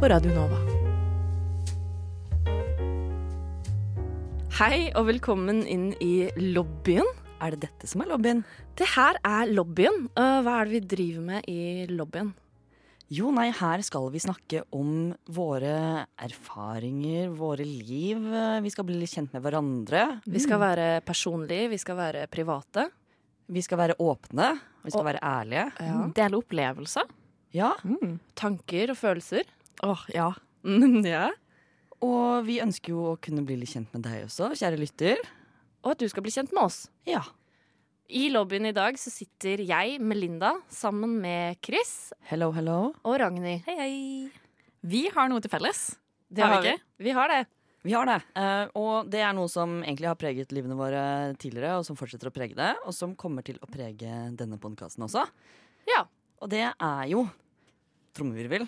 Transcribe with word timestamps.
på 0.00 0.08
Radio 0.08 0.32
Nova. 0.32 0.58
Hei 4.60 4.90
og 4.96 5.06
velkommen 5.08 5.62
inn 5.68 5.90
i 6.04 6.28
lobbyen. 6.40 7.06
Er 7.40 7.54
det 7.54 7.66
dette 7.68 7.88
som 7.88 8.02
er 8.04 8.10
lobbyen? 8.10 8.42
Det 8.76 8.88
her 8.94 9.18
er 9.24 9.52
lobbyen. 9.52 10.06
Uh, 10.16 10.40
hva 10.44 10.58
er 10.60 10.68
det 10.70 10.74
vi 10.78 10.82
driver 10.94 11.26
med 11.26 11.48
i 11.52 11.60
lobbyen? 11.92 12.32
Jo, 13.10 13.32
nei, 13.34 13.48
her 13.56 13.82
skal 13.82 14.06
vi 14.14 14.20
snakke 14.22 14.62
om 14.76 15.10
våre 15.34 16.06
erfaringer, 16.22 17.32
våre 17.34 17.64
liv. 17.66 18.20
Vi 18.62 18.70
skal 18.70 18.86
bli 18.86 19.00
litt 19.00 19.10
kjent 19.16 19.32
med 19.34 19.42
hverandre. 19.42 20.04
Vi 20.30 20.42
skal 20.44 20.60
være 20.62 20.90
personlige, 21.02 21.72
vi 21.72 21.80
skal 21.82 21.98
være 21.98 22.28
private. 22.30 22.86
Vi 23.50 23.64
skal 23.66 23.80
være 23.82 23.96
åpne. 23.98 24.52
Vi 24.84 24.92
skal 24.94 25.02
Og- 25.02 25.08
være 25.10 25.24
ærlige. 25.26 25.64
Ja. 25.82 26.04
Dele 26.14 26.38
opplevelser. 26.38 27.10
Ja, 27.52 27.72
Tanker 28.38 28.92
og 28.92 28.96
følelser. 28.96 29.42
Åh, 29.86 30.02
ja. 30.14 30.30
Ja. 31.06 31.30
Og 32.00 32.46
vi 32.46 32.58
ønsker 32.64 32.94
jo 32.94 33.02
å 33.10 33.18
kunne 33.20 33.42
bli 33.44 33.58
litt 33.60 33.72
kjent 33.74 33.90
med 33.92 34.04
deg 34.06 34.24
også, 34.24 34.50
kjære 34.56 34.78
lytter. 34.80 35.20
Og 35.84 35.92
at 35.94 36.00
du 36.00 36.08
skal 36.08 36.24
bli 36.24 36.32
kjent 36.32 36.52
med 36.56 36.62
oss. 36.64 36.78
Ja. 37.08 37.20
I 38.10 38.26
lobbyen 38.32 38.66
i 38.68 38.72
dag 38.76 38.96
så 38.98 39.12
sitter 39.12 39.60
jeg, 39.62 39.98
Melinda, 40.02 40.54
sammen 40.72 41.18
med 41.22 41.60
Chris 41.64 42.10
Hello, 42.30 42.48
hello. 42.56 42.78
og 43.06 43.18
Ragnhild. 43.20 43.62
Hei, 43.68 43.76
hei. 43.78 43.92
Vi 44.80 45.04
har 45.14 45.28
noe 45.30 45.44
til 45.44 45.52
felles. 45.52 45.82
Det 46.32 46.42
Har 46.42 46.56
vi 46.56 46.70
vi. 46.70 46.72
ikke? 46.74 46.88
Vi 47.06 47.14
har 47.16 47.28
det. 47.32 47.40
Vi 47.84 47.94
har 47.96 48.08
det. 48.08 48.16
Eh, 48.36 48.72
og 48.80 49.08
det 49.12 49.20
er 49.24 49.36
noe 49.36 49.48
som 49.52 49.78
egentlig 49.84 50.08
har 50.10 50.18
preget 50.20 50.52
livene 50.52 50.76
våre 50.76 51.04
tidligere, 51.40 51.78
og 51.80 51.86
som 51.88 51.96
fortsetter 51.96 52.28
å 52.28 52.34
prege 52.34 52.56
det, 52.58 52.72
og 52.84 52.92
som 52.96 53.14
kommer 53.16 53.44
til 53.46 53.60
å 53.64 53.68
prege 53.70 54.16
denne 54.36 54.58
podkasten 54.60 55.04
også. 55.06 55.22
Ja. 55.88 56.02
Og 56.40 56.48
det 56.52 56.64
er 56.72 57.04
jo 57.12 57.26
trommevirvel. 58.16 58.66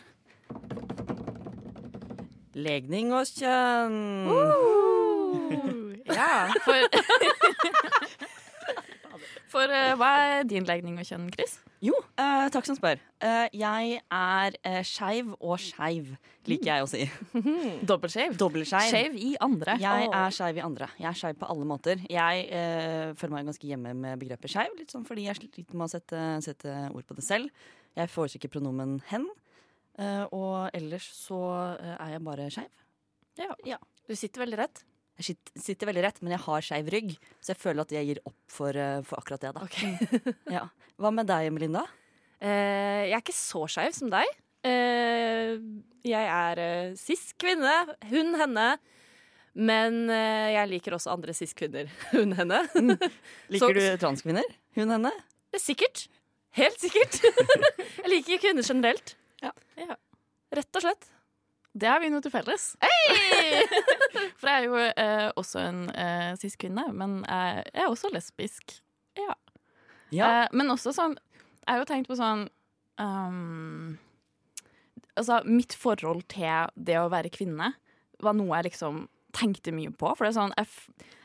Legning 2.55 3.15
og 3.17 3.27
kjønn. 3.33 3.99
Ja, 6.13 6.53
for 6.67 6.77
For 9.53 9.69
uh, 9.69 9.93
hva 10.01 10.11
er 10.25 10.47
din 10.49 10.65
legning 10.65 10.97
og 11.01 11.05
kjønn, 11.05 11.29
Chris? 11.35 11.59
Jo, 11.83 11.97
uh, 12.15 12.47
takk 12.55 12.65
som 12.65 12.77
spør. 12.79 13.01
Uh, 13.21 13.49
jeg 13.59 13.99
er 14.01 14.55
uh, 14.63 14.79
skeiv 14.87 15.33
og 15.35 15.59
skeiv, 15.61 16.13
liker 16.49 16.71
jeg 16.71 16.85
å 16.85 16.89
si. 16.89 17.03
Dobbeltskeiv. 17.91 18.37
Dobbeltskeiv. 18.41 18.89
Skeiv 18.93 19.19
i 19.19 19.33
andre. 19.43 19.75
Jeg 19.83 20.09
oh. 20.09 20.17
er 20.23 20.37
skeiv 20.37 20.61
i 20.61 20.65
andre. 20.65 20.89
Jeg 21.03 21.11
er 21.11 21.19
skeiv 21.19 21.41
på 21.43 21.51
alle 21.53 21.67
måter. 21.69 22.01
Jeg 22.07 22.47
eh, 22.49 23.13
føler 23.19 23.35
meg 23.35 23.51
ganske 23.51 23.67
hjemme 23.67 23.97
med 23.99 24.23
begrepet 24.23 24.55
skeiv, 24.55 24.73
litt 24.79 24.95
sånn 24.95 25.05
fordi 25.09 25.27
jeg 25.27 25.41
sliter 25.41 25.67
med 25.75 25.89
å 25.89 25.93
sette, 25.93 26.25
sette 26.47 26.77
ord 26.93 27.05
på 27.09 27.19
det 27.19 27.27
selv. 27.27 27.67
Jeg 27.99 28.15
foretrekker 28.15 28.53
pronomen 28.55 29.01
hen. 29.11 29.27
Eh, 29.99 30.25
og 30.33 30.71
ellers 30.77 31.09
så 31.17 31.39
eh, 31.81 31.97
er 31.99 32.15
jeg 32.17 32.25
bare 32.25 32.49
skeiv. 32.53 32.71
Du 34.09 34.15
sitter 34.19 34.43
veldig 34.45 34.59
rett. 34.61 34.83
Jeg 35.21 35.25
sit- 35.37 35.53
sitter 35.63 35.87
veldig 35.91 36.03
rett, 36.07 36.23
men 36.25 36.33
jeg 36.35 36.41
har 36.47 36.61
skeiv 36.65 36.89
rygg, 36.93 37.11
så 37.41 37.53
jeg 37.53 37.61
føler 37.61 37.85
at 37.85 37.93
jeg 37.95 38.07
gir 38.09 38.21
opp 38.27 38.39
for, 38.51 38.77
eh, 38.77 39.03
for 39.07 39.21
akkurat 39.21 39.41
det. 39.45 39.53
da. 39.55 40.33
Ja. 40.57 40.65
Hva 41.01 41.11
med 41.15 41.27
deg, 41.29 41.51
Melinda? 41.53 41.85
Eh, 42.43 43.09
jeg 43.11 43.17
er 43.17 43.21
ikke 43.23 43.37
så 43.37 43.67
skeiv 43.71 43.93
som 43.97 44.11
deg. 44.13 44.27
Eh, 44.65 45.59
jeg 46.07 46.27
er 46.31 46.59
uh, 46.63 46.97
cis-kvinne. 46.99 47.73
Hun, 48.11 48.35
henne. 48.41 48.67
Men 49.55 50.09
eh, 50.11 50.53
jeg 50.57 50.71
liker 50.73 50.97
også 50.97 51.13
andre 51.13 51.35
cis-kvinner. 51.37 51.91
Hun, 52.15 52.33
henne. 52.39 52.63
Liker 53.53 53.69
Så- 53.69 53.73
du 53.77 53.83
transkvinner? 54.03 54.47
Hun, 54.79 54.91
henne? 54.91 55.13
Er 55.53 55.61
sikkert. 55.63 56.07
Helt 56.57 56.79
sikkert. 56.81 57.21
jeg 57.23 58.09
liker 58.11 58.41
kvinner 58.43 58.65
generelt. 58.67 59.15
Ja. 59.43 59.53
Ja. 59.81 59.97
Rett 60.53 60.79
og 60.79 60.85
slett. 60.85 61.11
Det 61.73 61.89
har 61.89 62.03
vi 62.03 62.11
noe 62.13 62.21
til 62.25 62.33
felles. 62.35 62.75
For 64.41 64.49
jeg 64.49 64.57
er 64.59 64.67
jo 64.67 64.81
eh, 64.81 65.29
også 65.41 65.63
en 65.63 65.87
eh, 65.97 66.33
cis-kvinne, 66.41 66.85
men 66.93 67.23
jeg 67.25 67.65
er 67.73 67.89
også 67.89 68.13
lesbisk. 68.13 68.77
Ja. 69.17 69.35
Eh, 70.45 70.47
men 70.53 70.73
også 70.73 70.93
sånn 70.93 71.15
Jeg 71.63 71.71
har 71.71 71.79
jo 71.81 71.89
tenkt 71.89 72.09
på 72.11 72.17
sånn 72.19 72.47
um, 73.01 73.99
Altså, 75.17 75.43
mitt 75.45 75.77
forhold 75.77 76.25
til 76.33 76.69
det 76.77 76.99
å 77.01 77.11
være 77.13 77.33
kvinne 77.33 77.75
var 78.23 78.37
noe 78.37 78.57
jeg 78.59 78.71
liksom 78.71 79.03
tenkte 79.33 79.73
mye 79.73 79.91
på. 79.97 80.11
For 80.17 80.27
det 80.27 80.33
er 80.33 80.39
sånn 80.41 80.53
Jeg, 80.59 80.69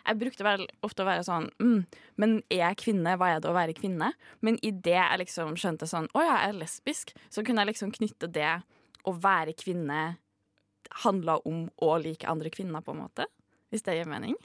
jeg 0.07 0.19
brukte 0.22 0.45
vel 0.47 0.66
ofte 0.88 1.03
å 1.03 1.07
være 1.09 1.23
sånn 1.28 1.50
mm, 1.59 1.79
Men 2.22 2.38
er 2.50 2.62
jeg 2.62 2.78
kvinne? 2.85 3.18
Hva 3.19 3.34
er 3.35 3.41
det 3.44 3.50
å 3.51 3.56
være 3.57 3.75
kvinne? 3.78 4.13
Men 4.41 4.59
idet 4.63 4.95
jeg 4.95 5.19
liksom 5.23 5.56
skjønte 5.59 5.88
sånn 5.90 6.07
Å 6.16 6.23
ja, 6.23 6.38
jeg 6.45 6.53
er 6.53 6.59
lesbisk, 6.62 7.12
så 7.29 7.44
kunne 7.44 7.66
jeg 7.66 7.73
liksom 7.73 7.91
knytte 7.97 8.29
det 8.31 8.53
å 9.07 9.13
være 9.16 9.53
kvinne 9.59 10.18
handla 11.03 11.38
om 11.47 11.66
å 11.84 11.97
like 12.00 12.28
andre 12.28 12.50
kvinner, 12.50 12.79
på 12.81 12.94
en 12.95 13.01
måte. 13.03 13.25
Hvis 13.72 13.84
det 13.84 13.97
gir 13.97 14.07
mening. 14.07 14.35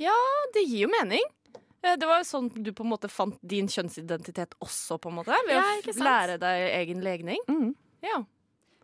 Ja, 0.00 0.14
det 0.54 0.64
gir 0.66 0.88
jo 0.88 0.90
mening. 0.90 1.22
Eh, 1.82 1.96
Det 1.96 2.06
var 2.06 2.18
jo 2.22 2.26
sånn 2.26 2.48
du 2.62 2.72
på 2.74 2.82
en 2.82 2.90
måte 2.90 3.10
fant 3.10 3.38
din 3.42 3.68
kjønnsidentitet 3.70 4.54
også, 4.62 4.98
på 4.98 5.10
en 5.10 5.20
måte. 5.20 5.38
Ved 5.46 5.54
Ja, 5.54 5.62
å 5.86 5.94
lære 6.02 6.38
deg 6.42 6.66
egen 6.80 7.02
legning. 7.02 7.38
Mm, 7.48 7.74
Ja. 8.02 8.24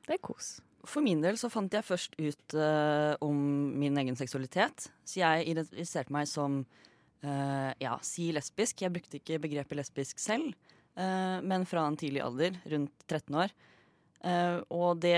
det 0.06 0.14
er 0.18 0.22
kos. 0.22 0.60
For 0.88 1.04
min 1.04 1.20
del 1.20 1.36
så 1.36 1.50
fant 1.52 1.72
jeg 1.72 1.84
først 1.84 2.16
ut 2.16 2.56
uh, 2.56 3.12
om 3.24 3.38
min 3.78 3.96
egen 4.00 4.16
seksualitet. 4.16 4.88
Så 5.04 5.20
jeg 5.20 5.48
identifiserte 5.50 6.14
meg 6.14 6.28
som 6.30 6.62
uh, 6.64 7.70
ja, 7.82 7.98
si 8.04 8.30
lesbisk. 8.32 8.84
Jeg 8.84 8.94
brukte 8.94 9.20
ikke 9.20 9.40
begrepet 9.44 9.76
lesbisk 9.80 10.22
selv, 10.22 10.54
uh, 10.96 11.38
men 11.44 11.66
fra 11.68 11.84
en 11.84 11.98
tidlig 12.00 12.24
alder, 12.24 12.56
rundt 12.72 13.08
13 13.08 13.42
år. 13.44 13.56
Og 14.74 14.98
det 14.98 15.14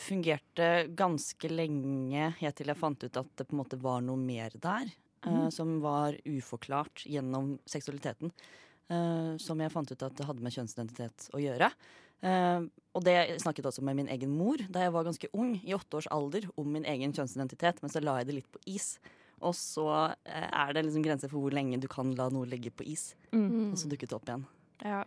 fungerte 0.00 0.86
ganske 0.96 1.50
lenge 1.52 2.30
helt 2.38 2.56
til 2.56 2.70
jeg 2.72 2.80
fant 2.80 3.02
ut 3.04 3.18
at 3.20 3.28
det 3.36 3.44
på 3.44 3.52
en 3.52 3.60
måte 3.60 3.76
var 3.82 4.00
noe 4.00 4.16
mer 4.16 4.54
der. 4.56 4.88
Mm. 5.26 5.50
Som 5.52 5.74
var 5.84 6.16
uforklart 6.24 7.04
gjennom 7.04 7.58
seksualiteten. 7.68 8.32
som 9.44 9.60
jeg 9.60 9.74
fant 9.74 9.92
ut 9.92 10.06
at 10.06 10.16
det 10.16 10.24
hadde 10.24 10.40
med 10.40 10.56
kjønnsidentitet 10.56 11.28
å 11.36 11.42
gjøre. 11.44 11.68
Eh, 12.26 12.66
og 12.96 13.04
det 13.06 13.38
snakket 13.42 13.68
også 13.70 13.84
med 13.86 14.00
min 14.00 14.10
egen 14.10 14.32
mor 14.34 14.58
da 14.72 14.86
jeg 14.86 14.94
var 14.94 15.06
ganske 15.06 15.30
ung, 15.36 15.54
i 15.62 15.76
åtte 15.76 16.00
års 16.00 16.10
alder, 16.14 16.48
om 16.58 16.72
min 16.74 16.86
egen 16.88 17.14
kjønnsidentitet, 17.14 17.82
men 17.82 17.92
så 17.92 18.02
la 18.02 18.18
jeg 18.20 18.30
det 18.30 18.38
litt 18.40 18.50
på 18.52 18.62
is. 18.66 18.96
Og 19.38 19.54
så 19.54 19.86
eh, 20.26 20.48
er 20.48 20.74
det 20.74 20.86
liksom 20.88 21.04
grenser 21.04 21.30
for 21.30 21.44
hvor 21.44 21.54
lenge 21.54 21.78
du 21.78 21.86
kan 21.90 22.10
la 22.18 22.26
noe 22.34 22.48
ligge 22.50 22.72
på 22.74 22.86
is. 22.88 23.12
Mm. 23.30 23.70
Og 23.72 23.78
så 23.78 23.90
dukket 23.90 24.10
det 24.10 24.18
opp 24.18 24.28
igjen. 24.30 24.44
Ja. 24.82 25.04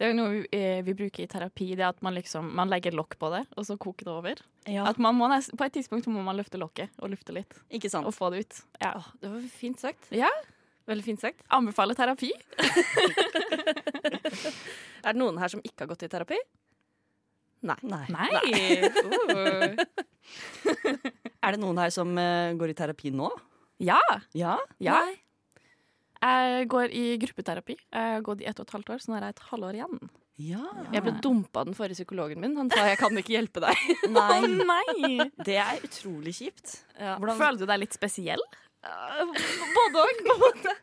Det 0.00 0.06
er 0.06 0.14
jo 0.14 0.16
noe 0.16 0.32
vi, 0.32 0.44
eh, 0.56 0.78
vi 0.84 0.96
bruker 0.96 1.24
i 1.24 1.28
terapi, 1.28 1.74
det 1.76 1.84
at 1.84 1.98
man 2.04 2.16
liksom 2.16 2.46
man 2.56 2.70
legger 2.72 2.94
lokk 2.96 3.18
på 3.20 3.28
det, 3.34 3.42
og 3.56 3.66
så 3.68 3.76
koker 3.80 4.08
det 4.08 4.14
over. 4.14 4.44
At 4.84 5.00
man 5.00 5.16
må 5.16 5.28
på 5.28 5.66
et 5.66 5.74
tidspunkt 5.76 6.08
må 6.08 6.22
man 6.24 6.38
løfte 6.38 6.60
lokket 6.60 6.92
og 7.00 7.12
lufte 7.12 7.34
litt. 7.36 7.56
Ikke 7.68 7.90
sant? 7.92 8.08
Og 8.08 8.16
få 8.16 8.30
det 8.32 8.44
ut. 8.44 8.62
Ja. 8.80 8.94
Åh, 8.96 9.10
det 9.20 9.32
var 9.32 9.44
fint 9.52 9.80
sagt. 9.80 10.08
Ja. 10.12 10.30
Veldig 10.90 11.04
fint 11.06 11.22
sagt. 11.22 11.44
Anbefaler 11.54 11.94
terapi. 11.98 12.30
Er 15.00 15.14
det 15.14 15.20
noen 15.20 15.38
her 15.40 15.48
som 15.52 15.62
ikke 15.64 15.84
har 15.84 15.90
gått 15.92 16.02
i 16.04 16.10
terapi? 16.12 16.38
Nei. 17.68 17.76
Nei. 17.84 18.06
Nei! 18.12 18.28
Uh. 19.30 19.76
Er 21.44 21.54
det 21.56 21.60
noen 21.62 21.78
her 21.80 21.92
som 21.94 22.12
uh, 22.16 22.52
går 22.60 22.72
i 22.72 22.76
terapi 22.76 23.12
nå? 23.16 23.30
Ja. 23.80 24.00
Ja? 24.36 24.58
ja. 24.82 24.98
Jeg 26.20 26.66
går 26.72 26.92
i 26.92 27.04
gruppeterapi. 27.22 27.76
Jeg 27.80 28.16
har 28.16 28.24
gått 28.24 28.42
i 28.44 28.48
ett 28.50 28.58
og 28.60 28.66
et 28.68 28.74
halvt 28.76 28.90
år, 28.92 29.00
så 29.00 29.10
nå 29.12 29.16
har 29.16 29.28
jeg 29.30 29.38
et 29.38 29.46
halvår 29.52 29.78
igjen. 29.78 29.94
Ja. 30.40 30.64
Jeg 30.94 31.04
ble 31.04 31.12
dumpa 31.24 31.62
av 31.62 31.68
den 31.68 31.76
forrige 31.76 31.98
psykologen 32.00 32.40
min. 32.40 32.56
Han 32.60 32.68
sa 32.72 32.86
jeg 32.88 32.98
kan 33.00 33.16
ikke 33.20 33.34
hjelpe 33.36 33.62
deg. 33.64 33.76
Nei. 34.12 34.40
Nei! 34.72 35.28
Det 35.44 35.56
er 35.60 35.80
utrolig 35.84 36.34
kjipt. 36.40 36.78
Ja. 36.96 37.16
Hvordan- 37.20 37.40
Føler 37.40 37.60
du 37.62 37.66
deg 37.72 37.82
litt 37.86 37.96
spesiell? 37.96 38.44
Både 38.82 40.04
òg, 40.04 40.20
på 40.26 40.34
en 40.34 40.40
måte. 40.44 40.74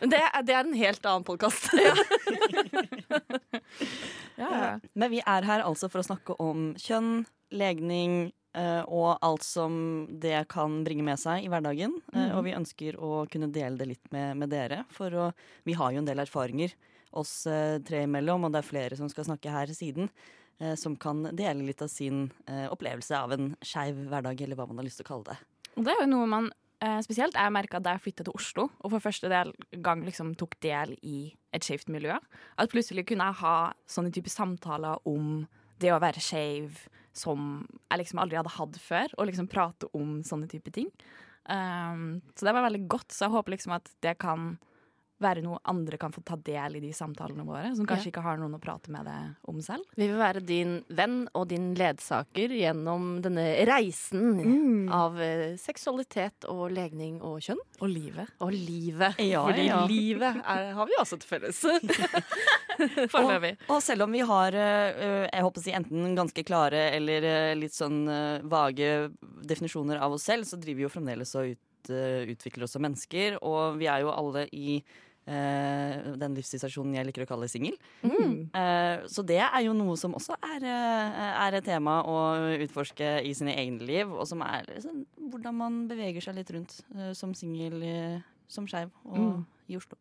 Men 0.00 0.10
det, 0.10 0.18
er- 0.26 0.42
det 0.44 0.54
er 0.56 0.64
en 0.66 0.74
helt 0.78 1.06
annen 1.06 1.24
podkast. 1.26 1.68
Ja. 4.36 4.78
Men 4.98 5.10
vi 5.12 5.20
er 5.22 5.44
her 5.46 5.62
altså 5.62 5.88
for 5.90 6.02
å 6.02 6.06
snakke 6.06 6.34
om 6.42 6.72
kjønn, 6.80 7.20
legning 7.54 8.32
eh, 8.58 8.82
og 8.90 9.20
alt 9.22 9.44
som 9.46 9.76
det 10.20 10.40
kan 10.50 10.80
bringe 10.86 11.04
med 11.06 11.20
seg 11.22 11.44
i 11.46 11.50
hverdagen. 11.52 11.94
Mm. 12.14 12.32
og 12.34 12.42
vi 12.48 12.54
ønsker 12.56 12.98
å 12.98 13.12
kunne 13.30 13.50
dele 13.54 13.78
det 13.78 13.86
litt 13.92 14.10
med, 14.14 14.34
med 14.42 14.50
dere. 14.50 14.80
For 14.94 15.14
å, 15.14 15.28
vi 15.68 15.76
har 15.78 15.94
jo 15.94 16.02
en 16.02 16.08
del 16.10 16.22
erfaringer 16.24 16.74
oss 17.14 17.44
eh, 17.46 17.76
tre 17.86 18.02
imellom, 18.08 18.48
og 18.48 18.54
det 18.56 18.64
er 18.64 18.70
flere 18.72 18.98
som 18.98 19.06
skal 19.12 19.28
snakke 19.30 19.54
her 19.54 19.70
siden. 19.70 20.10
eh, 20.58 20.74
som 20.78 20.96
kan 20.98 21.22
dele 21.30 21.62
litt 21.68 21.82
av 21.86 21.92
sin 21.94 22.26
eh, 22.50 22.66
opplevelse 22.74 23.14
av 23.14 23.36
en 23.38 23.52
skeiv 23.62 24.02
hverdag, 24.10 24.42
eller 24.42 24.58
hva 24.58 24.66
man 24.66 24.82
har 24.82 24.88
lyst 24.90 24.98
til 24.98 25.06
å 25.06 25.12
kalle 25.12 25.30
det. 25.30 25.38
Det 25.78 25.94
er 25.94 26.02
jo 26.04 26.10
noe 26.10 26.26
man 26.30 26.50
eh, 26.84 27.00
spesielt 27.04 27.36
jeg 27.38 27.54
merka 27.54 27.80
da 27.82 27.96
jeg 27.96 28.04
flytta 28.04 28.26
til 28.26 28.36
Oslo 28.36 28.68
og 28.82 28.92
for 28.92 29.02
første 29.02 29.30
del, 29.32 29.52
gang 29.84 30.04
liksom 30.06 30.34
tok 30.38 30.58
del 30.64 30.94
i 31.02 31.32
et 31.54 31.64
skjevt 31.66 31.90
miljø. 31.92 32.18
At 32.60 32.72
plutselig 32.72 33.06
kunne 33.08 33.30
jeg 33.30 33.40
ha 33.40 33.56
sånne 33.90 34.12
type 34.14 34.32
samtaler 34.32 35.00
om 35.08 35.46
det 35.82 35.92
å 35.94 36.02
være 36.02 36.22
skeiv 36.22 36.84
som 37.14 37.62
jeg 37.90 38.00
liksom 38.00 38.20
aldri 38.22 38.38
hadde 38.40 38.56
hatt 38.56 38.78
før, 38.82 39.12
og 39.18 39.28
liksom 39.28 39.48
prate 39.50 39.88
om 39.94 40.18
sånne 40.26 40.48
type 40.50 40.72
ting. 40.74 40.88
Um, 41.46 42.22
så 42.34 42.48
det 42.48 42.54
var 42.56 42.66
veldig 42.66 42.86
godt, 42.90 43.12
så 43.14 43.26
jeg 43.26 43.34
håper 43.36 43.54
liksom 43.54 43.76
at 43.76 43.90
det 44.02 44.16
kan 44.22 44.56
være 45.22 45.44
noe 45.44 45.60
andre 45.70 45.98
kan 46.00 46.12
få 46.14 46.22
ta 46.26 46.36
del 46.36 46.78
i 46.78 46.82
de 46.82 46.90
samtalene 46.96 47.44
våre, 47.46 47.70
som 47.76 47.86
kanskje 47.88 48.10
ikke 48.10 48.24
har 48.24 48.38
noen 48.40 48.56
å 48.56 48.62
prate 48.62 48.92
med 48.92 49.06
det 49.08 49.18
om 49.50 49.60
selv. 49.64 49.86
Vi 49.94 50.08
vil 50.10 50.18
være 50.20 50.42
din 50.44 50.76
venn 50.94 51.24
og 51.34 51.48
din 51.52 51.72
ledsager 51.78 52.54
gjennom 52.54 53.20
denne 53.24 53.46
reisen 53.68 54.88
av 54.92 55.20
eh, 55.22 55.54
seksualitet 55.60 56.48
og 56.50 56.66
legning 56.74 57.20
og 57.24 57.40
kjønn. 57.44 57.62
Og 57.80 57.90
livet. 57.90 58.34
Og 58.44 58.52
livet. 58.54 59.20
Ja, 59.22 59.44
Fordi 59.46 59.68
ja. 59.68 59.82
livet 59.90 60.40
er, 60.42 60.72
har 60.76 60.90
vi 60.90 60.98
også 61.00 61.20
til 61.22 61.30
felles. 61.30 61.62
Foreløpig. 63.14 63.54
Og 63.70 63.80
selv 63.84 64.06
om 64.06 64.14
vi 64.14 64.24
har 64.26 64.56
eh, 64.58 65.28
jeg 65.28 65.46
håper 65.46 65.62
å 65.62 65.64
si, 65.64 65.74
enten 65.76 66.16
ganske 66.18 66.46
klare 66.46 66.88
eller 66.96 67.28
eh, 67.28 67.52
litt 67.58 67.76
sånn 67.76 68.02
eh, 68.10 68.44
vage 68.50 68.90
definisjoner 69.46 70.02
av 70.02 70.16
oss 70.16 70.26
selv, 70.28 70.48
så 70.48 70.58
driver 70.60 70.82
vi 70.82 70.86
jo 70.86 70.92
fremdeles 70.92 71.34
og 71.38 71.54
ut, 71.54 71.90
eh, 71.90 72.24
utvikler 72.32 72.66
oss 72.66 72.76
som 72.76 72.84
mennesker. 72.84 73.38
Og 73.44 73.78
vi 73.80 73.88
er 73.90 74.04
jo 74.04 74.12
alle 74.14 74.46
i 74.52 74.78
eh, 74.80 75.03
den 75.24 76.34
livssituasjonen 76.36 76.98
jeg 76.98 77.06
liker 77.08 77.24
å 77.24 77.28
kalle 77.30 77.48
singel. 77.48 77.78
Eh, 78.04 79.06
så 79.08 79.24
det 79.26 79.40
er 79.40 79.62
jo 79.64 79.72
noe 79.76 79.96
som 79.96 80.14
også 80.16 80.36
er, 80.36 80.66
eh, 80.68 81.32
er 81.46 81.56
et 81.58 81.64
tema 81.64 82.02
å 82.04 82.18
utforske 82.66 83.16
i 83.24 83.32
sine 83.36 83.56
egne 83.56 83.86
liv, 83.88 84.12
og 84.12 84.26
som 84.28 84.42
er 84.44 84.68
liksom, 84.68 85.04
hvordan 85.32 85.56
man 85.56 85.80
beveger 85.88 86.26
seg 86.28 86.36
litt 86.38 86.52
rundt 86.54 86.76
eh, 86.94 87.12
som 87.16 87.32
singel, 87.34 87.80
eh, 87.82 88.20
som 88.48 88.68
skeiv 88.68 88.92
og 89.08 89.44
i 89.68 89.78
Oslo. 89.80 89.96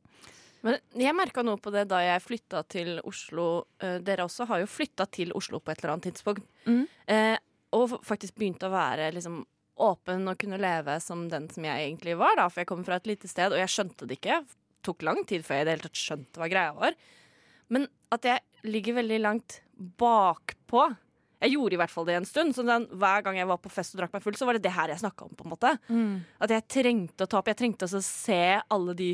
Men 0.64 0.78
jeg 0.96 1.16
merka 1.16 1.44
noe 1.44 1.60
på 1.60 1.72
det 1.76 1.86
da 1.92 2.00
jeg 2.00 2.24
flytta 2.24 2.62
til 2.72 3.00
Oslo. 3.04 3.66
Eh, 3.84 3.98
dere 4.00 4.28
også 4.28 4.48
har 4.48 4.62
jo 4.64 4.70
flytta 4.72 5.10
til 5.12 5.34
Oslo 5.36 5.60
på 5.60 5.74
et 5.74 5.82
eller 5.82 5.96
annet 5.96 6.08
tidspunkt. 6.12 6.46
Mm. 6.68 6.86
Eh, 7.12 7.38
og 7.76 7.98
faktisk 8.06 8.38
begynt 8.40 8.64
å 8.64 8.72
være 8.72 9.10
liksom 9.16 9.42
åpen 9.84 10.28
og 10.30 10.38
kunne 10.40 10.60
leve 10.62 11.00
som 11.02 11.26
den 11.32 11.50
som 11.52 11.66
jeg 11.66 11.88
egentlig 11.90 12.16
var. 12.20 12.38
da, 12.38 12.48
For 12.48 12.62
jeg 12.62 12.70
kommer 12.70 12.88
fra 12.88 13.00
et 13.02 13.10
lite 13.10 13.28
sted, 13.28 13.52
og 13.52 13.60
jeg 13.60 13.74
skjønte 13.74 14.08
det 14.08 14.20
ikke. 14.22 14.44
Tok 14.84 15.02
lang 15.08 15.24
tid 15.30 15.46
før 15.48 15.56
jeg 15.60 15.64
i 15.64 15.66
det 15.70 15.74
hele 15.78 15.86
tatt 15.88 16.00
skjønte 16.02 16.42
hva 16.42 16.50
greia 16.52 16.74
var. 16.76 16.96
Men 17.74 17.88
at 18.12 18.28
jeg 18.28 18.42
ligger 18.68 18.98
veldig 19.00 19.20
langt 19.24 19.62
bakpå. 20.00 20.86
Jeg 21.44 21.52
gjorde 21.56 21.76
i 21.76 21.80
hvert 21.82 21.92
fall 21.92 22.06
det 22.08 22.16
en 22.20 22.26
stund. 22.28 22.54
Så 22.56 22.64
den, 22.68 22.86
hver 23.00 23.24
gang 23.26 23.36
jeg 23.40 23.48
var 23.50 23.58
på 23.64 23.72
fest 23.74 23.96
og 23.96 24.02
drakk 24.04 24.14
meg 24.16 24.24
full, 24.24 24.36
så 24.40 24.46
var 24.48 24.56
det 24.60 24.64
det 24.64 24.72
her 24.76 24.92
jeg 24.94 25.02
snakka 25.02 25.26
om. 25.28 25.34
på 25.40 25.44
en 25.48 25.54
måte. 25.56 25.72
At 26.44 26.54
jeg 26.54 26.68
trengte 26.72 27.26
å 27.26 27.32
ta 27.32 27.40
opp. 27.42 27.50
Jeg 27.52 27.60
trengte 27.60 27.88
også 27.88 28.00
å 28.00 28.06
se 28.06 28.42
alle 28.72 28.96
de 29.00 29.10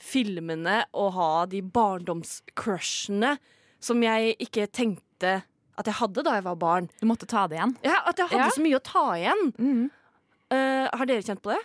filmene 0.00 0.80
og 0.96 1.12
ha 1.18 1.30
de 1.50 1.60
barndomscrushene 1.60 3.34
som 3.80 4.02
jeg 4.04 4.34
ikke 4.40 4.66
tenkte 4.72 5.40
at 5.80 5.88
jeg 5.88 5.96
hadde 6.00 6.24
da 6.26 6.34
jeg 6.36 6.44
var 6.44 6.56
barn. 6.60 6.88
Du 7.00 7.06
måtte 7.08 7.28
ta 7.28 7.46
det 7.48 7.56
igjen. 7.58 7.76
Ja, 7.86 8.00
At 8.06 8.18
jeg 8.18 8.28
hadde 8.28 8.44
Ja. 8.44 8.50
så 8.50 8.60
mye 8.64 8.76
å 8.76 8.82
ta 8.84 9.04
igjen. 9.16 9.90
Eh, 10.50 10.88
har 10.92 11.06
dere 11.06 11.22
kjent 11.22 11.40
på 11.42 11.52
det? 11.54 11.60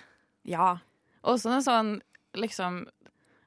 Ja. 0.45 0.77
Og 1.24 1.39
en 1.45 1.62
sånn 1.62 2.01
liksom 2.36 2.86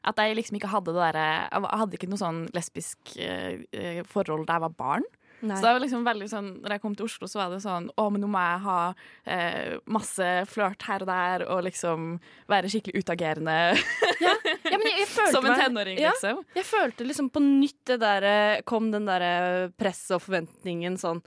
At 0.08 0.20
jeg 0.22 0.36
liksom 0.38 0.56
ikke 0.58 0.70
hadde 0.72 0.94
det 0.94 1.02
derre 1.02 1.28
Jeg 1.52 1.78
hadde 1.82 1.98
ikke 1.98 2.08
noe 2.10 2.20
sånn 2.20 2.42
lesbisk 2.56 3.16
eh, 3.20 3.62
eh, 3.76 4.02
forhold 4.08 4.46
da 4.48 4.56
jeg 4.58 4.66
var 4.68 4.76
barn. 4.78 5.08
Så 5.38 5.60
det 5.62 5.70
var 5.70 5.78
liksom 5.78 6.02
veldig 6.02 6.26
sånn 6.26 6.46
Når 6.64 6.72
jeg 6.74 6.82
kom 6.82 6.94
til 6.98 7.06
Oslo, 7.06 7.28
så 7.30 7.38
var 7.38 7.52
det 7.52 7.60
sånn 7.62 7.84
Å, 7.94 8.08
men 8.10 8.24
nå 8.24 8.30
må 8.32 8.40
jeg 8.42 8.62
ha 8.64 8.78
eh, 9.30 9.76
masse 9.86 10.30
flørt 10.50 10.82
her 10.88 11.04
og 11.04 11.10
der, 11.12 11.44
og 11.46 11.62
liksom 11.68 12.08
være 12.50 12.72
skikkelig 12.72 13.04
utagerende 13.04 13.54
Ja, 14.26 14.34
men 14.74 14.88
jeg, 14.90 15.04
jeg 15.04 15.10
følte 15.12 15.36
som 15.36 15.46
en 15.46 15.60
tenåring, 15.62 16.00
Ja, 16.02 16.10
liksom. 16.16 16.42
jeg 16.58 16.66
følte 16.66 17.06
liksom 17.06 17.30
på 17.30 17.44
nytt 17.44 17.78
det 17.92 18.00
der 18.02 18.28
Kom 18.66 18.90
den 18.90 19.06
derre 19.06 19.70
presset 19.78 20.16
og 20.18 20.24
forventningen 20.26 20.98
sånn 20.98 21.22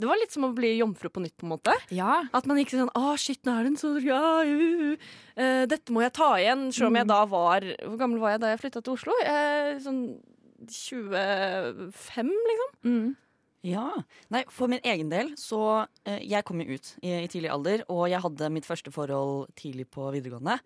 Det 0.00 0.08
var 0.08 0.18
litt 0.20 0.32
som 0.32 0.46
å 0.48 0.52
bli 0.56 0.72
jomfru 0.78 1.10
på 1.12 1.22
nytt, 1.22 1.36
på 1.40 1.44
en 1.44 1.54
måte. 1.54 1.74
Ja. 1.92 2.22
At 2.36 2.48
man 2.48 2.60
ikke 2.60 2.78
sånn 2.78 2.92
Å, 2.96 3.14
shit, 3.20 3.42
nå 3.44 3.52
er 3.52 3.66
det 3.66 3.74
en 3.74 3.80
sånn, 3.80 4.00
ja, 4.06 4.20
uh, 4.48 5.08
uh, 5.36 5.64
Dette 5.68 5.92
må 5.92 6.04
jeg 6.06 6.14
ta 6.16 6.32
igjen. 6.40 6.68
Selv 6.72 6.90
om 6.90 7.00
jeg 7.00 7.10
da 7.10 7.22
var 7.28 7.66
Hvor 7.84 7.98
gammel 8.00 8.22
var 8.22 8.34
jeg 8.34 8.44
da 8.44 8.54
jeg 8.54 8.62
flytta 8.64 8.84
til 8.86 8.96
Oslo? 8.96 9.16
Sånn 9.84 10.04
25, 10.68 12.30
liksom. 12.50 12.72
Mm. 12.84 13.10
Ja. 13.66 13.88
Nei, 14.32 14.44
for 14.52 14.72
min 14.72 14.80
egen 14.88 15.10
del 15.12 15.34
så 15.40 15.84
eh, 16.08 16.22
Jeg 16.24 16.46
kom 16.48 16.62
jo 16.62 16.76
ut 16.76 16.94
i, 17.02 17.12
i 17.12 17.28
tidlig 17.28 17.50
alder, 17.52 17.84
og 17.92 18.06
jeg 18.08 18.22
hadde 18.24 18.52
mitt 18.52 18.68
første 18.68 18.92
forhold 18.92 19.50
tidlig 19.58 19.86
på 19.92 20.08
videregående. 20.14 20.56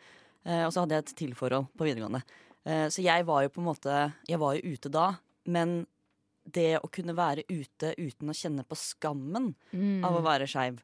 Eh, 0.47 0.63
og 0.67 0.73
så 0.75 0.85
hadde 0.85 0.99
jeg 0.99 1.07
et 1.07 1.15
tilforhold 1.25 1.71
på 1.75 1.89
videregående. 1.89 2.23
Eh, 2.65 2.87
så 2.95 3.03
jeg 3.05 3.27
var 3.27 3.45
jo 3.45 3.53
på 3.55 3.63
en 3.63 3.69
måte 3.69 3.97
Jeg 4.29 4.41
var 4.41 4.55
jo 4.57 4.75
ute 4.75 4.93
da, 4.93 5.09
men 5.45 5.83
det 6.45 6.79
å 6.81 6.91
kunne 6.93 7.15
være 7.17 7.45
ute 7.49 7.95
uten 7.99 8.29
å 8.31 8.37
kjenne 8.37 8.65
på 8.69 8.77
skammen 8.77 9.55
Mm. 9.73 10.05
av 10.05 10.17
å 10.19 10.23
være 10.23 10.47
skeiv, 10.47 10.81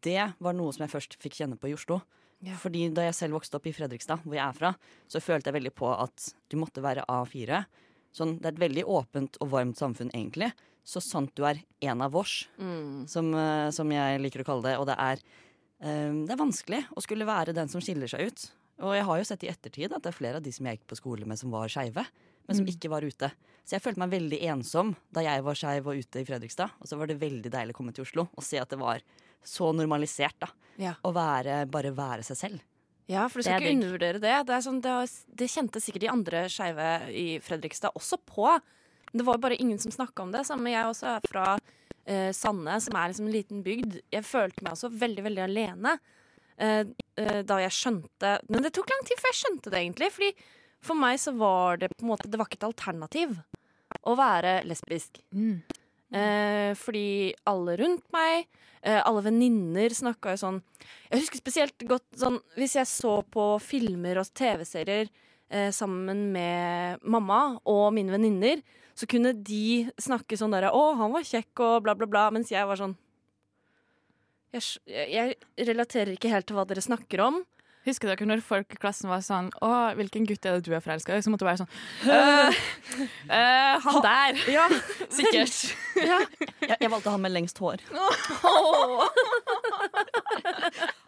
det 0.00 0.34
var 0.40 0.52
noe 0.54 0.72
som 0.72 0.86
jeg 0.86 0.90
først 0.94 1.16
fikk 1.22 1.34
kjenne 1.38 1.58
på 1.58 1.68
i 1.70 1.74
Oslo. 1.74 2.02
Ja. 2.40 2.54
Fordi 2.54 2.92
da 2.94 3.02
jeg 3.02 3.14
selv 3.14 3.34
vokste 3.34 3.56
opp 3.58 3.66
i 3.66 3.72
Fredrikstad, 3.74 4.22
hvor 4.22 4.34
jeg 4.34 4.46
er 4.46 4.52
fra, 4.54 4.76
så 5.08 5.18
følte 5.20 5.50
jeg 5.50 5.54
veldig 5.58 5.74
på 5.74 5.88
at 5.90 6.34
du 6.48 6.56
måtte 6.56 6.82
være 6.82 7.04
A4. 7.08 7.64
Sånn, 8.14 8.36
det 8.38 8.46
er 8.46 8.52
et 8.52 8.62
veldig 8.70 8.84
åpent 8.86 9.36
og 9.40 9.50
varmt 9.50 9.76
samfunn, 9.76 10.10
egentlig. 10.14 10.52
Så 10.86 11.02
sant 11.02 11.34
du 11.34 11.44
er 11.44 11.58
en 11.82 12.00
av 12.00 12.12
vårs, 12.12 12.46
som, 13.06 13.34
eh, 13.34 13.70
som 13.70 13.90
jeg 13.90 14.20
liker 14.22 14.40
å 14.42 14.46
kalle 14.46 14.62
det. 14.62 14.78
Og 14.78 14.86
det 14.86 14.96
er, 14.98 15.18
um, 15.82 16.24
det 16.26 16.30
er 16.32 16.44
vanskelig 16.44 16.86
å 16.96 17.02
skulle 17.02 17.26
være 17.26 17.52
den 17.54 17.68
som 17.68 17.80
skiller 17.80 18.08
seg 18.08 18.28
ut. 18.30 18.50
Og 18.80 18.94
jeg 18.94 19.04
har 19.04 19.18
jo 19.18 19.24
sett 19.24 19.42
i 19.44 19.48
ettertid 19.48 19.92
at 19.92 20.02
det 20.02 20.06
er 20.14 20.18
flere 20.18 20.36
av 20.36 20.42
de 20.42 20.52
som 20.52 20.64
jeg 20.64 20.78
gikk 20.78 20.86
på 20.86 20.96
skole 20.96 21.26
med, 21.26 21.36
som 21.38 21.50
var 21.50 21.66
skeive. 21.68 22.06
Men 22.48 22.56
som 22.56 22.68
ikke 22.70 22.90
var 22.90 23.04
ute. 23.04 23.28
Så 23.68 23.76
jeg 23.76 23.84
følte 23.84 24.00
meg 24.00 24.14
veldig 24.14 24.38
ensom 24.48 24.94
da 25.12 25.20
jeg 25.26 25.44
var 25.44 25.58
skeiv 25.60 25.90
og 25.90 26.00
ute 26.00 26.22
i 26.22 26.24
Fredrikstad. 26.24 26.72
Og 26.80 26.88
så 26.88 26.96
var 26.96 27.10
det 27.10 27.18
veldig 27.20 27.52
deilig 27.52 27.74
å 27.74 27.78
komme 27.78 27.92
til 27.92 28.06
Oslo 28.06 28.24
og 28.32 28.46
se 28.46 28.56
at 28.60 28.70
det 28.72 28.80
var 28.80 29.04
så 29.44 29.68
normalisert 29.76 30.38
da. 30.40 30.48
Ja. 30.80 30.94
Å 31.04 31.12
være, 31.12 31.60
bare 31.68 31.92
være 31.92 32.24
seg 32.26 32.40
selv. 32.40 32.64
Ja, 33.08 33.24
for 33.28 33.40
du 33.40 33.46
skal 33.46 33.62
ikke 33.62 33.76
undervurdere 33.76 34.20
det. 34.20 34.34
Det, 34.48 34.56
sånn, 34.64 34.82
det, 34.84 34.94
det 35.40 35.48
kjente 35.48 35.80
sikkert 35.80 36.04
de 36.04 36.10
andre 36.12 36.42
skeive 36.52 36.88
i 37.08 37.26
Fredrikstad 37.44 37.96
også 37.96 38.20
på. 38.28 38.48
Men 39.10 39.22
det 39.22 39.26
var 39.28 39.40
bare 39.40 39.56
ingen 39.56 39.80
som 39.80 39.92
snakka 39.92 40.26
om 40.26 40.34
det. 40.34 40.44
Samme 40.48 40.72
jeg 40.72 40.88
også 40.88 41.14
er 41.14 41.28
fra 41.28 41.46
eh, 42.04 42.28
Sande, 42.36 42.76
som 42.84 42.98
er 43.00 43.12
liksom 43.12 43.30
en 43.30 43.36
liten 43.36 43.64
bygd. 43.64 44.00
Jeg 44.12 44.28
følte 44.28 44.64
meg 44.64 44.76
også 44.76 44.92
veldig, 44.92 45.24
veldig 45.24 45.44
alene 45.46 45.94
eh, 46.56 46.84
eh, 47.20 47.40
da 47.48 47.60
jeg 47.64 47.76
skjønte 47.78 48.34
Men 48.52 48.64
det 48.64 48.74
tok 48.76 48.92
lang 48.92 49.08
tid 49.08 49.20
før 49.20 49.32
jeg 49.32 49.40
skjønte 49.40 49.72
det, 49.72 49.80
egentlig. 49.80 50.10
Fordi 50.16 50.32
for 50.84 50.98
meg 50.98 51.18
så 51.20 51.34
var 51.36 51.80
det 51.82 51.90
på 51.94 52.04
en 52.04 52.12
måte 52.12 52.30
Det 52.30 52.38
var 52.38 52.48
ikke 52.48 52.60
et 52.60 52.68
alternativ 52.68 53.34
å 54.06 54.14
være 54.18 54.62
lesbisk. 54.68 55.20
Mm. 55.34 55.62
Eh, 56.08 56.72
fordi 56.78 57.34
alle 57.48 57.76
rundt 57.80 58.04
meg, 58.14 58.46
eh, 58.80 59.00
alle 59.02 59.24
venninner 59.26 59.92
snakka 59.92 60.32
jo 60.32 60.40
sånn 60.40 60.62
Jeg 61.10 61.20
husker 61.20 61.40
spesielt 61.42 61.84
godt 61.84 62.06
sånn 62.16 62.38
hvis 62.56 62.78
jeg 62.78 62.88
så 62.88 63.18
på 63.28 63.58
filmer 63.60 64.16
og 64.22 64.30
TV-serier 64.32 65.10
eh, 65.50 65.68
sammen 65.68 66.30
med 66.32 67.04
mamma 67.04 67.58
og 67.68 67.92
mine 67.92 68.14
venninner, 68.14 68.62
så 68.96 69.06
kunne 69.06 69.34
de 69.36 69.90
snakke 70.00 70.36
sånn 70.36 70.54
derre 70.54 70.72
'Å, 70.72 70.96
han 70.96 71.12
var 71.12 71.22
kjekk', 71.22 71.60
og 71.60 71.82
bla, 71.84 71.94
bla, 71.94 72.06
bla, 72.06 72.30
mens 72.30 72.50
jeg 72.50 72.66
var 72.66 72.80
sånn 72.80 72.96
jeg, 74.52 74.64
jeg, 74.88 75.36
relaterer 75.68 76.14
ikke 76.14 76.32
helt 76.32 76.48
til 76.48 76.56
hva 76.56 76.64
dere 76.64 76.80
snakker 76.80 77.20
om. 77.20 77.42
Husker 77.88 78.10
dere 78.12 78.26
når 78.28 78.42
folk 78.44 78.74
i 78.74 78.78
klassen 78.80 79.08
var 79.10 79.22
sånn 79.24 79.48
Å, 79.64 79.70
hvilken 79.98 80.26
gutt 80.28 80.44
er 80.46 80.58
det 80.58 80.68
du 80.68 80.74
er 80.76 80.82
forelska 80.84 81.16
i? 81.16 81.22
Så 81.24 81.32
måtte 81.32 81.46
du 81.46 81.48
være 81.48 81.62
sånn 81.62 81.72
«Øh, 82.18 82.60
øh, 83.32 83.86
Han 83.86 84.00
der! 84.04 84.42
Ja, 84.58 84.66
Sikkert. 85.18 85.56
ja. 85.98 86.18
Jeg, 86.62 86.76
jeg 86.84 86.90
valgte 86.92 87.12
han 87.14 87.22
med 87.24 87.32
lengst 87.34 87.58
hår. 87.62 87.82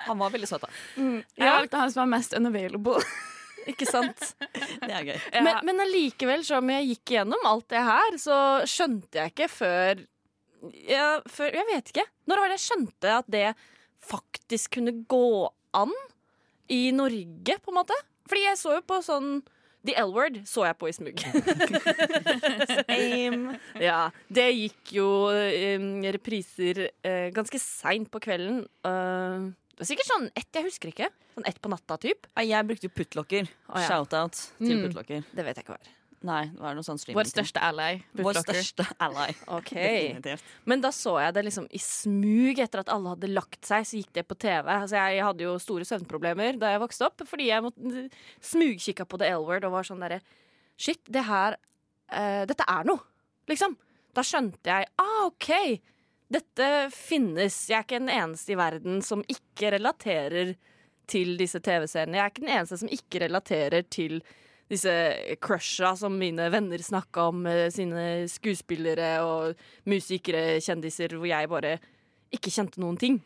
Han 0.07 0.19
var 0.19 0.33
veldig 0.33 0.49
søt, 0.49 0.65
da. 0.65 0.71
Jeg 0.97 1.53
valgte 1.57 1.81
han 1.83 1.93
som 1.93 2.03
var 2.05 2.11
mest 2.17 2.35
unavailable. 2.37 3.03
Ikke 3.71 3.87
sant? 3.89 4.31
Det 4.41 4.89
er 4.89 5.05
gøy. 5.11 5.19
Men, 5.45 5.61
men 5.69 5.83
allikevel, 5.85 6.45
som 6.49 6.71
jeg 6.73 6.89
gikk 6.95 7.15
igjennom 7.15 7.45
alt 7.49 7.69
det 7.73 7.83
her, 7.85 8.17
så 8.21 8.39
skjønte 8.69 9.21
jeg 9.21 9.35
ikke 9.35 9.51
før 9.53 10.01
jeg, 10.61 11.21
før, 11.33 11.55
jeg 11.57 11.67
vet 11.71 11.93
ikke. 11.93 12.07
Når 12.29 12.41
var 12.43 12.51
det 12.53 12.57
jeg 12.59 12.67
skjønte 12.67 13.13
at 13.21 13.29
det 13.33 13.47
faktisk 14.11 14.75
kunne 14.77 14.93
gå 15.09 15.23
an 15.77 15.93
i 16.71 16.91
Norge, 16.95 17.57
på 17.65 17.73
en 17.73 17.79
måte? 17.83 17.97
Fordi 18.31 18.45
jeg 18.47 18.59
så 18.61 18.77
jo 18.79 18.83
på 18.87 19.01
sånn 19.03 19.41
The 19.87 19.95
L-word 20.03 20.43
så 20.45 20.67
jeg 20.69 20.77
på 20.77 20.91
i 20.91 20.93
smug. 20.93 21.23
Same. 22.89 23.55
ja, 23.81 24.11
det 24.29 24.47
gikk 24.53 24.93
jo 24.99 25.07
um, 25.33 25.89
repriser 26.05 26.83
uh, 27.07 27.29
ganske 27.35 27.61
seint 27.63 28.11
på 28.13 28.21
kvelden. 28.23 28.63
Uh, 28.85 29.49
det 29.75 29.85
var 29.87 29.89
sikkert 29.89 30.11
sånn 30.11 30.27
ett, 30.37 30.51
jeg 30.53 30.67
husker 30.69 30.93
ikke. 30.93 31.09
Sånn 31.37 31.47
ett 31.49 31.61
på 31.65 31.71
natta, 31.73 31.97
typ. 32.03 32.29
Nei, 32.37 32.49
Jeg 32.51 32.69
brukte 32.69 32.91
jo 32.91 32.93
puttlokker. 32.93 33.49
Ja. 33.71 33.87
Shout-out 33.89 34.37
til 34.59 34.77
Mm. 34.77 34.83
puttlokker. 34.85 35.25
Det 35.33 35.47
vet 35.47 35.57
jeg 35.57 35.65
ikke 35.65 35.73
hva 35.77 35.81
er. 35.81 35.95
Nei, 36.27 36.43
det 36.53 36.61
var 36.61 36.75
noe 36.77 36.85
sånn 36.85 36.99
streaming. 37.01 37.17
Vår 37.17 37.29
største 37.31 37.61
ally. 37.65 38.03
Vår 38.21 38.39
største 38.43 38.85
ally. 39.01 39.31
Ok. 39.57 39.71
Definitivt. 39.73 40.49
Men 40.69 40.83
da 40.85 40.91
så 40.93 41.15
jeg 41.23 41.33
det 41.37 41.45
liksom 41.47 41.69
i 41.73 41.81
smug 41.81 42.61
etter 42.61 42.83
at 42.83 42.91
alle 42.93 43.15
hadde 43.15 43.31
lagt 43.33 43.65
seg, 43.65 43.87
så 43.89 44.01
gikk 44.03 44.11
det 44.19 44.27
på 44.29 44.37
TV. 44.37 44.69
Altså 44.75 45.01
jeg 45.01 45.25
hadde 45.25 45.47
jo 45.47 45.55
store 45.63 45.87
søvnproblemer 45.89 46.61
da 46.61 46.75
jeg 46.75 46.83
vokste 46.83 47.09
opp, 47.09 47.25
fordi 47.29 47.49
jeg 47.49 47.65
måtte 47.65 48.05
smugkikka 48.51 49.07
på 49.09 49.21
The 49.23 49.31
L-word 49.39 49.65
og 49.69 49.79
var 49.79 49.89
sånn 49.89 50.05
derre 50.05 50.21
Shit, 50.81 51.03
det 51.13 51.27
her 51.29 51.57
uh, 51.57 52.43
Dette 52.49 52.65
er 52.65 52.87
noe, 52.89 53.03
liksom. 53.51 53.75
Da 54.17 54.25
skjønte 54.27 54.73
jeg 54.73 54.89
ah, 55.01 55.23
OK. 55.27 55.51
Dette 56.31 56.69
finnes. 56.95 57.57
Jeg 57.71 57.79
er 57.79 57.87
ikke 57.87 58.03
den 58.03 58.13
eneste 58.13 58.55
i 58.55 58.59
verden 58.61 59.01
som 59.07 59.25
ikke 59.31 59.73
relaterer 59.77 60.55
til 61.11 61.35
disse 61.41 61.61
TV-seriene. 61.65 62.19
Jeg 62.19 62.25
er 62.25 62.33
ikke 62.33 62.45
den 62.45 62.55
eneste 62.55 62.79
som 62.81 62.93
ikke 62.93 63.25
relaterer 63.25 63.87
til 63.91 64.21
disse 64.71 64.93
crusha 65.43 65.93
som 65.99 66.15
mine 66.19 66.47
venner 66.55 66.79
snakka 66.83 67.29
om, 67.33 67.45
sine 67.75 68.05
skuespillere 68.31 69.17
og 69.27 69.59
musikere, 69.91 70.61
kjendiser, 70.63 71.17
hvor 71.19 71.27
jeg 71.31 71.51
bare 71.51 71.77
ikke 72.31 72.53
kjente 72.55 72.79
noen 72.83 72.99
ting. 73.01 73.19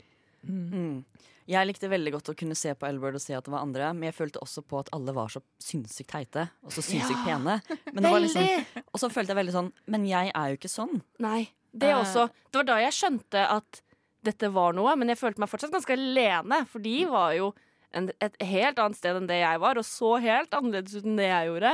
Mm. 0.49 1.03
Jeg 1.45 1.69
likte 1.69 1.91
veldig 1.93 2.15
godt 2.15 2.31
å 2.33 2.35
kunne 2.41 2.57
se 2.57 2.73
på 2.73 2.87
Elbird 2.89 3.19
og 3.19 3.21
se 3.21 3.35
at 3.37 3.45
det 3.45 3.53
var 3.53 3.67
andre, 3.67 3.91
men 3.93 4.09
jeg 4.09 4.17
følte 4.17 4.41
også 4.41 4.63
på 4.65 4.79
at 4.81 4.89
alle 4.97 5.13
var 5.13 5.29
så 5.29 5.43
sinnssykt 5.61 6.09
teite 6.15 6.47
og 6.65 6.73
så 6.73 6.81
sinnssykt 6.85 7.21
pene. 7.27 7.59
Men 7.93 8.01
det 8.07 8.13
var 8.15 8.23
liksom, 8.25 8.47
og 8.89 9.03
så 9.03 9.11
følte 9.13 9.35
jeg 9.35 9.41
veldig 9.43 9.53
sånn 9.59 9.69
Men 9.93 10.07
jeg 10.09 10.33
er 10.33 10.49
jo 10.55 10.57
ikke 10.57 10.73
sånn. 10.73 11.03
Nei, 11.21 11.43
det 11.75 11.91
Eh. 11.93 11.99
også. 12.01 12.31
Det 12.49 12.63
var 12.63 12.69
da 12.71 12.79
jeg 12.87 12.97
skjønte 12.97 13.45
at 13.59 13.83
dette 14.25 14.49
var 14.57 14.73
noe, 14.73 14.97
men 14.97 15.13
jeg 15.13 15.21
følte 15.21 15.43
meg 15.45 15.51
fortsatt 15.53 15.75
ganske 15.75 15.93
alene, 15.93 16.63
for 16.67 16.81
de 16.81 16.97
var 17.13 17.35
jo 17.37 17.53
et 17.95 18.37
helt 18.43 18.81
annet 18.83 18.99
sted 18.99 19.19
enn 19.19 19.29
det 19.31 19.41
jeg 19.41 19.61
var, 19.63 19.79
og 19.79 19.87
så 19.87 20.17
helt 20.25 20.57
annerledes 20.57 20.97
ut 20.99 21.07
enn 21.07 21.21
det 21.21 21.31
jeg 21.31 21.51
gjorde. 21.51 21.73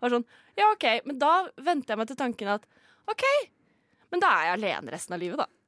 Var 0.00 0.14
sånn, 0.14 0.26
ja, 0.58 0.68
OK, 0.72 0.86
men 1.06 1.20
da 1.20 1.32
venter 1.60 1.94
jeg 1.94 2.00
meg 2.00 2.10
til 2.10 2.20
tanken 2.20 2.52
at 2.56 2.66
OK, 3.10 3.24
men 4.10 4.22
da 4.22 4.30
er 4.34 4.48
jeg 4.48 4.58
alene 4.58 4.94
resten 4.94 5.16
av 5.16 5.22
livet, 5.22 5.42
da. 5.42 5.59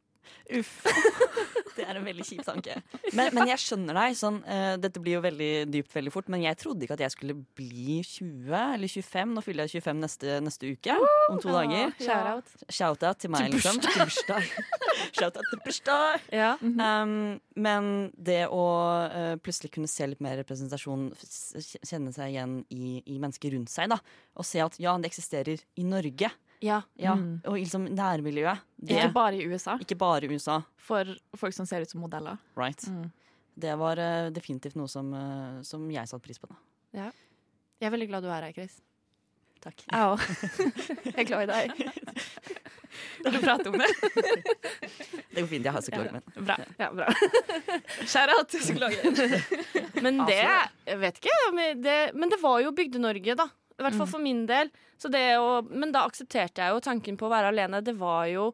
Uff. 0.58 0.82
Det 1.76 1.86
er 1.88 1.96
en 1.96 2.04
veldig 2.04 2.24
kjip 2.26 2.42
tanke. 2.44 2.74
Men, 3.16 3.30
men 3.32 3.48
jeg 3.48 3.60
skjønner 3.62 3.96
deg. 3.96 4.16
Sånn, 4.18 4.42
uh, 4.44 4.74
dette 4.80 5.00
blir 5.00 5.16
jo 5.16 5.22
veldig 5.24 5.50
dypt 5.72 5.94
veldig 5.96 6.12
fort, 6.12 6.28
men 6.32 6.42
jeg 6.44 6.58
trodde 6.60 6.84
ikke 6.84 6.98
at 6.98 7.04
jeg 7.06 7.14
skulle 7.14 7.36
bli 7.56 7.96
20 8.04 8.52
eller 8.52 8.92
25. 8.92 9.32
Nå 9.32 9.44
fyller 9.46 9.68
jeg 9.70 9.80
25 9.80 10.02
neste, 10.02 10.36
neste 10.44 10.72
uke. 10.74 10.98
Om 11.32 11.40
to 11.40 11.54
dager. 11.54 11.94
Shout-out. 11.96 12.52
Shout-out 12.68 13.22
til 13.24 13.32
meg, 13.32 13.48
liksom. 13.56 13.80
Til 13.80 14.04
bursdag. 14.04 14.52
Shout-out 15.16 15.48
til 15.48 15.62
bursdag. 15.64 16.28
Ja. 16.42 16.52
Um, 16.60 17.16
men 17.56 17.90
det 18.20 18.42
å 18.52 18.66
uh, 19.08 19.34
plutselig 19.42 19.72
kunne 19.78 19.90
se 19.90 20.12
litt 20.12 20.22
mer 20.24 20.36
representasjon, 20.42 21.08
kjenne 21.80 22.12
seg 22.12 22.34
igjen 22.34 22.60
i, 22.68 22.98
i 23.06 23.16
mennesker 23.16 23.56
rundt 23.56 23.72
seg, 23.72 23.92
da, 23.92 24.02
og 24.36 24.48
se 24.48 24.60
at 24.64 24.76
ja, 24.82 24.94
det 25.00 25.08
eksisterer 25.12 25.64
i 25.80 25.88
Norge, 25.88 26.30
ja. 26.62 26.80
ja, 26.96 27.14
Mm. 27.18 27.40
og 27.44 27.56
liksom 27.58 27.88
nærmiljøet. 27.94 28.62
Det, 28.78 28.96
Ikke 28.96 29.12
bare 29.14 29.36
i 29.38 29.46
USA, 29.50 29.76
ikke 29.82 29.96
bare 29.98 30.24
i 30.26 30.30
USA. 30.34 30.60
for 30.78 31.04
folk 31.36 31.54
som 31.54 31.66
ser 31.66 31.82
ut 31.84 31.90
som 31.90 32.00
modeller. 32.00 32.38
Right. 32.56 32.86
Mm. 32.88 33.10
Det 33.58 33.74
var 33.78 33.98
uh, 34.00 34.30
definitivt 34.32 34.76
noe 34.80 34.88
som, 34.88 35.10
uh, 35.12 35.60
som 35.66 35.84
jeg 35.92 36.08
satte 36.08 36.24
pris 36.24 36.38
på. 36.40 36.48
da. 36.48 37.10
Jeg 37.82 37.88
er 37.88 37.90
veldig 37.92 38.08
glad 38.08 38.22
du 38.24 38.30
er 38.30 38.46
her, 38.46 38.52
Chris. 38.56 38.78
Takk. 39.62 39.82
Jeg 39.90 40.06
òg. 40.12 40.22
Jeg 41.04 41.18
er 41.18 41.28
glad 41.28 41.42
i 41.42 41.50
deg. 41.52 41.68
Vil 43.24 43.32
du 43.36 43.38
prate 43.40 43.70
om 43.70 43.76
det? 43.78 43.86
Det 45.32 45.40
går 45.40 45.46
fint, 45.48 45.64
jeg 45.64 45.72
har 45.72 45.80
psykologen 45.84 46.18
min. 46.18 46.44
Bra. 46.44 46.56
Ja, 46.78 46.88
bra. 46.92 47.06
Shout-out 48.04 48.52
psykologen. 48.52 49.16
Men 50.04 50.18
det 50.28 50.40
Jeg 50.42 50.98
vet 51.00 51.20
ikke, 51.22 51.36
men 51.54 51.80
det, 51.84 51.96
men 52.18 52.28
det 52.32 52.38
var 52.42 52.58
jo 52.64 52.72
Bygde-Norge, 52.76 53.36
da. 53.38 53.46
I 53.82 53.86
hvert 53.88 53.98
fall 53.98 54.10
for 54.14 54.22
min 54.22 54.44
del. 54.48 54.70
Så 55.00 55.10
det 55.12 55.24
å, 55.38 55.60
men 55.68 55.92
da 55.94 56.06
aksepterte 56.08 56.62
jeg 56.62 56.74
jo 56.74 56.82
tanken 56.84 57.18
på 57.18 57.26
å 57.28 57.32
være 57.32 57.52
alene. 57.52 57.82
Det 57.84 57.96
var 57.98 58.28
jo 58.32 58.52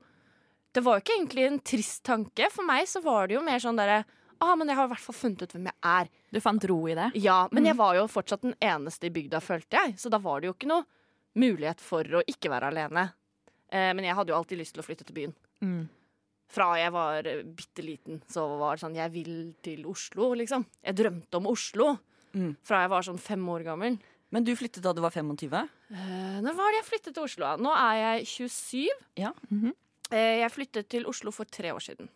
Det 0.75 0.83
var 0.85 0.99
jo 0.99 1.03
ikke 1.03 1.15
egentlig 1.17 1.45
en 1.47 1.63
trist 1.65 2.03
tanke. 2.05 2.51
For 2.53 2.67
meg 2.67 2.87
så 2.89 3.01
var 3.05 3.29
det 3.29 3.39
jo 3.39 3.45
mer 3.45 3.61
sånn 3.63 3.79
derre 3.79 4.05
Ah, 4.39 4.55
men 4.55 4.69
jeg 4.71 4.79
har 4.79 4.87
i 4.87 4.91
hvert 4.93 5.03
fall 5.03 5.17
funnet 5.19 5.41
ut 5.43 5.55
hvem 5.55 5.67
jeg 5.67 5.79
er. 5.91 6.09
Du 6.31 6.39
fant 6.39 6.65
ro 6.71 6.77
i 6.87 6.95
det? 6.95 7.09
Ja, 7.19 7.49
Men 7.51 7.67
jeg 7.67 7.75
var 7.75 7.97
jo 7.97 8.05
fortsatt 8.07 8.45
den 8.45 8.55
eneste 8.63 9.09
i 9.09 9.11
bygda, 9.11 9.41
følte 9.43 9.81
jeg. 9.81 9.97
Så 9.99 10.13
da 10.15 10.21
var 10.23 10.41
det 10.41 10.47
jo 10.47 10.55
ikke 10.55 10.71
noe 10.71 10.87
mulighet 11.39 11.83
for 11.83 12.07
å 12.07 12.23
ikke 12.23 12.53
være 12.53 12.71
alene. 12.71 13.09
Eh, 13.69 13.91
men 13.95 14.07
jeg 14.07 14.15
hadde 14.15 14.33
jo 14.33 14.39
alltid 14.39 14.61
lyst 14.61 14.77
til 14.77 14.83
å 14.83 14.87
flytte 14.87 15.07
til 15.09 15.17
byen. 15.17 15.35
Mm. 15.65 15.89
Fra 16.55 16.69
jeg 16.79 16.93
var 16.95 17.27
eh, 17.29 17.43
bitte 17.43 17.85
liten, 17.85 18.23
så 18.31 18.47
var 18.61 18.77
det 18.77 18.85
sånn 18.85 18.97
Jeg 18.97 19.13
vil 19.13 19.33
til 19.65 19.83
Oslo, 19.91 20.31
liksom. 20.39 20.65
Jeg 20.87 21.01
drømte 21.03 21.41
om 21.41 21.51
Oslo. 21.51 21.91
Mm. 22.33 22.55
Fra 22.65 22.85
jeg 22.85 22.93
var 22.95 23.09
sånn 23.09 23.21
fem 23.21 23.43
år 23.51 23.67
gammel. 23.67 23.99
Men 24.31 24.45
du 24.45 24.53
flyttet 24.57 24.83
da 24.85 24.93
du 24.93 25.01
var 25.01 25.11
25? 25.15 25.55
Uh, 25.91 26.39
når 26.45 26.57
var 26.59 26.73
det 26.75 26.81
jeg 26.83 26.89
flyttet 26.91 27.15
til 27.17 27.25
Oslo? 27.25 27.53
Nå 27.65 27.71
er 27.73 27.95
jeg 28.03 28.27
27. 28.27 28.89
Ja. 29.17 29.31
Mhm. 29.51 29.73
Eh, 30.11 30.39
jeg 30.41 30.51
flyttet 30.55 30.87
til 30.89 31.05
Oslo 31.09 31.31
for 31.31 31.45
tre 31.53 31.69
år 31.75 31.83
siden. 31.85 32.09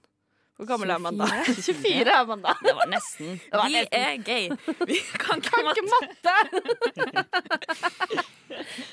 Hvor 0.57 0.65
gammel 0.69 0.89
er 0.95 1.01
man 1.01 1.17
da? 1.21 1.27
24. 1.45 1.75
24 1.83 2.13
er 2.21 2.27
man 2.29 2.41
da. 2.45 2.53
Det 2.65 2.73
var 2.77 2.89
nesten. 2.89 3.35
var 3.53 3.67
Vi 3.69 3.75
nesten- 3.75 3.99
er 3.99 4.17
gay. 4.25 4.49
Vi 4.89 4.97
kan 5.21 5.41
ikke 5.43 5.75
Kan 5.77 5.91
matte! 5.93 6.37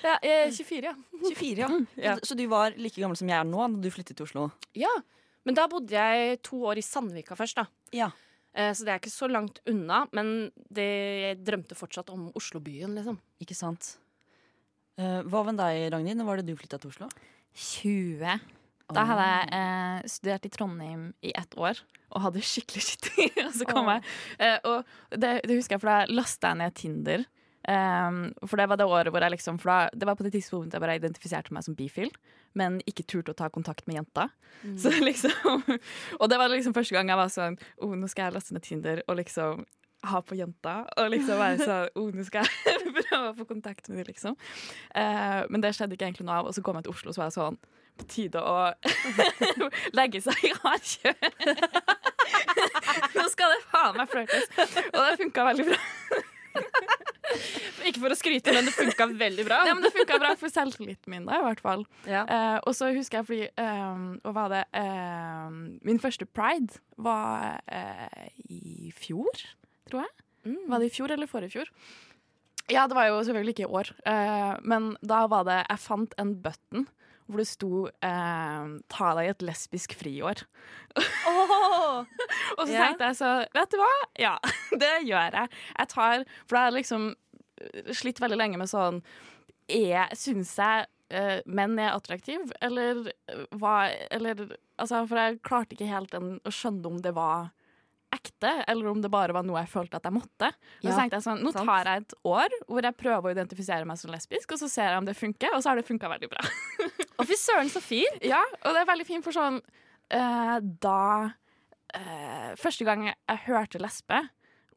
ja, 0.07 0.17
eh, 0.23 0.51
24, 0.51 0.83
ja. 0.83 0.93
24, 1.29 1.59
ja. 1.61 1.69
Ja. 1.95 2.15
Så, 2.19 2.25
så 2.31 2.35
du 2.39 2.45
var 2.51 2.75
like 2.79 2.99
gammel 3.01 3.15
som 3.19 3.29
jeg 3.31 3.37
er 3.39 3.47
nå 3.47 3.59
da 3.75 3.83
du 3.83 3.89
flyttet 3.91 4.15
til 4.19 4.27
Oslo? 4.29 4.49
ja. 4.75 4.91
Men 5.47 5.55
da 5.55 5.63
bodde 5.71 5.95
jeg 5.95 6.41
to 6.43 6.57
år 6.67 6.77
i 6.77 6.81
Sandvika 6.83 7.33
først, 7.39 7.55
da. 7.57 7.63
Ja. 7.95 8.09
Eh, 8.55 8.71
så 8.73 8.85
det 8.85 8.93
er 8.93 9.01
ikke 9.01 9.13
så 9.13 9.29
langt 9.31 9.61
unna. 9.69 10.03
Men 10.15 10.49
det, 10.69 10.87
jeg 11.23 11.41
drømte 11.45 11.77
fortsatt 11.77 12.11
om 12.13 12.29
Oslobyen, 12.37 12.95
liksom. 12.97 13.19
Ikke 13.43 13.57
sant. 13.57 13.95
Eh, 14.99 15.21
hva 15.27 15.43
med 15.47 15.59
deg, 15.61 15.89
Ragnhild? 15.93 16.19
Når 16.19 16.29
var 16.29 16.41
det 16.41 16.49
du 16.49 16.57
flytta 16.59 16.81
til 16.81 16.93
Oslo? 16.93 17.09
20. 17.55 18.39
Da 18.89 19.05
hadde 19.05 19.25
jeg 19.29 19.49
eh, 19.53 20.09
studert 20.09 20.47
i 20.47 20.51
Trondheim 20.53 21.09
i 21.21 21.33
ett 21.37 21.53
år 21.59 21.77
og 22.09 22.23
hadde 22.23 22.41
skikkelig 22.45 22.85
skittig. 22.87 23.27
og 23.43 23.51
så 23.53 23.67
kom 23.69 23.89
oh. 23.89 23.95
jeg 23.95 24.05
eh, 24.41 24.57
Og 24.65 25.19
det, 25.21 25.33
det 25.45 25.57
husker 25.59 25.77
jeg, 25.77 25.83
for 25.83 25.91
da 25.91 25.99
lasta 26.09 26.53
jeg 26.53 26.61
ned 26.61 26.77
Tinder. 26.79 27.25
Um, 27.67 28.29
for 28.47 28.55
det 28.55 28.69
var 28.71 28.79
det 28.79 28.87
året 28.87 29.11
hvor 29.11 29.21
jeg 29.21 29.33
liksom 29.33 29.57
da, 29.59 29.89
det 29.91 30.07
var 30.07 30.15
på 30.15 30.23
det 30.23 30.31
tidspunktet 30.31 30.77
jeg 30.77 30.81
bare 30.81 30.95
identifiserte 30.95 31.53
meg 31.53 31.65
som 31.65 31.75
bifil, 31.75 32.07
men 32.57 32.79
ikke 32.87 33.03
turte 33.03 33.33
å 33.33 33.37
ta 33.37 33.49
kontakt 33.51 33.85
med 33.87 33.99
jenter. 33.99 34.31
Så 34.79 34.93
liksom 35.09 35.59
Og 36.19 36.29
det 36.31 36.39
var 36.39 36.49
liksom 36.51 36.73
første 36.73 36.95
gang 36.95 37.11
jeg 37.11 37.19
var 37.19 37.33
sånn 37.33 37.59
oh, 37.83 37.93
nå 37.99 38.07
skal 38.07 38.29
jeg 38.29 38.37
laste 38.37 38.55
ned 38.55 38.65
Tinder 38.65 39.03
og 39.07 39.19
liksom 39.19 39.65
ha 40.07 40.21
på 40.23 40.37
jenta. 40.39 40.85
Og 40.97 41.11
liksom 41.11 41.39
være 41.41 41.65
sånn 41.67 41.99
oh, 41.99 42.07
nå 42.15 42.25
skal 42.27 42.47
jeg 42.47 42.93
prøve 43.01 43.33
å 43.33 43.35
få 43.41 43.49
kontakt 43.49 43.89
med 43.89 44.01
dem, 44.01 44.07
liksom. 44.13 44.39
Uh, 44.95 45.43
men 45.51 45.63
det 45.63 45.75
skjedde 45.75 45.97
ikke 45.97 46.07
egentlig 46.09 46.29
noe 46.29 46.39
av. 46.39 46.49
Og 46.49 46.55
så 46.55 46.63
kom 46.63 46.79
jeg 46.79 46.87
til 46.87 46.95
Oslo, 46.95 47.13
så 47.13 47.23
var 47.23 47.31
jeg 47.31 47.39
sånn 47.39 47.59
på 47.99 48.07
tide 48.07 48.39
å 48.39 48.71
legge 49.99 50.21
seg 50.23 50.39
i 50.47 50.53
hardkjør. 50.55 51.17
Nå 53.17 53.25
skal 53.33 53.51
det 53.51 53.59
faen 53.73 53.99
meg 53.99 54.07
flørtes. 54.13 54.47
Og 54.93 55.01
det 55.03 55.17
funka 55.19 55.47
veldig 55.51 55.67
bra. 55.67 55.81
Ikke 57.87 58.01
for 58.01 58.13
å 58.13 58.17
skryte, 58.17 58.53
men 58.55 58.67
det 58.67 58.73
funka 58.75 59.07
veldig 59.19 59.45
bra. 59.47 59.61
Ja, 59.67 59.75
men 59.75 59.85
det 59.85 59.91
funka 59.95 60.19
bra 60.21 60.33
for 60.39 60.53
selvtilliten 60.53 61.13
min, 61.13 61.27
da, 61.29 61.39
i 61.39 61.45
hvert 61.45 61.63
fall. 61.63 61.85
Ja. 62.09 62.25
Uh, 62.29 62.57
og 62.67 62.75
så 62.77 62.91
husker 62.95 63.21
jeg 63.21 63.29
fordi 63.29 63.47
uh, 63.61 64.03
Hva 64.25 64.35
var 64.35 64.53
det? 64.53 64.63
Uh, 64.75 65.79
min 65.87 66.01
første 66.01 66.27
pride 66.27 66.81
var 66.99 67.61
i 68.49 68.91
fjor, 68.97 69.43
tror 69.89 70.05
jeg. 70.05 70.13
Mm. 70.49 70.61
Var 70.71 70.81
det 70.81 70.89
i 70.89 70.93
fjor 70.93 71.15
eller 71.15 71.29
forrige 71.29 71.57
fjor? 71.57 71.73
Ja, 72.69 72.85
det 72.89 72.97
var 72.97 73.07
jo 73.09 73.21
selvfølgelig 73.25 73.55
ikke 73.55 73.65
i 73.65 73.75
år. 73.79 73.89
Men 74.61 74.91
da 75.01 75.23
var 75.31 75.45
det 75.47 75.55
Jeg 75.63 75.81
fant 75.81 76.11
en 76.21 76.35
button 76.43 76.85
hvor 77.29 77.41
det 77.41 77.47
sto 77.47 77.87
eh, 77.87 78.69
'Ta 78.89 79.09
deg 79.19 79.29
et 79.29 79.43
lesbisk 79.45 79.93
friår'. 79.99 80.43
Og 82.57 82.63
så 82.65 82.73
yeah. 82.73 82.87
tenkte 82.89 83.09
jeg 83.11 83.17
så 83.19 83.31
Vet 83.53 83.71
du 83.71 83.77
hva? 83.77 83.89
Ja, 84.19 84.35
det 84.81 84.93
gjør 85.05 85.35
jeg. 85.37 85.49
Jeg 85.77 85.91
tar 85.93 86.23
For 86.41 86.55
da 86.55 86.63
har 86.63 86.71
jeg 86.71 86.79
liksom 86.79 87.11
eh, 87.61 87.91
slitt 87.93 88.21
veldig 88.21 88.39
lenge 88.39 88.61
med 88.61 88.71
sånn 88.71 89.03
er, 89.69 90.09
Syns 90.17 90.55
jeg 90.57 90.87
eh, 91.13 91.45
menn 91.45 91.77
er 91.77 91.93
attraktive, 91.93 92.49
eller 92.65 93.05
eh, 93.29 93.45
hva 93.61 93.91
Eller 94.09 94.57
altså, 94.77 95.05
For 95.05 95.21
jeg 95.21 95.41
klarte 95.45 95.77
ikke 95.77 95.91
helt 95.91 96.13
den, 96.15 96.37
å 96.41 96.53
skjønne 96.53 96.89
om 96.89 96.99
det 97.05 97.13
var 97.17 97.51
ekte, 98.15 98.51
eller 98.67 98.87
om 98.89 99.01
det 99.03 99.11
bare 99.13 99.33
var 99.35 99.45
noe 99.45 99.59
jeg 99.61 99.69
følte 99.71 99.99
at 99.99 100.07
jeg 100.07 100.15
måtte. 100.15 100.49
Og 100.49 100.87
Ja, 100.87 100.91
så 100.93 100.97
tenkte 101.01 101.19
jeg 101.19 101.25
sånn, 101.27 101.43
Nå 101.45 101.51
tar 101.53 101.89
jeg 101.89 102.03
et 102.03 102.15
år 102.25 102.55
hvor 102.67 102.87
jeg 102.87 102.97
prøver 102.97 103.29
å 103.29 103.35
identifisere 103.35 103.85
meg 103.89 103.99
som 104.01 104.13
lesbisk, 104.13 104.55
og 104.55 104.61
så 104.61 104.69
ser 104.71 104.89
jeg 104.93 105.01
om 105.01 105.09
det 105.09 105.17
funker, 105.19 105.53
og 105.53 105.61
så 105.63 105.71
har 105.71 105.79
det 105.81 105.85
funka 105.87 106.09
veldig 106.09 106.31
bra. 106.31 106.41
Å, 107.19 107.27
fy 107.27 107.37
søren, 107.37 107.69
så 107.71 107.81
fint! 107.83 108.23
Ja, 108.33 108.41
og 108.63 108.73
det 108.73 108.81
er 108.81 108.89
veldig 108.89 109.07
fint 109.07 109.25
for 109.25 109.35
sånn 109.35 109.59
uh, 109.61 110.57
Da 110.81 110.99
uh, 111.29 112.51
Første 112.59 112.87
gang 112.87 113.09
jeg, 113.09 113.17
jeg 113.29 113.43
hørte 113.47 113.81
lesbe, 113.83 114.23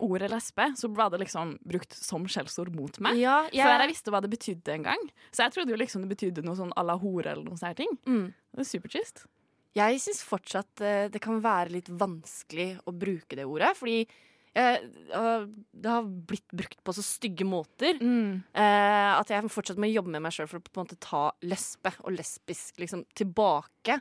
ordet 0.02 0.30
lesbe, 0.32 0.66
så 0.76 0.90
var 0.92 1.12
det 1.12 1.22
liksom 1.22 1.56
brukt 1.68 1.94
som 1.94 2.24
skjellsord 2.26 2.72
mot 2.74 2.96
meg. 3.04 3.20
Ja, 3.22 3.44
Før 3.52 3.84
jeg 3.84 3.92
visste 3.92 4.10
hva 4.10 4.20
det 4.24 4.32
betydde 4.32 4.74
engang. 4.74 5.04
Så 5.30 5.44
jeg 5.46 5.54
trodde 5.54 5.74
jo 5.74 5.78
liksom 5.78 6.02
det 6.02 6.10
betydde 6.10 6.42
noe 6.42 6.58
sånn 6.58 6.72
à 6.74 6.82
la 6.86 6.96
hore 6.98 7.30
eller 7.30 7.46
noen 7.46 7.60
sånne 7.60 7.78
ting. 7.78 7.92
mm. 8.08 8.26
Det 8.52 8.64
er 8.66 8.68
supertrist. 8.68 9.22
Jeg 9.76 10.00
syns 10.04 10.20
fortsatt 10.26 10.82
eh, 10.84 11.06
det 11.12 11.20
kan 11.24 11.40
være 11.42 11.72
litt 11.72 11.88
vanskelig 11.88 12.74
å 12.84 12.92
bruke 12.92 13.38
det 13.38 13.46
ordet. 13.48 13.70
Fordi 13.78 14.00
øh, 14.04 15.46
det 15.72 15.88
har 15.94 16.08
blitt 16.28 16.48
brukt 16.52 16.82
på 16.84 16.94
så 16.96 17.04
stygge 17.06 17.46
måter 17.48 17.96
Mm. 18.02 18.42
eh, 18.52 19.12
at 19.16 19.32
jeg 19.32 19.48
fortsatt 19.52 19.80
må 19.80 19.88
jobbe 19.92 20.12
med 20.12 20.22
meg 20.26 20.32
sjøl 20.36 20.50
for 20.50 20.60
å 20.60 20.64
på 20.66 20.76
en 20.76 20.84
måte 20.84 21.00
ta 21.00 21.30
lesbe 21.42 21.94
og 22.04 22.12
lesbisk 22.18 22.82
liksom 22.82 23.06
tilbake. 23.16 24.00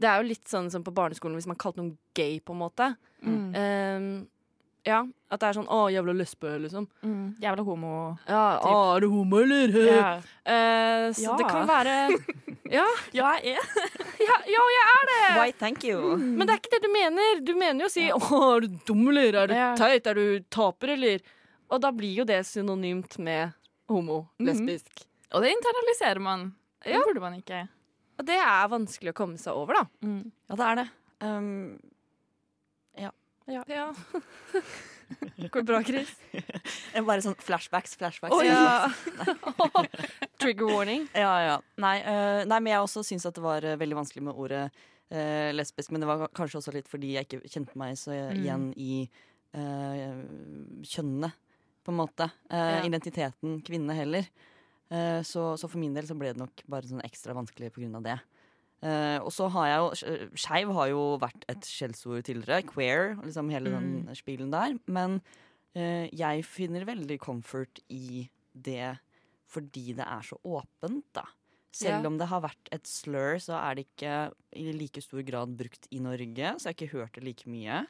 Det 0.00 0.08
er 0.08 0.20
jo 0.22 0.30
litt 0.30 0.46
sånn 0.48 0.70
som 0.72 0.84
på 0.86 0.94
barneskolen 0.94 1.36
hvis 1.36 1.50
man 1.50 1.58
kalte 1.60 1.82
noen 1.82 1.96
gay, 2.14 2.38
på 2.40 2.54
en 2.54 2.62
måte. 2.62 2.92
Mm. 3.20 3.50
Eh, 3.54 4.26
ja, 4.86 5.04
at 5.30 5.40
det 5.40 5.48
er 5.48 5.52
sånn 5.60 5.68
'å, 5.68 5.90
jævla 5.92 6.12
lesbe', 6.16 6.60
liksom. 6.62 6.86
Mm. 7.02 7.36
Jævla 7.40 7.64
homo. 7.64 8.18
Ja, 8.28 8.58
Typ. 8.58 8.70
å, 8.70 8.96
er 8.96 9.00
du 9.00 9.08
homo, 9.10 9.36
eller? 9.42 9.68
Ja. 9.86 10.16
Uh, 10.46 11.12
så 11.12 11.22
Ja. 11.22 11.36
det 11.36 11.46
kan 11.48 11.66
være 11.68 11.94
Ja, 12.70 12.86
ja, 13.12 13.32
jeg 13.42 13.56
er 13.56 13.66
ja, 14.28 14.36
ja, 14.46 14.62
jeg 14.70 14.86
er 14.94 15.06
det! 15.10 15.40
Why, 15.40 15.50
thank 15.52 15.82
you. 15.84 16.16
Men 16.16 16.46
det 16.46 16.54
er 16.54 16.60
ikke 16.60 16.70
det 16.76 16.82
du 16.82 16.92
mener. 16.92 17.40
Du 17.44 17.54
mener 17.54 17.80
jo 17.80 17.86
å 17.86 17.90
si 17.90 18.08
'Å, 18.10 18.56
er 18.56 18.60
du 18.60 18.68
dum, 18.86 19.08
eller? 19.08 19.34
Er 19.42 19.46
du 19.48 19.54
Ja. 19.54 19.74
teit? 19.74 20.06
Er 20.06 20.14
du 20.14 20.40
taper, 20.50 20.90
eller?' 20.94 21.20
Og 21.70 21.80
da 21.80 21.90
blir 21.92 22.14
jo 22.14 22.24
det 22.24 22.44
synonymt 22.46 23.18
med 23.18 23.52
homo, 23.88 24.28
Mhm. 24.38 24.46
lesbisk. 24.46 25.04
Og 25.32 25.42
det 25.42 25.52
internaliserer 25.54 26.20
man. 26.20 26.54
Det 26.84 26.92
Ja. 26.94 27.00
burde 27.02 27.20
man 27.20 27.34
ikke. 27.42 27.68
Og 28.18 28.26
det 28.26 28.36
er 28.38 28.68
vanskelig 28.68 29.10
å 29.12 29.14
komme 29.14 29.38
seg 29.38 29.54
over, 29.54 29.74
da. 29.74 29.84
Mm. 30.02 30.30
Ja, 30.50 30.54
det 30.56 30.66
er 30.66 30.74
det. 30.76 30.88
Um, 31.22 31.78
Ja. 33.50 33.62
Går 35.50 35.60
det 35.60 35.66
bra, 35.66 35.80
Chris? 35.82 36.10
jeg 36.94 37.02
bare 37.06 37.22
sånn 37.24 37.34
flashbacks, 37.42 37.96
flashbacks. 37.98 38.44
Ja. 38.46 38.86
Trigger 40.40 40.70
warning. 40.70 41.08
Ja, 41.16 41.32
ja. 41.42 41.56
Nei, 41.82 41.96
uh, 42.06 42.44
nei, 42.46 42.60
men 42.62 42.70
jeg 42.72 42.84
også 42.84 43.02
syns 43.06 43.26
at 43.26 43.34
det 43.36 43.42
var 43.44 43.66
uh, 43.66 43.74
veldig 43.80 43.98
vanskelig 43.98 44.22
med 44.28 44.38
ordet 44.38 44.62
uh, 44.70 45.50
lesbisk. 45.56 45.90
Men 45.90 46.04
det 46.04 46.10
var 46.12 46.28
kanskje 46.36 46.60
også 46.60 46.74
litt 46.76 46.88
fordi 46.90 47.14
jeg 47.16 47.26
ikke 47.28 47.42
kjente 47.50 47.78
meg 47.80 47.98
så 47.98 48.14
Mm. 48.14 48.38
igjen 48.44 48.68
i 48.78 48.92
eh, 49.50 50.20
kjønnene, 50.86 51.32
på 51.82 51.90
en 51.90 51.96
måte. 51.98 52.28
Eh, 52.46 52.76
Ja. 52.78 52.84
Identiteten 52.86 53.56
kvinne 53.66 53.96
heller. 53.98 54.28
Eh, 54.94 55.22
så, 55.26 55.56
så 55.58 55.66
for 55.68 55.78
min 55.82 55.94
del 55.96 56.06
så 56.06 56.14
ble 56.18 56.30
det 56.30 56.38
nok 56.38 56.62
bare 56.70 56.86
sånn 56.86 57.02
ekstra 57.02 57.34
vanskelig 57.34 57.72
på 57.74 57.82
grunn 57.82 57.96
av 57.98 58.04
det. 58.06 58.14
Eh, 58.82 59.18
og 59.20 59.28
så 59.32 59.48
har 59.52 59.66
jeg 59.68 59.78
jo 59.82 60.30
Skeiv 60.40 60.70
har 60.72 60.88
jo 60.88 61.02
vært 61.20 61.44
et 61.52 61.66
skjellsord 61.68 62.24
tidligere. 62.24 62.62
Queer, 62.64 63.14
liksom 63.20 63.50
hele 63.52 63.70
den 63.74 63.90
Mm. 64.06 64.14
spilen 64.16 64.50
der. 64.50 64.78
Men 64.88 65.20
uh, 65.76 66.06
jeg 66.08 66.44
finner 66.44 66.84
veldig 66.88 67.18
comfort 67.20 67.80
i 67.90 68.28
det 68.54 68.98
fordi 69.50 69.92
det 69.98 70.06
er 70.06 70.22
så 70.22 70.38
åpent, 70.46 71.04
da. 71.12 71.24
Selv 71.72 72.02
Ja. 72.02 72.06
om 72.06 72.16
det 72.18 72.26
har 72.28 72.40
vært 72.40 72.68
et 72.72 72.84
slur, 72.86 73.36
så 73.38 73.54
er 73.60 73.74
det 73.74 73.86
ikke 73.86 74.32
i 74.56 74.72
like 74.72 75.02
stor 75.02 75.22
grad 75.22 75.56
brukt 75.56 75.86
i 75.92 75.98
Norge. 75.98 76.54
Så 76.58 76.66
jeg 76.66 76.74
har 76.74 76.78
ikke 76.78 76.92
hørt 76.98 77.12
det 77.14 77.24
like 77.24 77.46
mye. 77.46 77.86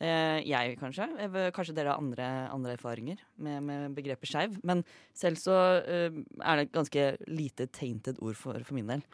Uh, 0.00 0.40
jeg, 0.42 0.76
kanskje. 0.80 1.06
Kanskje 1.54 1.74
dere 1.76 1.92
har 1.94 1.98
andre, 2.02 2.48
andre 2.50 2.72
erfaringer 2.76 3.18
med, 3.38 3.62
med 3.62 3.94
begrepet 3.94 4.28
skeiv. 4.28 4.58
Men 4.64 4.82
selv 5.14 5.36
så 5.36 5.54
eh, 5.86 6.10
er 6.42 6.56
det 6.56 6.66
et 6.66 6.72
ganske 6.74 7.04
lite 7.28 7.68
tainted 7.70 8.18
ord 8.20 8.34
for, 8.34 8.58
for 8.64 8.74
min 8.74 8.88
del. 8.90 9.04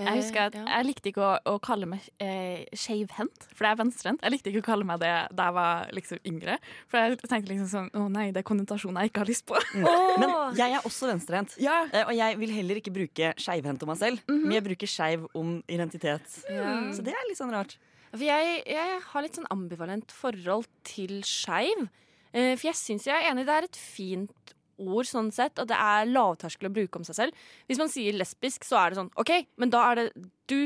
Jeg 0.00 0.22
husker 0.22 0.46
at 0.48 0.56
Eh, 0.62 0.68
jeg 0.68 0.86
likte 0.88 1.10
ikke 1.10 1.22
å, 1.24 1.32
å 1.52 1.54
kalle 1.62 1.88
meg 1.88 2.06
eh, 2.22 2.64
skeivhendt, 2.76 3.46
for 3.52 3.66
jeg 3.66 3.74
er 3.74 3.80
venstrehendt. 3.80 4.24
Jeg 4.24 4.34
likte 4.34 4.52
ikke 4.52 4.62
å 4.62 4.66
kalle 4.66 4.88
meg 4.88 5.00
det 5.02 5.12
da 5.36 5.48
jeg 5.48 5.56
var 5.56 5.92
liksom 5.96 6.22
yngre. 6.28 6.58
For 6.90 7.00
jeg 7.00 7.20
tenkte 7.22 7.52
liksom 7.52 7.70
sånn 7.70 7.88
Å 7.98 8.06
nei, 8.12 8.26
det 8.34 8.42
er 8.42 8.48
konnotasjoner 8.48 9.04
jeg 9.04 9.12
ikke 9.12 9.24
har 9.24 9.30
lyst 9.30 9.46
på. 9.48 9.60
Men 10.22 10.34
jeg 10.58 10.76
er 10.78 10.88
også 10.88 11.10
venstrehendt. 11.10 11.56
Ja. 11.62 11.82
Eh, 11.90 12.04
og 12.06 12.14
jeg 12.16 12.38
vil 12.40 12.54
heller 12.56 12.80
ikke 12.82 12.94
bruke 12.94 13.32
skeivhendt 13.40 13.84
om 13.84 13.92
meg 13.92 14.00
selv, 14.00 14.22
men 14.30 14.54
jeg 14.54 14.64
bruker 14.64 14.90
skeiv 14.90 15.24
om 15.38 15.56
identitet. 15.70 16.38
Mm. 16.48 16.92
Så 16.96 17.04
det 17.04 17.14
er 17.16 17.28
litt 17.28 17.40
sånn 17.40 17.52
rart. 17.54 17.76
For 18.12 18.24
jeg, 18.26 18.62
jeg 18.68 18.96
har 19.08 19.24
litt 19.24 19.38
sånn 19.38 19.48
ambivalent 19.52 20.12
forhold 20.14 20.68
til 20.86 21.20
skeiv. 21.26 21.86
Eh, 22.32 22.54
for 22.56 22.68
jeg 22.70 22.78
syns 22.78 23.08
jeg 23.08 23.16
er 23.16 23.30
enig, 23.30 23.46
det 23.48 23.56
er 23.56 23.68
et 23.68 23.78
fint 23.78 24.54
ord 24.80 25.08
sånn 25.08 25.30
sett, 25.34 25.58
og 25.60 25.68
det 25.70 25.76
er 25.78 26.08
lavterskel 26.10 26.70
å 26.70 26.74
bruke 26.74 27.00
om 27.00 27.04
seg 27.06 27.18
selv. 27.18 27.44
Hvis 27.68 27.80
man 27.80 27.92
sier 27.92 28.16
lesbisk, 28.16 28.66
så 28.68 28.80
er 28.80 28.92
det 28.92 29.00
sånn 29.00 29.12
OK, 29.20 29.34
men 29.60 29.72
da 29.72 29.84
er 29.90 30.00
det 30.00 30.06
du 30.50 30.58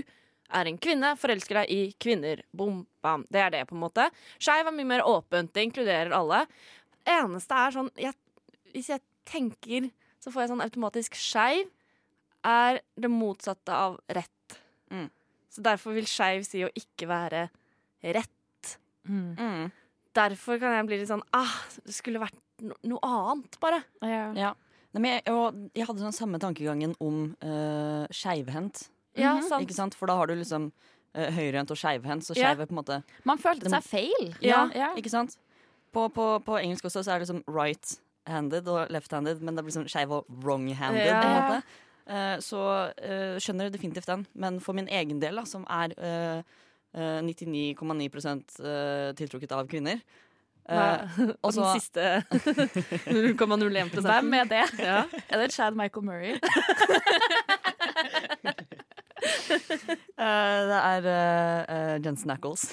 er 0.55 0.71
en 0.71 0.79
kvinne, 0.79 1.13
forelsker 1.19 1.61
deg 1.63 1.73
i 1.75 1.81
kvinner. 2.03 2.43
Bom, 2.55 2.85
bam. 3.03 3.25
Det 3.33 3.43
er 3.43 3.53
det, 3.55 3.65
på 3.69 3.75
en 3.77 3.83
måte. 3.83 4.09
Skeiv 4.39 4.69
er 4.69 4.75
mye 4.77 4.93
mer 4.95 5.07
åpent, 5.07 5.53
det 5.55 5.67
inkluderer 5.67 6.15
alle. 6.15 6.45
Eneste 7.07 7.59
er 7.59 7.75
sånn 7.75 7.91
jeg, 8.01 8.15
Hvis 8.75 8.91
jeg 8.93 9.03
tenker, 9.27 9.91
så 10.23 10.31
får 10.31 10.45
jeg 10.45 10.53
sånn 10.53 10.65
automatisk 10.65 11.19
skeiv 11.19 11.71
er 12.47 12.81
det 12.95 13.11
motsatte 13.11 13.75
av 13.75 13.99
rett. 14.07 14.59
Mm. 14.93 15.09
Så 15.51 15.65
derfor 15.65 15.97
vil 15.97 16.07
skeiv 16.11 16.45
si 16.47 16.63
å 16.63 16.71
ikke 16.79 17.09
være 17.11 17.49
rett. 18.15 18.77
Mm. 19.09 19.35
Mm. 19.39 19.71
Derfor 20.17 20.61
kan 20.63 20.75
jeg 20.77 20.89
bli 20.89 21.01
litt 21.03 21.11
sånn 21.11 21.25
ah, 21.37 21.55
det 21.85 21.95
skulle 21.97 22.23
vært 22.23 22.39
no 22.65 22.77
noe 22.89 23.01
annet, 23.05 23.59
bare. 23.61 23.83
Ja. 24.01 24.27
Ja. 24.37 24.53
Nei, 24.97 25.03
men 25.03 25.11
jeg, 25.19 25.25
og 25.29 25.57
jeg 25.77 25.89
hadde 25.89 26.05
den 26.07 26.17
samme 26.17 26.41
tankegangen 26.41 26.95
om 27.05 27.35
uh, 27.45 28.07
skeivhendt. 28.09 28.87
Ja, 29.17 29.35
mm 29.41 29.69
sant? 29.73 29.97
For 29.97 30.09
da 30.09 30.17
har 30.17 30.29
du 30.29 30.35
liksom 30.37 30.71
uh, 30.73 31.29
høyrehendt 31.37 31.73
og 31.73 31.81
skeivhendt, 31.81 32.25
så 32.25 32.37
Ja. 32.37 32.49
skeiv 32.49 32.65
er 32.65 32.69
på 32.71 32.77
en 32.77 32.81
måte 32.81 33.03
Man 33.29 33.41
følte 33.41 33.69
Det 33.69 33.77
seg 33.77 33.85
feil. 33.85 34.35
Ja, 34.41 34.67
ja. 34.75 34.95
ikke 34.97 35.13
sant? 35.13 35.37
På, 35.93 36.09
på, 36.13 36.39
på 36.45 36.59
engelsk 36.61 36.85
også 36.85 37.05
så 37.05 37.15
er 37.15 37.21
det 37.21 37.29
liksom 37.29 37.45
right-handed 37.49 38.69
og 38.69 38.91
left-handed, 38.93 39.41
men 39.41 39.57
det 39.57 39.65
blir 39.65 39.77
sånn 39.77 39.89
skeiv 39.89 40.13
og 40.13 40.29
wrong-handed. 40.29 41.07
Ja. 41.07 41.21
på 41.21 41.29
en 41.29 41.37
måte. 41.37 41.63
Eh, 42.07 42.37
så 42.45 42.61
uh, 42.93 43.37
skjønner 43.43 43.73
definitivt 43.73 44.07
den. 44.07 44.27
Men 44.35 44.61
for 44.63 44.77
min 44.79 44.89
egen 44.89 45.21
del, 45.23 45.41
da, 45.41 45.45
som 45.49 45.65
er 45.73 45.95
eh, 45.99 46.57
99,9 46.97 48.65
eh, 48.65 49.11
tiltrukket 49.19 49.53
av 49.53 49.69
kvinner 49.71 50.01
Uh, 50.67 50.99
og 51.47 51.47
og 51.47 51.55
den 51.55 51.79
siste 51.79 52.03
0,01 53.07 54.03
Hvem 54.03 54.35
er 54.35 54.47
det? 54.51 54.67
Ja. 54.83 55.07
Er 55.31 55.39
det 55.39 55.55
Chad 55.55 55.79
Michael 55.79 56.03
Murray? 56.09 56.35
eh, 59.27 60.61
Det 60.71 60.81
er 60.81 61.09
eh, 61.13 61.95
Jensen 62.05 62.33
Ackles. 62.35 62.69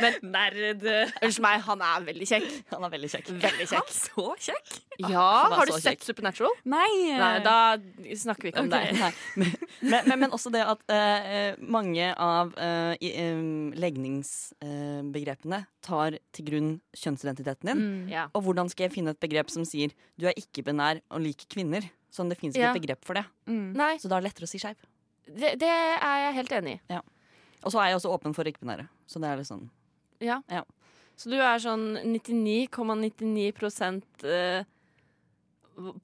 Men 0.00 0.16
nerd 0.34 0.82
Unnskyld 0.84 1.42
meg, 1.44 1.62
han 1.66 1.82
er 1.84 2.04
veldig 2.08 2.28
kjekk. 2.28 2.48
Han 2.72 2.86
er 2.86 2.92
veldig 2.94 3.10
kjekk. 3.12 3.30
Veldig 3.42 3.66
kjekk. 3.70 3.92
Så 4.04 4.26
kjekk. 4.48 4.74
Ja, 5.02 5.28
Har 5.54 5.66
du 5.68 5.74
sett 5.74 5.94
kjekk. 5.94 6.06
Supernatural? 6.08 6.54
Nei. 6.68 6.90
Nei, 7.18 7.32
da 7.44 7.56
snakker 8.18 8.46
vi 8.46 8.52
ikke 8.52 8.64
om 8.64 8.70
okay. 8.70 8.92
deg. 8.94 9.22
Men, 9.40 9.52
men, 10.08 10.18
men, 10.24 10.34
også 10.36 10.52
det 10.54 10.62
at 10.66 10.80
uh, 10.90 11.56
mange 11.60 12.10
av 12.12 12.52
uh, 12.58 12.94
legningsbegrepene 13.80 15.64
tar 15.84 16.18
til 16.34 16.48
grunn 16.48 16.70
kjønnsidentiteten 16.96 17.70
din. 17.70 17.82
Mm. 17.82 18.06
Ja. 18.12 18.28
Og 18.34 18.46
hvordan 18.46 18.70
skal 18.72 18.88
jeg 18.88 18.96
finne 18.96 19.14
et 19.14 19.22
begrep 19.22 19.52
som 19.52 19.66
sier 19.68 19.94
du 20.20 20.28
er 20.30 20.38
ikke-binær 20.40 21.02
og 21.10 21.24
liker 21.24 21.50
kvinner? 21.50 21.86
Sånn, 22.14 22.28
Det 22.30 22.38
fins 22.38 22.54
ikke 22.54 22.62
Ja. 22.62 22.70
et 22.72 22.80
begrep 22.80 23.04
for 23.04 23.14
det. 23.18 23.24
Mm. 23.50 23.72
Nei, 23.74 23.96
Så 23.98 24.08
da 24.08 24.16
er 24.16 24.20
det 24.22 24.28
lettere 24.30 24.46
å 24.46 24.48
si 24.52 24.58
skeiv. 24.62 24.76
det, 25.26 25.58
det 25.58 25.68
er 25.68 26.18
jeg 26.30 26.34
helt 26.38 26.52
enig 26.60 26.76
i. 26.90 27.00
Og 27.64 27.72
så 27.72 27.80
er 27.80 27.88
jeg 27.90 27.96
også 27.98 28.12
åpen 28.14 28.34
for 28.36 28.44
ikke-binære. 28.44 28.88
Så 29.08 29.18
det 29.20 29.28
er 29.30 29.36
litt 29.40 29.48
sånn 29.50 29.68
Ja. 30.20 30.40
Ja. 30.48 30.62
Så 31.16 31.30
du 31.30 31.36
er 31.40 31.58
sånn 31.58 31.98
99,99 32.04 34.02
eh, 34.24 34.64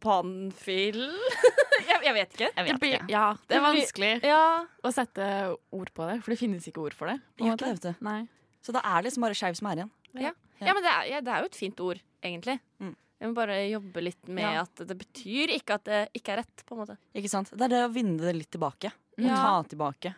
panfil? 0.02 0.98
jeg, 1.88 1.98
jeg 2.04 2.14
vet 2.16 2.34
ikke. 2.34 2.48
Jeg 2.48 2.54
Det 2.56 2.66
vet 2.72 2.80
blir, 2.82 2.94
ikke. 2.98 3.10
ja, 3.12 3.24
det 3.48 3.56
er 3.58 3.64
vanskelig 3.64 4.12
Ja, 4.26 4.42
å 4.84 4.92
sette 4.94 5.26
ord 5.72 5.92
på 5.94 6.08
det, 6.10 6.18
for 6.24 6.30
det 6.34 6.38
finnes 6.40 6.66
ikke 6.70 6.82
ord 6.84 6.94
for 6.96 7.06
det. 7.10 7.18
det. 7.38 7.94
Nei. 8.02 8.22
Så 8.62 8.72
da 8.76 8.80
er 8.84 9.00
det 9.02 9.10
liksom 9.10 9.22
bare 9.24 9.34
skeiv 9.38 9.56
som 9.60 9.70
er 9.70 9.76
igjen. 9.82 9.90
ja. 10.14 10.32
Ja. 10.60 10.74
men 10.74 10.82
det 10.84 10.90
er, 10.92 11.04
ja, 11.08 11.20
det 11.24 11.32
er 11.32 11.38
jo 11.40 11.46
et 11.48 11.56
fint 11.56 11.78
ord, 11.80 12.00
egentlig. 12.22 12.58
Mm. 12.82 12.94
Jeg 13.20 13.28
må 13.28 13.34
bare 13.36 13.56
jobbe 13.70 14.02
litt 14.02 14.28
med 14.28 14.44
Ja. 14.44 14.62
at 14.62 14.74
det 14.86 14.96
betyr 14.96 15.50
ikke 15.58 15.74
at 15.74 15.84
det 15.84 16.08
ikke 16.16 16.32
er 16.32 16.36
rett, 16.42 16.62
på 16.66 16.72
en 16.74 16.80
måte. 16.86 16.96
Ikke 17.14 17.28
sant? 17.28 17.50
Det 17.52 17.60
er 17.66 17.68
det 17.68 17.82
å 17.84 17.92
vinne 17.92 18.16
det 18.18 18.34
litt 18.34 18.50
tilbake. 18.50 18.92
Og 19.18 19.24
Ja. 19.26 19.36
ta 19.36 19.62
tilbake. 19.68 20.14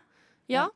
Ja. 0.48 0.68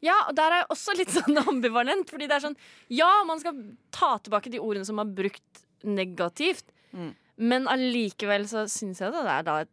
Ja, 0.00 0.14
og 0.28 0.36
der 0.36 0.52
er 0.52 0.58
jeg 0.62 0.68
også 0.70 0.96
litt 0.96 1.08
sånn 1.08 1.36
ambivalent. 1.48 2.08
Fordi 2.10 2.28
det 2.28 2.36
er 2.36 2.40
sånn 2.48 2.56
Ja, 2.88 3.24
man 3.24 3.40
skal 3.40 3.76
ta 3.90 4.18
tilbake 4.18 4.50
de 4.50 4.58
ordene 4.60 4.84
som 4.86 4.98
er 5.00 5.04
brukt 5.06 5.64
negativt. 5.84 6.64
Mm. 6.94 7.14
Men 7.38 7.66
allikevel 7.66 8.46
så 8.46 8.64
syns 8.70 9.00
jeg 9.00 9.10
det 9.12 9.24
er 9.26 9.42
da 9.42 9.58
et 9.64 9.68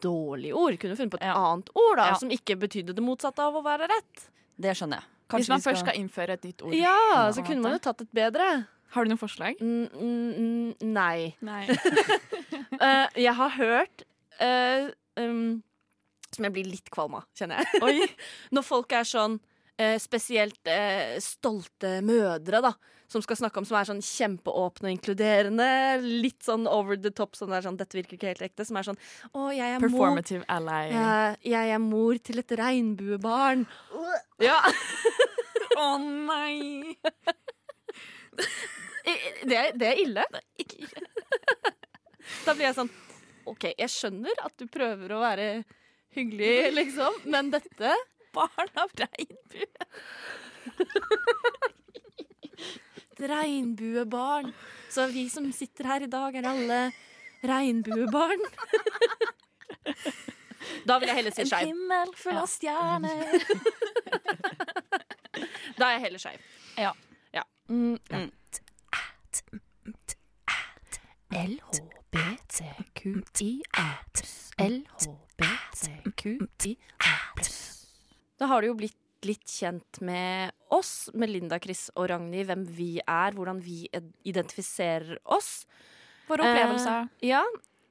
dårlig 0.00 0.52
ord. 0.54 0.78
Kunne 0.78 0.96
funnet 0.96 1.10
på 1.10 1.20
et 1.20 1.26
Ja. 1.26 1.34
annet 1.34 1.68
ord 1.74 1.96
da 1.96 2.06
Ja. 2.10 2.14
som 2.14 2.28
ikke 2.30 2.56
betydde 2.58 2.94
det 2.94 3.02
motsatte 3.02 3.38
av 3.40 3.54
å 3.54 3.62
være 3.64 3.88
rett. 3.88 4.28
Det 4.60 4.76
skjønner 4.76 5.00
jeg. 5.00 5.04
Hvis 5.30 5.48
man 5.48 5.60
skal 5.60 5.72
først 5.72 5.80
skal 5.86 5.94
innføre 5.96 6.30
et 6.30 6.42
nytt 6.42 6.62
ord. 6.62 6.74
Ja, 6.74 7.30
så 7.32 7.42
kunne 7.44 7.62
man 7.62 7.72
jo 7.72 7.78
tatt 7.78 8.00
et 8.02 8.12
bedre. 8.12 8.66
Har 8.92 9.04
du 9.04 9.12
noen 9.12 9.20
forslag? 9.20 9.60
Mm, 9.60 9.88
mm, 9.88 10.32
mm, 10.36 10.88
nei. 10.92 11.32
Nei. 11.40 11.62
uh, 12.76 13.08
jeg 13.26 13.34
har 13.38 13.54
hørt 13.56 14.04
uh, 14.42 14.90
um, 15.16 15.62
Som 16.32 16.48
jeg 16.48 16.54
blir 16.58 16.68
litt 16.68 16.92
kvalm 16.92 17.16
av, 17.20 17.28
kjenner 17.38 17.62
jeg. 17.62 17.82
Oi. 17.86 18.08
Når 18.56 18.66
folk 18.68 18.92
er 18.96 19.08
sånn 19.08 19.38
uh, 19.40 19.96
spesielt 20.02 20.72
stolte 21.24 22.00
mødre, 22.04 22.60
da. 22.64 22.74
Som 23.12 23.20
skal 23.24 23.36
snakke 23.36 23.60
om 23.60 23.66
som 23.68 23.76
er 23.76 23.88
sånn 23.88 24.04
kjempeåpne 24.04 24.88
og 24.88 24.94
inkluderende. 24.94 25.66
Litt 26.00 26.46
sånn 26.46 26.64
over 26.68 26.96
the 26.96 27.12
top. 27.12 27.36
Sånn 27.36 27.52
der, 27.52 27.64
sånn, 27.64 27.76
Dette 27.80 27.98
virker 27.98 28.16
ikke 28.16 28.30
helt 28.30 28.44
ekte. 28.44 28.64
Som 28.64 28.78
er 28.80 28.88
sånn 28.88 29.00
Å, 29.36 29.50
jeg 29.52 29.68
er 29.68 29.82
mor 29.82 29.88
Performative 29.88 30.46
ally. 30.52 30.94
jeg, 30.94 31.36
jeg 31.52 31.74
er 31.76 31.82
mor 31.84 32.20
til 32.24 32.40
et 32.40 32.56
regnbuebarn. 32.60 33.66
Ja. 34.40 34.60
Å 35.82 35.92
nei! 36.00 36.96
Det, 38.32 39.56
er- 39.58 39.72
det 39.76 39.88
er 39.92 40.00
ille. 40.04 40.24
Da 42.46 42.54
blir 42.54 42.64
jeg 42.68 42.76
sånn 42.78 42.90
OK, 43.50 43.64
jeg 43.74 43.90
skjønner 43.90 44.38
at 44.46 44.54
du 44.60 44.68
prøver 44.70 45.12
å 45.16 45.18
være 45.22 45.46
hyggelig, 46.14 46.70
liksom, 46.76 47.16
men 47.32 47.50
dette 47.52 47.90
Barn 48.36 48.70
av 48.80 48.88
regnbue. 48.96 49.66
Et 53.12 53.20
regnbuebarn. 53.34 54.52
Så 54.92 55.04
vi 55.12 55.26
som 55.32 55.50
sitter 55.52 55.84
her 55.90 56.06
i 56.06 56.08
dag, 56.12 56.38
er 56.40 56.48
alle 56.48 56.78
regnbuebarn. 57.44 58.40
Da 60.88 60.96
vil 61.02 61.10
jeg 61.10 61.18
heller 61.18 61.34
si 61.36 61.44
skeiv. 61.50 61.68
himmel 61.74 62.14
full 62.16 62.38
av 62.40 62.48
stjerner. 62.48 63.36
Da 65.76 65.90
er 65.90 65.96
jeg 65.98 66.04
heller 66.06 66.22
skeiv. 66.22 66.40
Ja. 66.80 66.94
Ja. 68.12 68.26
Da 78.38 78.48
har 78.50 78.62
du 78.62 78.68
jo 78.72 78.76
blitt 78.78 78.98
litt 79.26 79.46
kjent 79.46 80.00
med 80.02 80.50
oss, 80.74 81.08
med 81.14 81.30
Linda, 81.30 81.58
Chris 81.62 81.86
og 81.94 82.08
Ragnhild, 82.10 82.48
hvem 82.50 82.64
vi 82.74 82.90
er, 83.00 83.34
hvordan 83.36 83.60
vi 83.62 83.84
identifiserer 84.28 85.20
oss. 85.30 85.62
Våre 86.26 86.48
opplevelser. 86.48 87.06
Eh, 87.06 87.28
ja, 87.30 87.42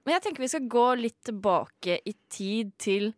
men 0.03 0.15
jeg 0.17 0.25
tenker 0.25 0.43
vi 0.43 0.51
skal 0.51 0.69
gå 0.71 0.85
litt 0.99 1.19
tilbake 1.29 1.99
i 2.07 2.13
tid 2.31 2.73
til 2.81 3.11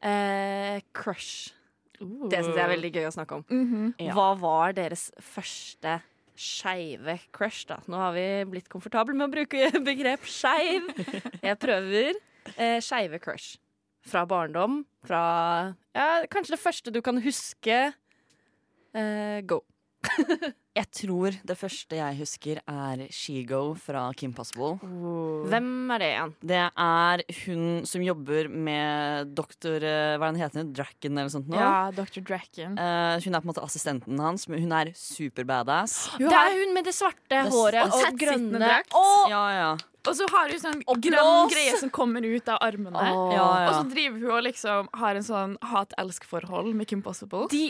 eh, 0.00 0.80
crush. 0.96 1.52
Det 2.00 2.38
syns 2.40 2.56
jeg 2.56 2.64
er 2.64 2.72
veldig 2.72 2.90
gøy 2.96 3.06
å 3.08 3.12
snakke 3.14 3.36
om. 3.40 3.44
Mhm. 3.50 3.88
Ja. 4.00 4.14
Hva 4.16 4.30
var 4.40 4.72
deres 4.76 5.10
første 5.20 5.98
skeive 6.40 7.18
crush, 7.36 7.66
da? 7.68 7.76
Nå 7.90 7.98
har 8.00 8.14
vi 8.16 8.26
blitt 8.48 8.70
komfortable 8.72 9.12
med 9.16 9.28
å 9.28 9.32
bruke 9.34 9.70
begrep 9.90 10.24
skeiv. 10.24 10.88
Jeg 11.44 11.58
prøver 11.60 12.14
eh, 12.56 12.78
skeive 12.80 13.20
crush. 13.20 13.58
Fra 14.08 14.22
barndom, 14.24 14.78
fra 15.04 15.74
ja, 15.92 16.24
kanskje 16.32 16.54
det 16.56 16.62
første 16.62 16.92
du 16.94 17.02
kan 17.04 17.20
huske. 17.20 17.92
Eh, 18.96 19.40
go. 19.44 19.60
Jeg 20.78 20.86
tror 20.94 21.34
det 21.42 21.56
første 21.58 21.96
jeg 21.98 22.16
husker, 22.20 22.60
er 22.70 23.00
Shego 23.10 23.72
fra 23.74 24.04
Kim 24.14 24.30
Possible. 24.36 24.76
Hvem 25.50 25.90
er 25.96 26.02
det 26.02 26.10
igjen? 26.12 26.34
Det 26.46 26.60
er 26.62 27.22
hun 27.40 27.64
som 27.90 28.04
jobber 28.06 28.46
med 28.46 29.32
doktor 29.34 29.82
eh, 29.82 30.14
Hva 30.14 30.28
er 30.28 30.36
det 30.36 30.44
heter? 30.44 30.70
Draken 30.78 31.10
eller 31.10 31.26
noe 31.26 31.34
sånt? 31.34 31.50
Nå. 31.50 31.58
Ja, 31.58 31.90
Dr. 31.96 32.22
Draken. 32.22 32.78
Uh, 32.78 33.18
hun 33.18 33.34
er 33.34 33.42
på 33.42 33.48
en 33.48 33.50
måte 33.50 33.66
assistenten 33.66 34.22
hans, 34.22 34.46
men 34.46 34.62
hun 34.62 34.76
er 34.78 34.92
superbadass. 34.94 35.96
Det 36.22 36.30
er 36.30 36.54
hun 36.62 36.74
med 36.78 36.86
det 36.86 36.94
svarte 36.94 37.42
håret 37.50 37.90
og 37.90 37.98
og 38.00 38.22
grønne 38.22 38.62
drakt. 38.62 38.94
Og, 38.94 39.30
Ja, 39.34 39.44
ja. 39.56 39.70
Og 40.00 40.14
så 40.16 40.24
har 40.32 40.48
hun 40.48 40.60
sånn 40.62 40.78
Og 40.88 41.02
grønn 41.02 41.18
blås. 41.18 41.50
greie 41.52 41.76
som 41.82 41.90
kommer 41.92 42.24
ut 42.24 42.46
av 42.48 42.62
armene. 42.64 42.96
Oh. 42.96 43.28
ja, 43.34 43.44
Og 43.66 43.74
så 43.74 43.82
driver 43.90 44.22
hun 44.22 44.38
og 44.38 44.42
liksom 44.46 44.88
har 45.02 45.18
en 45.18 45.26
sånn 45.26 45.58
hat-elsk-forhold 45.74 46.72
med 46.78 46.88
Kim 46.88 47.02
Possible. 47.04 47.50
De 47.52 47.68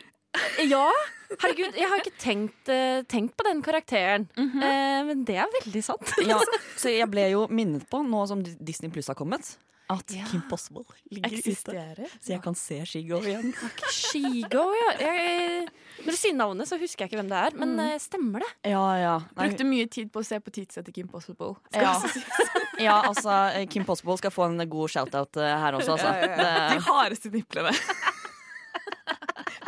Ja! 0.70 0.84
Herregud, 1.30 1.76
jeg 1.78 1.86
har 1.86 2.00
ikke 2.02 2.16
tenkt, 2.18 2.68
eh, 2.74 3.00
tenkt 3.10 3.36
på 3.38 3.44
den 3.46 3.60
karakteren. 3.62 4.28
eh, 4.36 5.00
men 5.06 5.24
det 5.26 5.36
er 5.38 5.50
veldig 5.60 5.82
sant. 5.86 6.10
ja. 6.26 6.38
Så 6.80 6.90
jeg 6.90 7.06
ble 7.10 7.28
jo 7.32 7.44
minnet 7.50 7.86
på, 7.90 8.00
nå 8.06 8.24
som 8.30 8.42
Disney 8.42 8.90
Pluss 8.90 9.06
har 9.12 9.18
kommet, 9.18 9.52
at 9.90 10.10
Ja. 10.14 10.24
Kim 10.30 10.42
Possible 10.50 10.84
ligger 11.10 11.34
ute. 11.38 12.08
Så 12.22 12.30
jeg 12.34 12.42
kan 12.42 12.54
se 12.58 12.80
Shego 12.86 13.18
igjen. 13.26 13.54
Shego, 13.94 14.64
ja. 14.74 14.90
Jeg, 15.02 15.64
når 16.04 16.10
du 16.14 16.18
sier 16.18 16.34
navnet, 16.38 16.70
så 16.70 16.78
husker 16.78 17.04
jeg 17.06 17.10
ikke 17.12 17.20
hvem 17.22 17.30
det 17.30 17.40
er. 17.46 17.56
Men 17.58 17.74
eh, 17.86 17.96
stemmer 18.02 18.42
det? 18.42 18.50
Ja, 18.70 18.84
ja. 18.98 19.16
Nei, 19.36 19.48
Brukte 19.50 19.66
mye 19.70 19.86
tid 19.90 20.10
på 20.14 20.22
å 20.22 20.26
se 20.26 20.38
på 20.42 20.50
tidset 20.54 20.86
til 20.86 20.94
Kim 20.98 21.10
Possible. 21.10 21.56
ja. 21.74 21.94
ja, 22.78 23.00
altså, 23.06 23.34
eh, 23.54 23.66
Kim 23.70 23.86
Possible 23.86 24.18
skal 24.18 24.34
få 24.34 24.46
en 24.50 24.62
god 24.70 24.94
shout-out 24.94 25.42
her 25.42 25.78
også, 25.78 25.94
altså. 25.98 26.14
De 26.22 26.38
Det, 26.38 26.82
hardeste 26.86 27.30
niplene. 27.34 27.74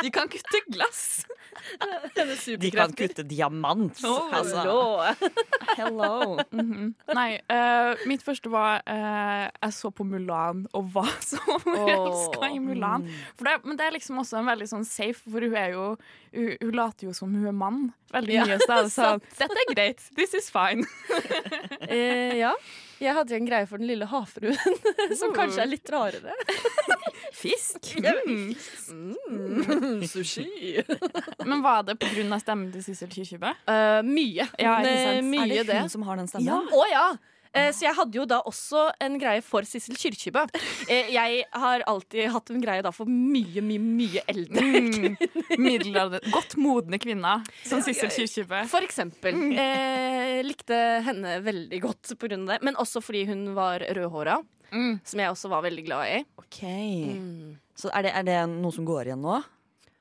De 0.03 0.09
kan 0.11 0.27
kutte 0.27 0.59
glass. 0.67 1.23
de 2.59 2.71
kan 2.73 2.91
kutte 2.97 3.23
diamant. 3.23 4.01
Oh, 4.03 4.27
altså. 4.35 5.15
Hello. 5.77 6.39
Mhm. 6.51 6.89
Nei, 7.15 7.29
uh, 7.47 7.93
mitt 8.09 8.23
første 8.25 8.51
var 8.51 8.81
uh, 8.83 9.47
Jeg 9.47 9.75
så 9.77 9.91
på 9.95 10.03
Mulan 10.07 10.65
og 10.75 10.89
hva 10.93 11.05
så 11.23 11.39
forelska 11.63 12.51
i 12.51 12.59
Mulan. 12.63 13.07
For 13.39 13.47
det, 13.47 13.55
men 13.63 13.79
det 13.79 13.87
er 13.87 13.95
liksom 13.95 14.19
også 14.21 14.41
en 14.41 14.49
veldig 14.51 14.69
sånn 14.73 14.87
safe, 14.87 15.23
for 15.23 15.45
hun 15.45 15.55
er 15.59 15.73
jo 15.77 15.87
Hun, 16.33 16.49
hun 16.59 16.73
later 16.75 17.07
jo 17.07 17.13
som 17.15 17.31
hun 17.33 17.47
er 17.47 17.55
mann 17.55 17.83
veldig 18.13 18.35
Ja, 18.35 18.47
mye. 18.49 18.59
Så 18.63 18.71
er 18.75 18.83
det 18.89 18.95
sånn 18.97 19.23
Dette 19.39 19.61
er 19.65 19.71
greit. 19.73 20.07
This 20.19 20.35
is 20.37 20.49
fine. 20.53 20.83
uh, 21.87 22.33
ja. 22.43 22.53
Jeg 23.03 23.15
hadde 23.17 23.35
jo 23.35 23.41
en 23.41 23.47
greie 23.49 23.67
for 23.67 23.81
den 23.81 23.89
lille 23.89 24.07
havfruen, 24.07 24.55
som 25.19 25.33
kanskje 25.35 25.65
er 25.65 25.71
litt 25.71 25.89
rarere. 25.91 26.35
Fisk. 27.43 27.89
Mm, 27.99 30.03
sushi. 30.07 30.45
Men 31.45 31.61
var 31.65 31.83
det 31.83 31.97
pga. 31.99 32.39
stemmen 32.39 32.71
til 32.73 32.83
Sissel 32.85 33.09
Kyrkjebø? 33.11 33.51
Uh, 33.67 33.99
mye. 34.07 34.47
Ja, 34.59 34.77
mye 35.25 35.43
Er 35.43 35.63
det 35.63 35.67
det. 35.71 35.79
hun 35.81 35.91
som 35.91 36.05
har 36.07 36.21
den 36.21 36.29
stemmen? 36.31 36.69
Å 36.71 36.85
ja! 36.91 37.07
Eh, 37.55 37.69
Så 37.71 37.85
jeg 37.85 37.93
hadde 37.95 38.17
jo 38.17 38.25
da 38.25 38.39
også 38.41 38.87
en 39.01 39.17
greie 39.21 39.41
for 39.45 39.61
Sissel 39.69 39.95
Kyrkjebø. 39.95 40.45
Eh, 40.89 41.11
Jeg 41.13 41.43
har 41.53 41.83
alltid 41.85 42.31
hatt 42.33 42.49
en 42.49 42.61
greie 42.63 42.81
da 42.81 42.89
for 42.91 43.05
mye, 43.05 43.61
mye, 43.61 43.79
mye 43.79 44.23
eldre. 44.27 44.63
Mm. 44.63 45.17
Middelalder. 45.61 46.23
Godt 46.33 46.55
modne 46.57 46.97
kvinner 46.99 47.43
som 47.63 47.81
Sissel 47.85 48.09
Kyrkjebø. 48.09 48.63
For 48.71 48.81
eksempel. 48.85 49.37
Eh, 49.53 50.41
likte 50.43 50.79
henne 51.05 51.37
veldig 51.45 51.81
godt 51.83 52.15
på 52.17 52.27
grunn 52.29 52.47
av 52.47 52.55
det. 52.55 52.63
Men 52.65 52.75
også 52.81 53.01
fordi 53.05 53.25
hun 53.29 53.53
var 53.55 53.79
rødhåra, 53.85 54.39
Mm. 54.73 54.99
som 55.05 55.19
jeg 55.19 55.29
også 55.29 55.49
var 55.49 55.61
veldig 55.61 55.83
glad 55.85 56.07
i. 56.09 56.25
Ok. 56.41 56.61
Så 57.77 57.91
er 57.93 58.01
det, 58.07 58.11
er 58.17 58.23
det 58.25 58.37
noe 58.49 58.71
som 58.73 58.85
går 58.87 59.05
igjen 59.11 59.21
nå? 59.21 59.43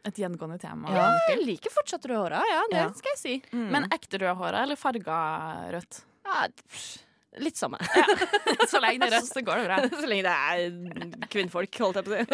Et 0.09 0.17
gjengående 0.19 0.57
tema. 0.59 0.89
Ja, 0.91 1.11
jeg 1.29 1.45
liker 1.47 1.71
fortsatt 1.71 2.03
rødhåra, 2.09 2.41
ja, 2.41 2.63
det 2.73 2.79
Ja. 2.81 2.89
skal 2.97 3.13
jeg 3.13 3.19
si. 3.21 3.43
Men 3.53 3.85
ekte 3.93 4.19
rødhåra 4.19 4.63
eller 4.65 4.77
farga 4.77 5.71
rødt? 5.77 6.01
Ja, 6.25 6.49
pff, 6.49 6.99
litt 7.41 7.57
samme. 7.57 7.79
Så 8.71 8.81
lenge 8.83 9.01
det 9.03 9.09
er 9.09 9.15
røst, 9.17 9.33
så 9.33 9.43
går 9.45 9.63
det 9.63 9.69
bra. 9.69 9.79
Så 10.03 10.09
lenge 10.11 10.25
det 10.27 10.35
er 10.37 11.27
kvinnfolk, 11.33 11.79
holdt 11.81 12.01
jeg 12.01 12.07
på 12.09 12.13
å 12.13 12.17
si. 12.19 12.25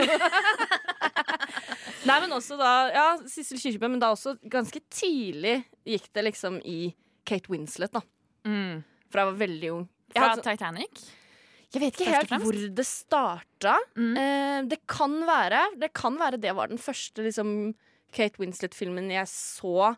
Nei, 2.09 2.17
men 2.23 2.33
også 2.33 2.57
da 2.59 2.73
Ja, 2.95 3.07
Sissel 3.29 3.61
Kyrkjebø, 3.61 3.91
men 3.93 4.03
da 4.03 4.13
også 4.15 4.37
ganske 4.51 4.81
tidlig 4.91 5.61
gikk 5.87 6.09
det 6.15 6.25
liksom 6.31 6.59
i 6.67 6.81
Kate 7.29 7.53
Winslet, 7.53 7.93
da. 7.95 8.03
Mm. 8.49 8.83
For 9.13 9.21
jeg 9.21 9.31
var 9.31 9.41
veldig 9.45 9.73
ung. 9.77 9.87
Fra 10.15 10.31
hadde, 10.33 10.45
Titanic? 10.47 11.03
jeg 11.69 11.83
vet 11.83 11.99
ikke 11.99 12.15
helt 12.15 12.31
hvor 12.41 12.59
det 12.79 12.87
starta. 12.89 13.75
Mm. 13.99 14.15
Eh, 14.17 14.61
det 14.71 14.81
kan 14.89 15.19
være 15.29 15.67
Det 15.77 15.91
kan 15.97 16.17
være 16.17 16.41
det 16.41 16.55
var 16.57 16.71
den 16.71 16.81
første 16.81 17.25
liksom, 17.27 17.75
Kate 18.15 18.41
Winslet-filmen 18.41 19.11
jeg 19.13 19.29
så 19.29 19.91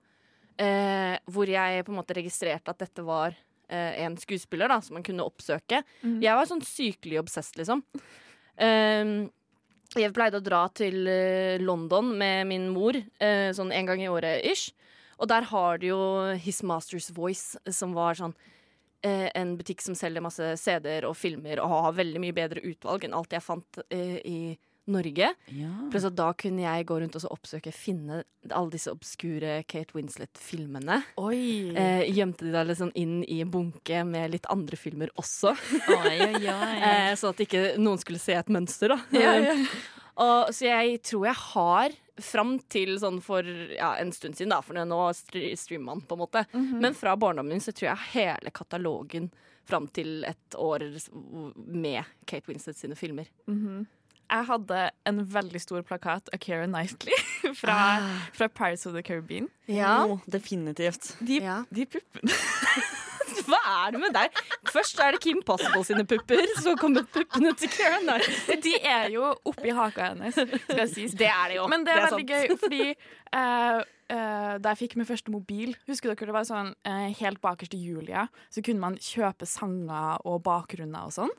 eh, 0.58 1.14
hvor 1.30 1.50
jeg 1.50 1.84
på 1.86 1.94
en 1.94 2.00
måte 2.00 2.16
registrerte 2.18 2.74
at 2.74 2.82
dette 2.82 3.04
var 3.06 3.38
en 3.70 4.16
skuespiller 4.18 4.70
da, 4.72 4.80
som 4.82 4.96
man 4.98 5.04
kunne 5.06 5.24
oppsøke. 5.26 5.82
Mm. 6.02 6.18
Jeg 6.24 6.38
var 6.38 6.48
sånn 6.50 6.64
sykelig 6.66 7.20
obsessed, 7.22 7.58
liksom. 7.60 7.84
Um, 8.60 9.30
jeg 9.98 10.14
pleide 10.14 10.38
å 10.38 10.44
dra 10.44 10.66
til 10.76 11.08
eh, 11.10 11.58
London 11.58 12.12
med 12.18 12.46
min 12.46 12.68
mor 12.70 12.94
uh, 12.94 13.50
sånn 13.56 13.72
en 13.74 13.88
gang 13.88 14.02
i 14.04 14.10
året 14.10 14.44
ish. 14.46 14.70
Og 15.18 15.28
der 15.32 15.48
har 15.50 15.80
de 15.82 15.90
jo 15.90 16.00
His 16.38 16.62
Master's 16.62 17.10
Voice, 17.12 17.58
som 17.74 17.96
var 17.96 18.14
sånn 18.20 18.36
uh, 18.36 19.28
en 19.34 19.56
butikk 19.58 19.82
som 19.82 19.96
selger 19.98 20.22
masse 20.22 20.52
CD-er 20.62 21.08
og 21.08 21.18
filmer 21.18 21.58
og 21.62 21.74
har 21.74 21.98
veldig 21.98 22.22
mye 22.22 22.36
bedre 22.36 22.62
utvalg 22.70 23.06
enn 23.06 23.16
alt 23.18 23.34
jeg 23.34 23.44
fant 23.44 23.82
uh, 23.82 24.18
i 24.22 24.54
Norge. 24.92 25.30
Ja. 25.54 25.70
Pluss 25.92 26.06
at 26.08 26.16
da 26.18 26.30
kunne 26.38 26.64
jeg 26.64 26.86
gå 26.88 26.98
rundt 27.00 27.16
og 27.18 27.24
så 27.24 27.30
oppsøke 27.32 27.72
finne 27.74 28.22
alle 28.48 28.72
disse 28.72 28.92
obskure 28.92 29.60
Kate 29.68 29.96
Winslet-filmene. 29.96 31.00
Eh, 31.20 32.04
gjemte 32.14 32.46
de 32.46 32.54
da 32.54 32.64
liksom 32.66 32.92
inn 32.98 33.20
i 33.24 33.40
en 33.44 33.52
bunke 33.52 34.02
med 34.08 34.34
litt 34.34 34.48
andre 34.52 34.78
filmer 34.80 35.12
også. 35.20 35.54
Oi, 36.00 36.18
oi, 36.30 36.44
oi. 36.44 36.76
Eh, 36.90 37.12
så 37.18 37.30
at 37.30 37.40
ikke 37.42 37.74
noen 37.78 38.00
skulle 38.00 38.20
se 38.22 38.34
et 38.36 38.52
mønster, 38.52 38.94
da. 38.94 39.00
Ja, 39.20 39.34
ja. 39.38 39.56
Og, 40.20 40.50
så 40.52 40.66
jeg 40.66 40.98
tror 41.06 41.28
jeg 41.30 41.38
har 41.40 41.94
fram 42.20 42.56
til 42.68 42.98
sånn 43.00 43.22
for 43.24 43.46
ja, 43.72 43.94
en 43.96 44.10
stund 44.12 44.36
siden, 44.36 44.52
da, 44.52 44.58
for 44.60 44.76
nå 44.76 44.98
streamer 45.16 45.86
man, 45.86 46.02
på 46.04 46.16
en 46.16 46.20
måte. 46.20 46.42
Men 46.52 46.96
fra 46.98 47.14
barndommen 47.16 47.54
min 47.54 47.64
så 47.64 47.72
tror 47.72 47.92
jeg 47.92 48.10
hele 48.18 48.52
katalogen 48.52 49.30
fram 49.70 49.86
til 49.94 50.24
et 50.28 50.58
år 50.58 50.84
med 51.56 52.04
Kate 52.26 52.50
Winslet 52.50 52.76
sine 52.76 52.98
filmer. 52.98 53.30
Mhm. 53.46 53.86
Jeg 54.30 54.46
hadde 54.46 54.80
en 55.10 55.20
veldig 55.34 55.60
stor 55.62 55.82
plakat 55.82 56.30
av 56.32 56.38
Keira 56.42 56.66
Knightley 56.68 57.16
fra, 57.60 57.76
fra 58.36 58.46
Pirates 58.48 58.86
of 58.86 58.94
the 58.94 59.02
Caribbean. 59.02 59.48
Ja. 59.66 60.04
Oh, 60.06 60.20
definitivt. 60.30 61.16
De, 61.20 61.40
Ja. 61.42 61.62
de 61.70 61.86
puppene 61.86 62.30
Hva 63.46 63.58
er 63.86 63.94
det 63.94 64.00
med 64.02 64.14
deg? 64.14 64.34
Først 64.70 64.98
er 65.02 65.14
det 65.14 65.20
Kim 65.22 65.40
Possible 65.46 65.82
sine 65.86 66.04
pupper, 66.06 66.42
så 66.62 66.74
kommer 66.78 67.06
puppene 67.06 67.52
til 67.58 67.70
Keira 67.72 67.98
Knightley. 68.02 68.58
De 68.62 68.74
er 68.86 69.08
jo 69.14 69.30
oppi 69.46 69.72
haka 69.74 70.10
hennes, 70.12 70.38
skal 70.66 70.90
sies. 70.90 71.14
Det 71.18 71.28
er 71.30 71.52
det 71.52 71.58
jo. 71.60 71.66
Men 71.70 71.86
det 71.86 71.94
er, 71.94 72.06
sant. 72.06 72.18
veldig 72.18 72.26
gøy, 72.30 72.56
fordi 72.60 72.82
uh, 72.90 73.80
uh, 73.82 74.54
da 74.62 74.72
jeg 74.74 74.80
fikk 74.84 74.96
min 75.00 75.08
første 75.08 75.34
mobil. 75.34 75.74
Husker 75.90 76.12
dere 76.12 76.30
det 76.30 76.36
var 76.36 76.46
sånn 76.48 76.72
uh, 76.86 77.06
helt 77.22 77.42
bakerst 77.42 77.74
i 77.78 77.82
Julia, 77.82 78.26
så 78.50 78.62
kunne 78.66 78.82
man 78.82 78.98
kjøpe 78.98 79.48
sanger 79.48 80.22
og 80.26 80.42
bakgrunner 80.46 81.06
og 81.10 81.14
sånn. 81.20 81.34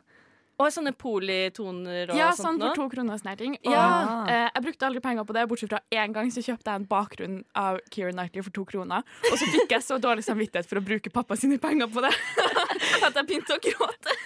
Og 0.62 0.68
sånne 0.76 0.92
politoner 0.94 2.12
og 2.14 2.18
Ja, 2.20 2.28
sånt 2.38 2.44
sånn 2.46 2.60
nå. 2.62 2.68
for 2.70 2.76
to 2.84 2.90
kroner 2.94 3.16
og 3.16 3.22
sånne 3.24 3.34
ting. 3.40 3.56
Og 3.66 3.72
Ja. 3.74 4.26
eh, 4.30 4.50
jeg 4.54 4.64
brukte 4.68 4.86
aldri 4.88 5.02
penger 5.02 5.26
på 5.26 5.34
det, 5.34 5.46
bortsett 5.50 5.70
fra 5.74 5.80
én 5.92 6.14
gang 6.14 6.30
så 6.30 6.44
kjøpte 6.46 6.70
jeg 6.70 6.76
en 6.82 6.86
bakgrunn 6.92 7.38
av 7.56 7.80
Keira 7.90 8.12
Knightley 8.14 8.44
for 8.46 8.52
to 8.52 8.66
kroner. 8.70 9.02
Og 9.32 9.38
så 9.42 9.46
fikk 9.50 9.70
jeg 9.74 9.82
så 9.82 9.98
dårlig 10.00 10.24
samvittighet 10.28 10.68
for 10.70 10.78
å 10.78 10.86
bruke 10.86 11.10
pappa 11.12 11.36
sine 11.40 11.58
penger 11.58 11.88
på 11.90 12.02
det 12.06 12.14
at 13.08 13.14
jeg 13.18 13.26
begynte 13.28 13.58
å 13.58 13.62
gråte. 13.66 14.18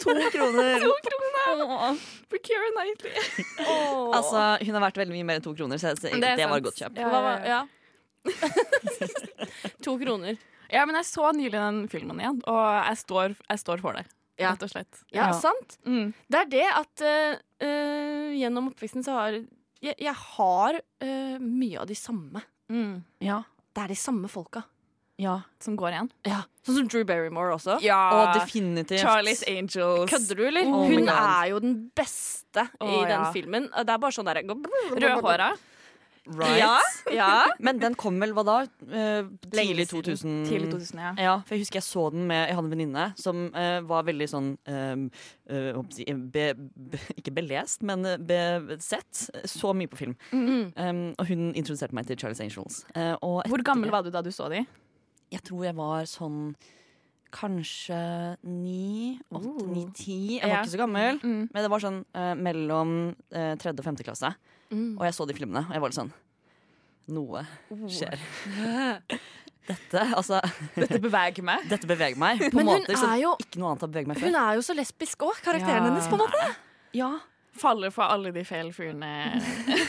To 0.00 0.14
kroner! 0.32 0.80
To 0.80 0.92
kroner 1.06 1.98
for 2.30 2.38
Keira 2.42 2.70
Knightley. 2.74 3.44
Altså, 4.14 4.44
hun 4.64 4.74
har 4.74 4.84
vært 4.90 4.96
veldig 5.02 5.14
mye 5.14 5.24
mer 5.28 5.40
enn 5.40 5.44
to 5.44 5.54
kroner, 5.54 5.78
så 5.78 5.94
det, 5.94 6.12
Det 6.20 6.36
det 6.40 6.48
var 6.48 6.56
et 6.58 6.64
godt 6.64 6.80
kjøp. 6.80 6.96
Ja, 6.96 7.10
ja, 7.10 7.38
ja. 7.44 7.66
ja. 8.30 9.08
to 9.84 9.98
kroner. 10.00 10.36
ja, 10.72 10.84
men 10.86 10.94
jeg 11.00 11.04
så 11.08 11.30
nylig 11.36 11.52
den 11.56 11.82
filmen 11.92 12.20
igjen, 12.20 12.40
og 12.48 12.64
jeg 12.86 12.96
står, 13.04 13.36
jeg 13.48 13.58
står 13.62 13.80
for 13.84 13.92
det. 13.98 14.04
Ja. 14.40 14.54
Rett 14.54 14.64
og 14.66 14.72
slett. 14.72 15.02
Ja, 15.12 15.28
Ja. 15.28 15.38
sant. 15.38 15.76
Mm. 15.84 16.12
Det 16.32 16.38
er 16.40 16.50
det 16.56 16.66
at 16.72 17.02
eh, 17.04 17.38
eh, 17.60 18.32
gjennom 18.40 18.70
oppveksten 18.72 19.04
så 19.04 19.16
har 19.18 19.36
jeg, 19.36 19.94
jeg 19.96 20.14
har 20.14 20.76
uh, 20.80 21.38
mye 21.40 21.78
av 21.80 21.86
de 21.88 21.94
samme. 21.96 22.42
Mm. 22.72 23.02
Ja. 23.24 23.42
Det 23.74 23.84
er 23.84 23.88
de 23.94 23.96
samme 23.96 24.28
folka. 24.28 24.64
ja. 25.20 25.38
Som 25.60 25.76
går 25.76 25.92
igjen. 25.92 26.10
Sånn 26.64 26.76
som 26.76 26.88
Drew 26.88 27.04
Barrymore 27.04 27.52
også. 27.54 27.78
Ja. 27.84 27.98
Og 28.16 28.34
definitivt 28.40 29.02
Charlie's 29.04 29.42
Angels. 29.48 30.08
Kødder 30.10 30.36
du, 30.36 30.44
eller? 30.48 30.68
Oh 30.68 30.86
Hun 30.88 31.08
er 31.08 31.50
jo 31.50 31.58
den 31.60 31.74
beste 31.96 32.64
i 32.80 33.02
den 33.04 33.16
ja. 33.16 33.32
filmen. 33.32 33.68
Det 33.68 33.92
er 33.92 34.00
bare 34.00 34.16
sånn 34.16 34.28
derre 34.28 34.44
Rødhåra. 34.44 35.50
Right. 36.26 36.58
Ja, 36.60 36.78
ja. 37.14 37.28
Men 37.66 37.80
den 37.80 37.94
kom 37.98 38.18
vel 38.20 38.34
hva 38.36 38.44
da? 38.46 38.56
Uh, 38.84 39.30
tidlig 39.50 39.86
siden. 39.88 40.04
2000. 40.04 40.34
Tidlig 40.48 40.70
2000, 40.72 41.00
ja. 41.00 41.12
Ja, 41.18 41.36
for 41.46 41.56
jeg 41.56 41.64
husker 41.64 41.80
jeg 41.80 41.86
så 41.86 42.04
den 42.12 42.26
med 42.28 42.42
Jeg 42.48 42.58
hadde 42.58 42.68
en 42.68 42.74
venninne 42.74 43.06
som 43.18 43.46
uh, 43.54 43.78
var 43.88 44.04
veldig 44.08 44.28
sånn 44.30 44.50
si, 45.94 46.04
be, 46.34 46.44
be, 46.58 47.00
Ikke 47.20 47.32
belest, 47.34 47.82
men 47.86 48.04
be, 48.28 48.40
besett. 48.68 49.24
Så 49.48 49.72
mye 49.76 49.90
på 49.90 49.98
film. 50.02 50.14
Mm. 50.32 50.68
Um, 50.76 51.00
og 51.16 51.30
hun 51.30 51.48
introduserte 51.54 51.96
meg 51.96 52.06
til 52.10 52.20
Charlie's 52.20 52.42
Angels. 52.44 52.84
Hvor 52.94 53.64
gammel 53.66 53.90
var 53.92 54.04
du 54.06 54.12
da 54.14 54.22
du 54.22 54.30
så 54.34 54.50
de? 54.52 54.62
Jeg 55.30 55.42
tror 55.46 55.64
jeg 55.68 55.78
var 55.78 56.06
sånn 56.10 56.52
Kanskje 57.30 57.96
ni, 58.42 59.14
åtte, 59.30 59.66
ni, 59.70 59.84
ti. 59.94 60.16
Jeg 60.40 60.42
var 60.42 60.56
Ja. 60.56 60.62
ikke 60.64 60.72
så 60.72 60.80
gammel. 60.80 61.20
Mm. 61.22 61.44
Men 61.52 61.62
det 61.62 61.70
var 61.70 61.82
sånn 61.84 62.00
uh, 62.10 62.34
mellom 62.34 63.14
uh, 63.30 63.54
tredje 63.54 63.78
og 63.78 63.86
femte 63.86 64.02
klasse. 64.02 64.32
Mm. 64.70 64.92
Og 64.98 65.04
jeg 65.08 65.14
så 65.16 65.26
de 65.26 65.34
filmene, 65.34 65.64
og 65.66 65.72
jeg 65.74 65.82
var 65.82 65.90
litt 65.92 65.98
sånn 66.00 66.12
Noe 67.10 67.40
skjer. 67.90 68.20
Dette, 69.70 70.02
altså 70.16 70.38
Dette 70.76 70.98
beveger 71.02 71.44
meg. 71.46 71.66
Dette 71.70 71.86
beveger 71.90 72.18
meg 72.18 72.40
på 72.50 72.54
Men 72.58 72.70
hun 72.70 72.80
måter 72.80 72.98
som 72.98 73.10
er 73.12 73.20
jo- 73.24 73.36
ikke 73.42 73.60
noe 73.60 73.72
annet 73.72 73.84
har 73.86 73.90
beveget 73.92 74.10
meg 74.12 74.22
Hun 74.24 74.38
er 74.40 74.54
jo 74.58 74.62
så 74.66 74.74
lesbisk 74.78 75.26
òg, 75.26 75.36
karakteren 75.44 75.82
Ja. 75.82 75.88
hennes, 75.90 76.08
på 76.10 76.18
en 76.18 76.22
måte. 76.24 76.46
Ja. 76.96 77.10
Faller 77.60 77.90
for 77.90 78.06
alle 78.06 78.30
de 78.34 78.44
feil 78.46 78.70
fyrene. 78.74 79.10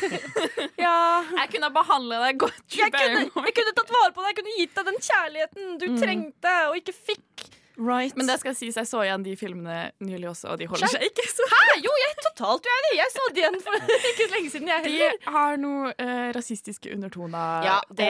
Ja. 0.82 1.22
Jeg 1.38 1.52
kunne 1.54 1.70
behandle 1.74 2.18
deg 2.26 2.40
godt. 2.42 2.64
Jeg 2.74 2.90
kunne, 2.94 3.22
jeg 3.46 3.54
kunne 3.58 3.74
tatt 3.78 3.92
vare 3.94 4.12
på 4.16 4.24
deg, 4.24 4.32
jeg 4.32 4.38
kunne 4.42 4.56
gitt 4.58 4.74
deg 4.80 4.88
den 4.90 4.98
kjærligheten 5.08 5.76
du 5.82 5.86
trengte 6.02 6.54
og 6.72 6.78
ikke 6.82 6.96
fikk. 6.98 7.28
Right. 7.82 8.14
Men 8.16 8.28
det 8.30 8.38
skal 8.42 8.54
sies, 8.58 8.78
jeg 8.78 8.88
så 8.88 9.02
igjen 9.02 9.24
de 9.26 9.34
filmene 9.40 9.78
nylig 10.06 10.28
også, 10.30 10.52
og 10.54 10.62
de 10.62 10.68
holder 10.70 10.92
seg 10.92 11.06
ikke 11.08 11.26
så 11.32 11.48
Hæ? 11.50 11.62
Jo, 11.82 11.94
jeg 11.98 12.12
totalt 12.28 12.68
uenig. 12.70 12.94
Jeg 13.00 13.14
så 13.14 13.28
det 13.34 13.42
igjen 13.42 13.60
for 13.66 13.92
ikke 14.12 14.28
så 14.28 14.32
lenge 14.36 14.54
siden. 14.54 14.72
Jeg 14.72 14.84
De 14.86 15.32
har 15.36 15.62
noen 15.62 15.94
eh, 15.98 16.32
rasistiske 16.38 16.94
undertoner. 16.94 17.68
Ja, 17.68 17.78
det, 17.90 18.10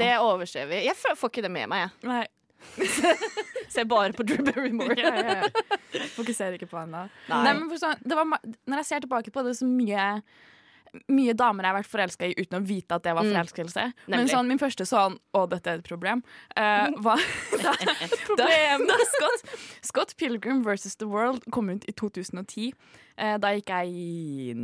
det 0.00 0.12
overser 0.24 0.70
vi. 0.70 0.84
Jeg 0.88 0.96
får 0.96 1.32
ikke 1.32 1.44
det 1.46 1.52
med 1.52 1.70
meg, 1.72 1.86
jeg. 1.86 2.10
Nei. 2.10 2.26
Ser 3.74 3.86
bare 3.88 4.12
på 4.16 4.24
Drew 4.26 4.44
Barrymore. 4.44 4.96
Ja, 4.98 5.12
ja, 5.16 5.36
ja. 5.40 6.06
Fokuserer 6.16 6.56
ikke 6.58 6.68
på 6.70 6.80
henne. 6.80 7.06
Nei. 7.30 7.42
Nei, 7.46 7.80
sånn, 7.80 8.00
det 8.04 8.18
var, 8.18 8.28
når 8.68 8.82
jeg 8.82 8.88
ser 8.88 9.04
tilbake 9.04 9.32
på 9.34 9.44
det, 9.46 9.54
så 9.60 9.68
mye 9.68 10.08
mye 11.08 11.34
damer 11.34 11.64
jeg 11.64 11.72
har 11.72 11.78
vært 11.82 11.90
forelska 11.92 12.28
i 12.30 12.34
uten 12.38 12.58
å 12.62 12.66
vite 12.66 12.94
at 12.94 13.02
det 13.02 13.14
var 13.14 13.24
Mm. 13.24 13.32
forelskelse. 13.34 13.92
Men 14.08 14.28
sånn, 14.28 14.46
min 14.48 14.58
første 14.58 14.86
sånn 14.86 15.18
'Å, 15.34 15.48
dette 15.48 15.66
er 15.70 15.78
et 15.78 15.84
problem', 15.88 16.22
uh, 16.56 16.90
var 17.00 17.16
da, 17.62 17.72
Problem. 18.26 18.86
da, 18.86 18.96
da 18.96 19.04
Scott, 19.04 19.58
Scott 19.82 20.16
Pilgrim 20.16 20.62
versus 20.64 20.96
The 20.96 21.06
World 21.06 21.44
kom 21.50 21.68
ut 21.70 21.84
i 21.88 21.92
2010. 21.92 22.72
Uh, 23.20 23.36
da 23.36 23.48
gikk 23.52 23.68
jeg 23.68 23.88
i 23.92 24.54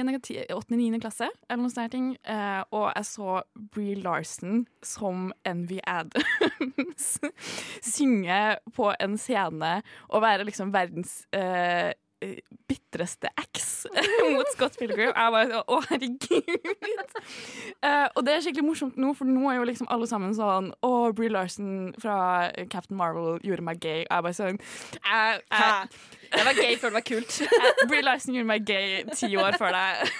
8.-9. 0.00 1.00
klasse, 1.00 1.28
eller 1.50 1.62
noe 1.62 1.70
sånt. 1.70 1.94
Uh, 1.94 2.32
Eh, 2.32 2.64
og 2.72 2.92
jeg 2.94 3.04
så 3.04 3.42
Bree 3.72 3.94
Larson 3.96 4.66
som 4.82 5.32
Envy 5.44 5.80
Adams 5.86 7.18
synge 7.82 8.56
på 8.74 8.92
en 9.00 9.16
scene 9.18 9.82
og 10.10 10.22
være 10.22 10.44
liksom 10.46 10.72
verdens 10.72 11.26
eh, 11.34 11.92
bitreste 12.70 13.28
eks 13.40 13.68
mot 14.34 14.48
Scott 14.54 14.76
Pilgrim. 14.78 15.10
Jeg 15.12 15.34
bare 15.34 15.62
Å, 15.62 15.78
herregud! 15.90 17.16
uh, 17.82 18.08
og 18.14 18.20
det 18.26 18.34
er 18.36 18.44
skikkelig 18.44 18.66
morsomt 18.66 18.98
nå, 19.00 19.12
for 19.18 19.28
nå 19.28 19.48
er 19.50 19.58
jo 19.60 19.66
liksom 19.68 19.88
alle 19.92 20.08
sammen 20.10 20.34
sånn 20.36 20.70
Å, 20.86 20.92
Bree 21.16 21.32
Larson 21.32 21.92
fra 22.02 22.16
Captain 22.72 22.98
Marvel 22.98 23.38
gjorde 23.46 23.66
meg 23.66 23.80
gay. 23.82 24.04
Jeg 24.06 24.26
bare 24.28 24.36
sånn 24.36 24.58
jeg, 24.58 25.40
jeg, 25.52 26.02
Det 26.32 26.44
var 26.48 26.58
gay 26.60 26.76
før 26.80 26.92
det 26.94 26.98
var 27.00 27.06
kult. 27.08 27.38
Bree 27.42 27.88
Brie 27.92 28.04
Larson 28.06 28.36
gjorde 28.38 28.50
meg 28.52 28.66
gay 28.68 29.02
ti 29.12 29.32
år 29.38 29.58
før 29.60 29.74
deg. 29.76 30.12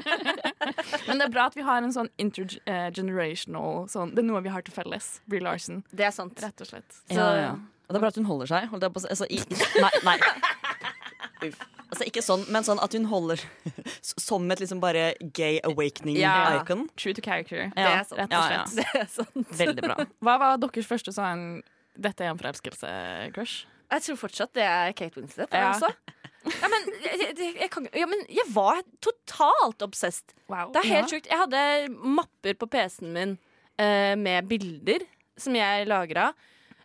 Men 1.08 1.20
det 1.20 1.26
er 1.26 1.32
bra 1.32 1.46
at 1.50 1.56
vi 1.58 1.64
har 1.66 1.82
en 1.82 1.94
sånn 1.94 2.10
intergenerational 2.20 3.86
sånn, 3.90 4.14
Det 4.14 4.24
er 4.24 4.28
noe 4.30 4.42
vi 4.44 4.52
har 4.52 4.64
til 4.66 4.74
felles. 4.74 5.12
Brie 5.30 5.42
Larson, 5.44 5.84
Det 5.92 6.06
er 6.08 6.14
sant. 6.14 6.40
rett 6.42 6.60
og 6.64 6.70
slett. 6.72 7.02
Ja, 7.12 7.28
ja. 7.38 7.52
Og 7.90 7.94
det 7.94 7.98
er 7.98 8.02
bra 8.04 8.10
at 8.12 8.18
hun 8.20 8.28
holder 8.28 8.46
seg. 8.46 8.66
Holdt 8.70 8.84
jeg 8.86 8.92
på, 8.94 9.00
å 9.00 9.02
si. 9.02 9.08
altså, 9.10 9.26
i, 9.26 9.38
i, 9.42 9.82
nei, 9.82 9.90
nei. 10.06 10.16
Uff. 11.46 11.60
Altså, 11.90 12.06
ikke 12.06 12.22
sånn, 12.22 12.44
men 12.54 12.62
sånn 12.66 12.78
at 12.82 12.94
hun 12.94 13.08
holder 13.10 13.40
som 14.02 14.46
et 14.54 14.60
liksom 14.62 14.78
bare 14.82 15.08
gay 15.34 15.58
awakening 15.66 16.20
Ja. 16.20 16.60
icon. 16.60 16.86
True 16.94 17.14
to 17.16 17.24
character. 17.24 17.72
Det 17.74 17.82
er 17.82 18.04
sant. 18.06 18.20
Rett 18.20 18.36
og 18.38 18.46
slett. 18.46 18.74
Det 18.78 19.00
er 19.00 19.10
sant. 19.10 19.52
Veldig 19.58 19.84
bra. 19.88 19.96
Hva 20.24 20.36
var 20.42 20.60
deres 20.62 20.86
første 20.86 21.14
sånn 21.16 21.62
Dette 22.00 22.24
er 22.24 22.30
en 22.30 22.38
forelskelse-crush? 22.38 23.64
Jeg 23.90 24.04
tror 24.06 24.18
fortsatt 24.20 24.52
det 24.54 24.62
er 24.62 24.92
Kate 24.94 25.18
Winslet. 25.18 25.50
Ja. 25.50 25.72
Altså. 25.72 25.90
Ja, 26.46 26.68
men, 26.72 26.86
jeg, 27.02 27.16
jeg, 27.26 27.48
jeg, 27.58 27.68
kan, 27.74 27.88
ja, 27.92 28.06
men 28.08 28.22
jeg 28.30 28.46
var 28.54 28.78
totalt 29.04 29.82
obsessed. 29.84 30.32
Wow. 30.48 30.70
Det 30.72 30.84
er 30.84 30.92
helt 30.94 31.10
sjukt. 31.12 31.26
Jeg 31.28 31.40
hadde 31.42 31.64
mapper 31.90 32.54
på 32.60 32.68
PC-en 32.70 33.10
min 33.16 33.34
uh, 33.82 34.14
med 34.16 34.46
bilder 34.48 35.02
som 35.40 35.58
jeg 35.58 35.90
lagra. 35.90 36.30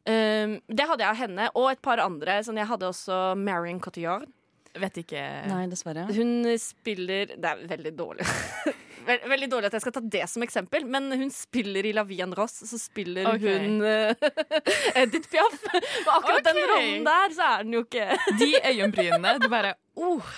Um, 0.05 0.57
det 0.65 0.89
hadde 0.89 1.05
jeg 1.05 1.11
av 1.13 1.21
henne 1.21 1.47
og 1.53 1.69
et 1.71 1.83
par 1.85 2.01
andre. 2.03 2.39
Sånn, 2.45 2.59
jeg 2.59 2.67
hadde 2.73 2.89
også 2.89 3.21
Marion 3.39 3.79
Cotillard. 3.85 4.27
Vet 4.75 4.97
ikke 5.05 5.21
Nei, 5.47 5.65
dessverre. 5.71 6.07
Hun 6.15 6.49
spiller 6.59 7.35
Det 7.35 7.51
er 7.51 7.61
veldig 7.69 7.93
dårlig. 7.97 8.27
Veldig 9.05 9.47
dårlig 9.51 9.69
at 9.69 9.75
jeg 9.77 9.83
skal 9.83 9.93
ta 9.93 10.01
det 10.01 10.23
som 10.31 10.41
eksempel, 10.41 10.85
men 10.89 11.11
hun 11.13 11.29
spiller 11.29 11.85
i 11.85 11.91
La 11.93 12.01
Vie 12.07 12.25
en 12.25 12.33
Rosse. 12.33 12.65
Så 12.65 12.79
spiller 12.81 13.27
okay. 13.29 13.59
hun 13.61 13.83
uh, 13.85 14.17
Edith 15.01 15.29
Piaf. 15.29 15.59
Og 15.69 16.09
akkurat 16.15 16.47
den 16.47 16.57
rollen 16.71 17.05
der, 17.05 17.35
så 17.35 17.51
er 17.51 17.67
den 17.67 17.77
jo 17.77 17.83
ikke 17.85 18.07
De 18.41 18.49
øyenbrynene. 18.71 19.35
Du 19.43 19.47
bare 19.51 19.75
oh. 19.93 20.33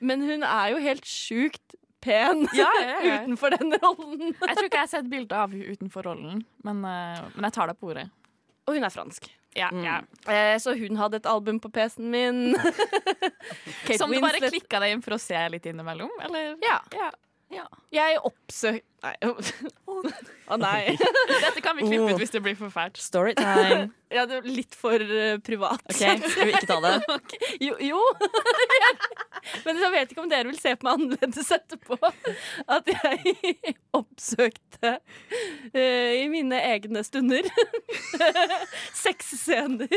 Men 0.00 0.24
hun 0.24 0.46
er 0.46 0.72
jo 0.72 0.80
helt 0.80 1.04
sjukt 1.04 1.76
pen 2.02 2.46
Ja, 2.56 2.70
ja, 2.80 2.96
ja. 2.96 3.20
utenfor 3.20 3.52
den 3.58 3.76
rollen. 3.76 4.32
Jeg 4.32 4.56
tror 4.56 4.70
ikke 4.70 4.80
jeg 4.80 4.86
har 4.88 4.94
sett 4.96 5.12
bilde 5.12 5.36
av 5.38 5.52
henne 5.52 5.76
utenfor 5.76 6.08
rollen, 6.08 6.42
men, 6.66 6.82
uh, 6.82 7.28
men 7.36 7.50
jeg 7.50 7.58
tar 7.60 7.70
deg 7.70 7.78
på 7.78 7.92
ordet. 7.92 8.08
Og 8.66 8.78
hun 8.78 8.88
er 8.88 8.94
fransk. 8.94 9.28
Ja, 9.54 9.68
Mm. 9.72 9.84
ja. 9.84 9.98
Eh, 10.32 10.56
så 10.58 10.72
hun 10.78 10.96
hadde 10.96 11.16
et 11.20 11.26
album 11.26 11.58
på 11.60 11.68
PC-en 11.72 12.10
min. 12.10 12.54
Kate 13.86 13.98
Som 13.98 14.10
du 14.10 14.20
bare 14.20 14.40
klikka 14.48 14.80
deg 14.80 14.92
inn 14.96 15.02
for 15.04 15.16
å 15.16 15.20
se 15.20 15.36
litt 15.52 15.66
innimellom? 15.68 16.10
Eller? 16.24 16.54
Ja. 16.64 16.78
Ja. 16.96 17.10
Jeg 17.92 18.18
oppsøk... 18.24 18.82
Nei. 19.02 19.16
Å 20.52 20.56
nei. 20.62 20.92
Dette 21.42 21.60
kan 21.64 21.74
vi 21.74 21.82
klippe 21.88 22.04
Oh. 22.06 22.12
ut 22.14 22.20
hvis 22.22 22.30
det 22.32 22.40
blir 22.44 22.54
for 22.58 22.70
fælt. 22.72 23.00
Storytime. 23.02 23.90
Ja, 24.12 24.26
det 24.28 24.42
er 24.42 24.44
litt 24.44 24.74
for 24.76 25.00
eh, 25.00 25.38
privat. 25.40 25.80
OK, 25.88 25.96
skal 25.96 26.44
vi 26.44 26.52
ikke 26.52 26.68
ta 26.68 26.74
det? 26.84 26.90
Okay. 27.14 27.46
Jo. 27.64 27.78
jo. 27.80 28.00
Men 29.64 29.80
jeg 29.80 29.92
vet 29.94 30.12
ikke 30.12 30.20
om 30.20 30.28
dere 30.28 30.50
vil 30.50 30.58
se 30.60 30.74
på 30.76 30.84
meg 30.84 30.98
annerledes 31.00 31.48
etterpå. 31.56 31.96
At 32.76 32.90
jeg 32.92 33.72
oppsøkte 33.96 34.92
uh, 34.98 36.12
i 36.12 36.28
mine 36.28 36.60
egne 36.74 37.00
stunder 37.08 37.48
sexscener 39.00 39.88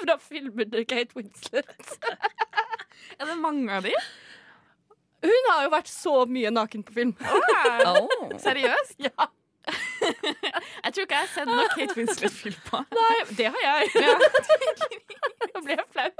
fra 0.00 0.16
filmer 0.24 0.72
til 0.72 0.88
Kate 0.88 1.12
Winslet. 1.20 1.98
Er 3.20 3.28
det 3.28 3.36
mange 3.44 3.68
av 3.76 3.84
de? 3.84 3.92
Hun 5.24 5.48
har 5.50 5.64
jo 5.64 5.72
vært 5.72 5.88
så 5.90 6.18
mye 6.28 6.52
naken 6.52 6.84
på 6.84 6.98
film. 6.98 7.16
Oh. 7.24 8.36
Seriøst? 8.42 8.98
Ja, 9.04 9.30
Jeg 10.84 10.92
tror 10.92 11.06
ikke 11.06 11.16
jeg 11.16 11.22
har 11.22 11.30
sett 11.32 11.48
noe 11.48 11.68
Kate 11.72 11.96
Winslet-film 11.96 12.56
på. 12.68 12.82
nei, 12.92 13.16
det 13.38 13.48
har 13.54 13.62
jeg. 13.64 13.88
Nå 15.54 15.62
ble 15.64 15.78
jeg 15.78 15.86
flau. 15.94 16.10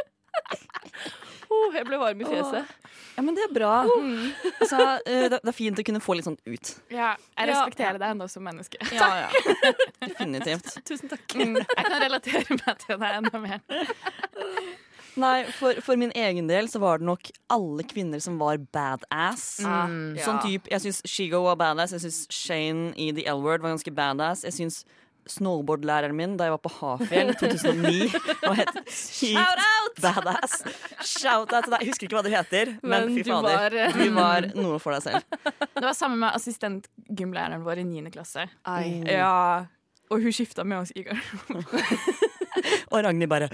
Oh, 1.53 1.75
jeg 1.77 1.85
ble 1.87 1.99
varm 2.01 2.23
i 2.25 2.27
fjeset. 2.27 2.71
Ja, 3.15 3.23
men 3.23 3.37
det 3.37 3.45
er 3.45 3.53
bra. 3.55 3.75
Altså, 3.85 4.79
eh, 5.07 5.27
det, 5.31 5.39
er 5.39 5.55
fint 5.55 5.79
å 5.79 5.85
kunne 5.87 6.01
få 6.03 6.17
litt 6.19 6.27
sånn 6.27 6.39
ut. 6.49 6.71
Ja, 6.91 7.13
jeg 7.37 7.51
respekterer 7.53 8.01
deg 8.01 8.15
ennå 8.17 8.27
som 8.33 8.43
menneske. 8.47 8.81
Ja, 8.97 9.27
ja. 9.27 9.75
Definitivt. 10.03 10.73
Tusen 10.89 11.13
takk. 11.13 11.37
Mm, 11.39 11.61
jeg 11.61 11.85
kan 11.85 12.01
relatere 12.03 12.59
meg 12.59 12.83
til 12.83 12.99
deg 13.05 13.21
enda 13.21 13.45
mer. 13.45 13.63
Nei, 15.21 15.45
for, 15.55 15.79
for 15.85 16.01
min 16.01 16.11
egen 16.19 16.49
del 16.51 16.67
så 16.71 16.81
var 16.83 16.99
det 16.99 17.07
nok 17.07 17.31
alle 17.55 17.85
kvinner 17.87 18.19
som 18.23 18.39
var 18.41 18.59
badass. 18.75 19.61
Mm. 19.63 20.17
Sånn 20.25 20.41
typ, 20.43 20.67
Jeg 20.73 20.83
syns 20.87 21.01
Shigo 21.07 21.45
var 21.47 21.59
badass. 21.61 21.95
Jeg 21.95 22.03
syns 22.07 22.25
Shane 22.35 22.91
i 22.99 23.13
The 23.15 23.27
L-Word 23.31 23.63
var 23.63 23.75
ganske 23.77 23.95
badass. 23.95 24.43
Jeg 24.49 24.57
syns 24.59 24.83
snowboardlæreren 25.31 26.13
min 26.13 26.35
da 26.37 26.51
jeg 26.51 26.53
var 26.53 26.61
på 26.67 26.73
Hafjell 26.75 27.31
i 27.33 27.37
2009 27.41 28.11
var 28.45 28.59
helt 28.59 28.75
out! 29.41 30.03
badass. 30.05 30.59
Shout-out 31.07 31.65
til 31.65 31.73
deg. 31.73 31.79
Jeg 31.81 31.89
husker 31.93 32.09
ikke 32.09 32.19
hva 32.19 32.25
du 32.27 32.33
heter, 32.35 32.73
men, 32.83 32.91
Men 33.07 33.15
fy 33.15 33.23
du 33.25 33.31
fader. 33.31 33.57
var, 33.57 33.79
eh, 33.87 33.97
Du 33.97 34.11
var 34.19 34.49
noe 34.59 34.81
for 34.83 34.93
deg 34.97 35.07
selv. 35.07 35.39
Det 35.79 35.87
var 35.87 35.97
sammen 35.97 36.21
med 36.27 36.35
assistentgymlæreren 36.37 37.65
vår 37.65 37.81
i 37.81 37.87
9. 37.89 38.05
klasse. 38.15 38.45
Ai. 38.69 39.01
Ja, 39.09 39.65
og 40.13 40.21
hun 40.27 40.35
skifta 40.35 40.65
med 40.69 40.83
oss 40.85 40.93
i 40.95 41.07
garderoben. 41.07 41.65
Og 42.93 43.01
Ragnhild 43.03 43.31
bare 43.33 43.49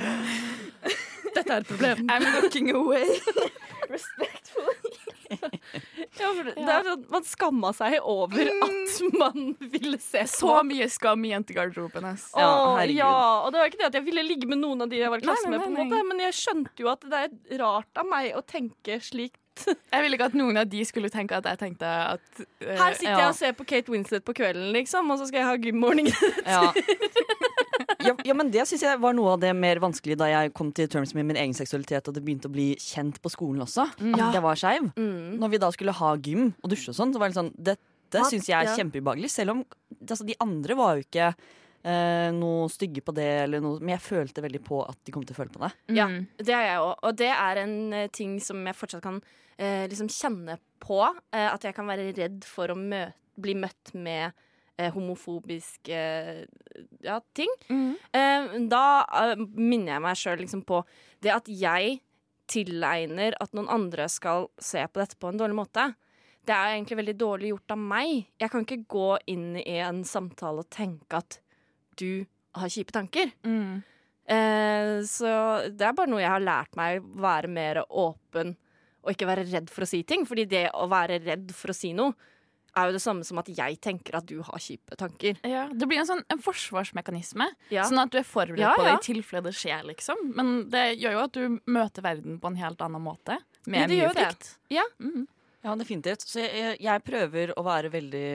Dette 1.34 1.52
er 1.52 1.64
et 1.64 1.70
problem. 1.70 2.06
I'm 2.10 2.26
looking 2.40 2.70
away. 2.74 3.06
Ja, 6.18 6.28
for 6.34 6.44
det, 6.44 6.54
det 6.58 6.72
er 6.74 6.86
sånn, 6.86 7.02
man 7.12 7.26
skamma 7.26 7.70
seg 7.76 7.96
over 8.02 8.48
at 8.50 8.94
man 9.14 9.52
ville 9.72 9.98
se 10.02 10.24
Så 10.30 10.56
mye 10.66 10.88
skam 10.90 11.22
i 11.26 11.30
jentegarderoben. 11.32 12.08
Ja, 12.34 12.82
ja, 12.90 13.12
og 13.44 13.52
det 13.54 13.62
var 13.62 13.70
ikke 13.70 13.80
det 13.82 13.90
at 13.92 14.00
jeg 14.00 14.06
ville 14.08 14.24
ligge 14.26 14.50
med 14.50 14.60
noen 14.62 14.84
av 14.84 14.90
de 14.90 14.98
jeg 15.00 15.12
var 15.12 15.22
i 15.22 15.26
klasse 15.26 15.50
med, 15.50 15.62
på 15.62 15.70
en 15.70 15.78
måte, 15.78 16.02
men 16.10 16.24
jeg 16.26 16.36
skjønte 16.40 16.82
jo 16.82 16.90
at 16.92 17.06
det 17.06 17.22
er 17.28 17.62
rart 17.62 18.02
av 18.02 18.10
meg 18.10 18.34
å 18.34 18.42
tenke 18.42 18.98
slik. 19.04 19.38
Jeg 19.66 20.04
ville 20.04 20.16
ikke 20.16 20.28
at 20.30 20.36
noen 20.38 20.56
av 20.56 20.68
de 20.70 20.78
skulle 20.88 21.10
tenke 21.12 21.36
at 21.36 21.44
jeg 21.44 21.58
tenkte 21.60 21.84
at 21.84 22.22
uh, 22.38 22.44
Her 22.64 22.94
sitter 22.94 23.10
ja. 23.10 23.16
jeg 23.18 23.32
og 23.32 23.34
ser 23.36 23.56
på 23.58 23.66
Kate 23.68 23.92
Winslet 23.92 24.24
på 24.24 24.32
kvelden, 24.38 24.70
liksom, 24.72 25.10
og 25.12 25.18
så 25.20 25.26
skal 25.28 25.42
jeg 25.42 25.48
ha 25.50 25.58
gymmorning 25.66 26.08
Ja. 26.46 26.70
Ja, 28.04 28.14
ja, 28.24 28.34
men 28.36 28.50
det 28.52 28.64
syns 28.68 28.82
jeg 28.86 29.00
var 29.02 29.14
noe 29.16 29.34
av 29.34 29.42
det 29.42 29.50
mer 29.56 29.80
vanskelig 29.82 30.16
da 30.20 30.28
jeg 30.30 30.52
kom 30.56 30.72
til 30.76 30.88
terms 30.90 31.12
med 31.16 31.28
min 31.28 31.38
egen 31.40 31.54
seksualitet 31.56 32.08
og 32.08 32.16
det 32.16 32.22
begynte 32.24 32.48
å 32.50 32.54
bli 32.54 32.72
kjent 32.80 33.20
på 33.22 33.32
skolen 33.32 33.62
også. 33.66 33.86
At 34.14 34.36
jeg 34.36 34.44
var 34.44 34.58
skeiv. 34.60 34.90
Mm. 34.96 35.38
Når 35.42 35.54
vi 35.54 35.62
da 35.62 35.70
skulle 35.74 35.94
ha 36.00 36.12
gym 36.16 36.50
og 36.62 36.72
dusje 36.72 36.92
og 36.94 36.98
sånn, 36.98 37.14
så 37.14 37.22
var 37.22 37.32
det 37.32 37.38
sånn 37.40 37.52
Dette 37.56 38.24
syns 38.26 38.48
jeg 38.48 38.56
er 38.58 38.70
ja. 38.72 38.76
kjempeubehagelig. 38.78 39.30
Selv 39.30 39.54
om 39.54 39.64
altså, 40.00 40.24
de 40.26 40.34
andre 40.42 40.74
var 40.78 40.96
jo 40.98 41.04
ikke 41.04 41.28
eh, 41.30 42.30
noe 42.34 42.66
stygge 42.72 43.04
på 43.06 43.14
det, 43.14 43.28
eller 43.44 43.62
noe, 43.62 43.78
men 43.80 43.94
jeg 43.94 44.02
følte 44.08 44.42
veldig 44.44 44.62
på 44.66 44.80
at 44.82 44.98
de 45.06 45.14
kom 45.14 45.22
til 45.26 45.36
å 45.36 45.40
føle 45.42 45.54
på 45.54 45.62
det. 45.62 45.70
Ja, 45.94 46.08
Mm. 46.10 46.26
det 46.40 46.54
har 46.56 46.66
jeg 46.66 46.80
òg. 46.82 46.94
Og 47.06 47.16
det 47.20 47.30
er 47.30 47.62
en 47.62 47.76
uh, 47.94 48.06
ting 48.10 48.38
som 48.40 48.64
jeg 48.66 48.74
fortsatt 48.76 49.04
kan 49.04 49.20
uh, 49.22 49.86
liksom 49.86 50.10
kjenne 50.10 50.58
på. 50.82 51.00
Uh, 51.30 51.48
at 51.54 51.62
jeg 51.62 51.76
kan 51.76 51.86
være 51.86 52.10
redd 52.16 52.44
for 52.48 52.72
å 52.72 52.76
mø 52.78 53.06
bli 53.40 53.54
møtt 53.56 53.94
med 53.94 54.34
homofobiske 54.94 55.96
eh, 55.96 56.44
ja, 57.04 57.20
ting. 57.36 57.50
Mm. 57.68 57.90
Eh, 58.16 58.52
da 58.72 58.84
eh, 59.22 59.34
minner 59.54 59.96
jeg 59.96 60.04
meg 60.06 60.20
sjøl 60.20 60.40
liksom 60.40 60.64
på 60.68 60.82
det 61.22 61.34
at 61.34 61.50
jeg 61.52 61.98
tilegner 62.50 63.36
at 63.42 63.52
noen 63.54 63.70
andre 63.70 64.08
skal 64.10 64.48
se 64.58 64.82
på 64.88 65.02
dette 65.02 65.18
på 65.20 65.30
en 65.30 65.38
dårlig 65.40 65.58
måte. 65.60 65.90
Det 66.46 66.56
er 66.56 66.74
egentlig 66.74 66.98
veldig 67.02 67.16
dårlig 67.20 67.52
gjort 67.52 67.76
av 67.76 67.82
meg. 67.92 68.24
Jeg 68.40 68.52
kan 68.52 68.64
ikke 68.64 68.82
gå 68.90 69.10
inn 69.30 69.52
i 69.60 69.76
en 69.84 70.02
samtale 70.08 70.64
og 70.64 70.72
tenke 70.72 71.20
at 71.20 71.38
du 72.00 72.24
har 72.56 72.72
kjipe 72.72 72.94
tanker. 72.96 73.30
Mm. 73.46 73.82
Eh, 74.30 74.94
så 75.06 75.30
det 75.68 75.86
er 75.86 75.94
bare 75.96 76.10
noe 76.10 76.22
jeg 76.22 76.32
har 76.32 76.42
lært 76.42 76.76
meg, 76.78 77.04
å 77.04 77.22
være 77.22 77.50
mer 77.52 77.84
åpen 77.84 78.56
og 79.00 79.14
ikke 79.14 79.28
være 79.30 79.46
redd 79.48 79.70
for 79.72 79.86
å 79.86 79.90
si 79.90 80.02
ting. 80.08 80.26
Fordi 80.28 80.46
det 80.50 80.66
å 80.76 80.88
være 80.90 81.20
redd 81.24 81.54
for 81.56 81.72
å 81.72 81.76
si 81.76 81.92
noe 81.96 82.16
er 82.76 82.90
jo 82.90 82.94
det 82.96 83.02
samme 83.02 83.24
som 83.26 83.40
at 83.42 83.48
jeg 83.50 83.78
tenker 83.82 84.16
at 84.20 84.26
du 84.30 84.40
har 84.46 84.60
kjipe 84.62 84.96
tanker. 85.00 85.40
Ja, 85.46 85.66
det 85.72 85.88
blir 85.90 86.00
en 86.02 86.08
sånn 86.08 86.22
en 86.30 86.42
forsvarsmekanisme. 86.42 87.48
Ja. 87.74 87.84
Sånn 87.88 88.00
at 88.02 88.12
du 88.12 88.18
er 88.20 88.26
forberedt 88.26 88.62
Ja, 88.62 88.72
på 88.76 88.84
det 88.86 88.92
ja. 88.94 88.98
i 89.00 89.04
tilfelle 89.08 89.44
det 89.50 89.56
skjer, 89.58 89.84
liksom. 89.90 90.22
Men 90.36 90.52
det 90.70 90.84
gjør 91.00 91.16
jo 91.18 91.24
at 91.26 91.36
du 91.36 91.58
møter 91.70 92.06
verden 92.06 92.38
på 92.42 92.50
en 92.52 92.58
helt 92.60 92.80
annen 92.86 93.02
måte. 93.04 93.40
Med 93.66 93.86
Ja, 93.90 93.90
mye 93.90 94.12
frykt. 94.14 94.52
Ja. 94.72 94.86
Mm. 95.02 95.26
Ja, 95.62 95.74
definitivt. 95.76 96.22
Så 96.24 96.40
jeg, 96.40 96.78
jeg 96.80 97.02
prøver 97.04 97.52
å 97.58 97.64
være 97.66 97.90
veldig 97.92 98.26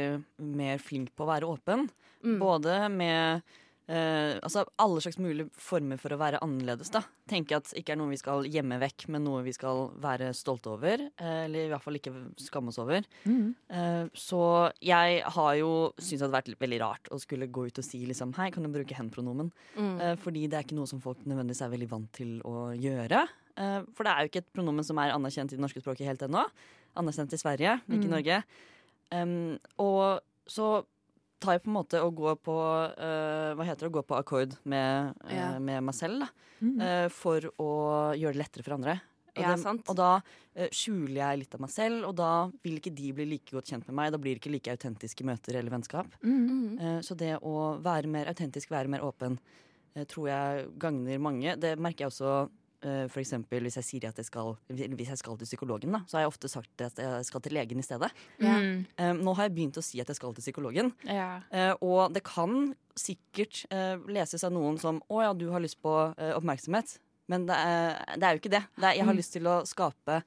mer 0.56 0.82
flink 0.84 1.10
på 1.18 1.26
å 1.26 1.32
være 1.32 1.48
åpen. 1.50 1.88
Mm. 2.26 2.38
Både 2.42 2.76
med 2.94 3.42
eh, 3.88 4.36
altså 4.42 4.64
alle 4.82 5.02
slags 5.04 5.18
mulige 5.22 5.50
former 5.62 6.00
for 6.02 6.14
å 6.16 6.18
være 6.20 6.40
annerledes. 6.44 6.90
da. 6.94 7.04
Tenke 7.30 7.58
at 7.58 7.72
ikke 7.78 7.94
er 7.94 8.00
noe 8.00 8.12
vi 8.12 8.20
skal 8.22 8.46
gjemme 8.50 8.80
vekk, 8.82 9.08
men 9.14 9.24
noe 9.26 9.44
vi 9.46 9.54
skal 9.56 9.92
være 10.02 10.32
stolte 10.38 10.74
over. 10.74 11.02
Uh, 11.22 11.46
eller 11.46 11.66
i 11.66 11.72
hvert 11.72 11.84
fall 11.84 11.98
ikke 12.00 12.14
skamme 12.42 12.74
oss 12.74 12.80
over. 12.82 13.06
Mm. 13.26 13.56
Uh, 13.70 14.06
så 14.14 14.42
jeg 14.82 15.24
har 15.38 15.54
jo 15.60 15.72
syntes 15.98 16.20
det 16.20 16.26
hadde 16.28 16.38
vært 16.38 16.62
veldig 16.66 16.82
rart 16.84 17.10
å 17.14 17.20
skulle 17.22 17.48
gå 17.48 17.68
ut 17.70 17.82
og 17.82 17.88
si 17.88 18.04
liksom 18.06 18.36
Hei, 18.38 18.52
kan 18.54 18.66
du 18.66 18.70
bruke 18.74 18.98
hen-pronomen? 18.98 19.52
Mm. 19.78 19.98
Fordi 20.22 20.46
det 20.50 20.58
er 20.60 20.66
ikke 20.68 20.78
noe 20.78 20.90
som 20.90 21.02
folk 21.04 21.22
nødvendigvis 21.26 21.64
er 21.66 21.74
veldig 21.74 21.90
vant 21.92 22.12
til 22.16 22.38
å 22.46 22.70
gjøre. 22.76 23.24
For 23.56 24.04
det 24.04 24.12
er 24.12 24.26
jo 24.26 24.30
ikke 24.32 24.42
et 24.44 24.54
pronomen 24.56 24.84
som 24.84 25.00
er 25.00 25.14
anerkjent 25.16 25.54
i 25.54 25.58
det 25.58 25.64
norske 25.64 25.80
språket 25.84 26.10
helt 26.10 26.26
ennå. 26.28 26.44
Anerkjent 27.00 27.34
i 27.36 27.40
Sverige, 27.40 27.78
ikke 27.88 28.02
i 28.02 28.10
Mm. 28.10 28.16
Norge. 28.16 28.42
Um, 29.12 29.60
og 29.80 30.22
så 30.50 30.86
tar 31.46 31.56
jeg 31.56 31.64
på 31.64 31.70
en 31.72 31.78
måte 31.78 32.02
å 32.02 32.10
gå 32.16 32.34
på 32.44 32.56
uh, 32.98 33.52
Hva 33.56 33.66
heter 33.68 33.86
det? 33.86 33.92
Å 33.94 33.98
gå 34.00 34.04
på 34.10 34.18
akkord 34.20 34.56
med, 34.66 35.14
uh, 35.24 35.34
Ja. 35.36 35.52
med 35.60 35.84
meg 35.86 35.96
selv. 35.96 36.20
da. 36.26 36.30
Mm. 36.64 36.80
uh, 36.82 37.10
for 37.12 37.42
å 37.60 37.70
gjøre 38.18 38.34
det 38.34 38.42
lettere 38.42 38.64
for 38.66 38.74
andre. 38.78 39.02
Og, 39.36 39.42
Ja, 39.44 39.56
det- 39.56 39.90
og 39.90 39.96
da 39.98 40.22
skjuler 40.72 41.16
jeg 41.20 41.40
litt 41.40 41.54
av 41.58 41.60
meg 41.60 41.70
selv, 41.70 42.06
og 42.08 42.16
da 42.16 42.48
vil 42.64 42.78
ikke 42.80 42.94
de 42.96 43.12
bli 43.12 43.26
like 43.26 43.52
godt 43.52 43.68
kjent 43.68 43.86
med 43.90 43.96
meg. 43.98 44.12
Da 44.14 44.18
blir 44.18 44.36
det 44.36 44.40
ikke 44.42 44.52
like 44.54 44.72
autentiske 44.72 45.26
møter 45.28 45.58
eller 45.60 45.70
vennskap. 45.70 46.08
Mm. 46.24 46.48
Mm. 46.48 46.80
Eh, 46.80 47.00
Så 47.02 47.18
det 47.18 47.34
å 47.44 47.76
være 47.84 48.08
mer 48.08 48.26
autentisk, 48.32 48.70
være 48.70 48.88
mer 48.88 49.02
åpen, 49.04 49.38
tror 50.08 50.28
jeg 50.30 50.80
gagner 50.80 51.20
mange. 51.20 51.60
Det 51.60 51.78
merker 51.78 52.06
jeg 52.06 52.12
også 52.14 52.50
for 53.10 53.20
eksempel 53.22 53.66
hvis 53.66 53.76
jeg 53.80 53.86
sier 53.88 54.08
at 54.10 54.18
jeg 54.22 54.26
skal, 54.28 54.56
hvis 54.70 55.10
jeg 55.10 55.18
skal 55.18 55.38
til 55.42 55.48
psykologen, 55.50 55.92
da, 55.96 56.02
så 56.08 56.18
har 56.18 56.26
jeg 56.26 56.32
ofte 56.34 56.50
sagt 56.52 56.82
at 56.86 57.00
jeg 57.02 57.26
skal 57.26 57.42
til 57.42 57.56
legen 57.58 57.80
i 57.82 57.86
stedet. 57.86 58.12
Mm. 58.40 58.86
Um, 59.00 59.22
Nå 59.26 59.34
har 59.36 59.48
jeg 59.50 59.56
begynt 59.56 59.78
å 59.82 59.84
si 59.86 60.00
at 60.04 60.08
jeg 60.12 60.16
skal 60.20 60.34
til 60.38 60.46
psykologen, 60.46 60.94
Ja. 61.08 61.42
Uh, 61.52 61.74
og 61.82 62.14
det 62.14 62.24
kan 62.24 62.76
sikkert 62.96 63.66
uh, 63.74 63.98
leses 64.08 64.44
av 64.44 64.52
noen 64.56 64.78
som 64.80 65.02
'Å 65.10 65.22
ja, 65.24 65.34
du 65.34 65.50
har 65.52 65.60
lyst 65.64 65.82
på 65.82 65.92
uh, 66.14 66.34
oppmerksomhet', 66.38 66.98
men 67.28 67.46
det 67.48 67.56
er, 67.58 68.04
det 68.16 68.24
er 68.24 68.32
jo 68.36 68.40
ikke 68.44 68.54
det. 68.54 68.64
det 68.78 68.84
er, 68.86 68.96
jeg 69.00 69.06
har 69.06 69.14
Mm. 69.14 69.18
lyst 69.18 69.34
til 69.34 69.48
å 69.50 69.56
skape 69.66 70.16
eh, 70.18 70.22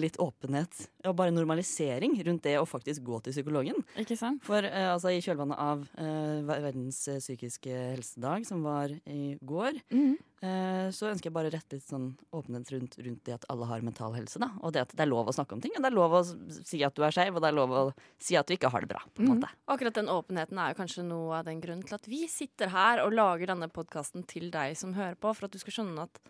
litt 0.00 0.16
åpenhet 0.16 0.86
og 1.04 1.16
bare 1.18 1.32
normalisering 1.34 2.14
rundt 2.24 2.42
det 2.46 2.54
å 2.56 2.64
faktisk 2.64 3.02
gå 3.04 3.18
til 3.26 3.34
psykologen. 3.34 3.82
Ikke 4.00 4.16
sant? 4.16 4.40
For 4.46 4.64
eh, 4.64 4.86
altså, 4.94 5.10
i 5.12 5.20
kjølvannet 5.20 5.58
av 5.60 5.82
eh, 6.00 6.38
verdens 6.48 7.02
eh, 7.12 7.18
psykiske 7.20 7.68
helsedag, 7.96 8.46
som 8.48 8.62
var 8.64 8.94
i 9.04 9.36
går, 9.44 9.76
Mm. 9.92 10.16
eh, 10.40 10.88
så 10.94 11.10
ønsker 11.10 11.28
jeg 11.28 11.34
bare 11.36 11.50
å 11.50 11.52
rette 11.52 11.76
litt 11.76 11.84
sånn 11.88 12.08
åpenhet 12.32 12.72
rundt, 12.72 12.96
rundt 13.04 13.22
det 13.28 13.34
at 13.36 13.44
alle 13.52 13.68
har 13.68 13.84
mental 13.84 14.16
helse. 14.16 14.40
Da. 14.40 14.48
Og 14.62 14.72
det 14.72 14.86
at 14.86 14.96
det 14.96 15.04
er 15.04 15.12
lov 15.12 15.28
å 15.28 15.36
snakke 15.36 15.52
om 15.56 15.60
ting. 15.60 15.72
Og 15.76 15.82
det 15.84 15.90
er 15.92 15.96
lov 15.98 16.16
å 16.16 16.24
si 16.64 16.82
at 16.88 16.94
du 16.96 17.04
er 17.04 17.12
skeiv, 17.12 17.36
og 17.36 17.42
det 17.44 17.52
er 17.52 17.58
lov 17.60 17.70
å 17.76 17.84
si 18.18 18.36
at 18.40 18.46
du 18.48 18.54
ikke 18.56 18.70
har 18.72 18.80
det 18.84 18.88
bra. 18.94 19.04
måte. 19.20 19.52
Akkurat 19.68 19.94
den 20.00 20.08
åpenheten 20.08 20.58
er 20.64 20.72
jo 20.72 20.80
kanskje 20.80 21.04
noe 21.04 21.40
av 21.40 21.44
den 21.48 21.60
grunnen 21.60 21.84
til 21.84 21.94
at 22.00 22.06
vi 22.08 22.24
sitter 22.26 22.72
her 22.72 23.04
og 23.04 23.12
lager 23.12 23.52
denne 23.52 23.68
podkasten 23.68 24.24
til 24.26 24.48
deg 24.50 24.76
som 24.80 24.94
hører 24.96 25.16
på, 25.20 25.34
for 25.36 25.44
at 25.44 25.52
du 25.52 25.58
skal 25.60 25.80
skjønne 25.82 26.08
at 26.08 26.20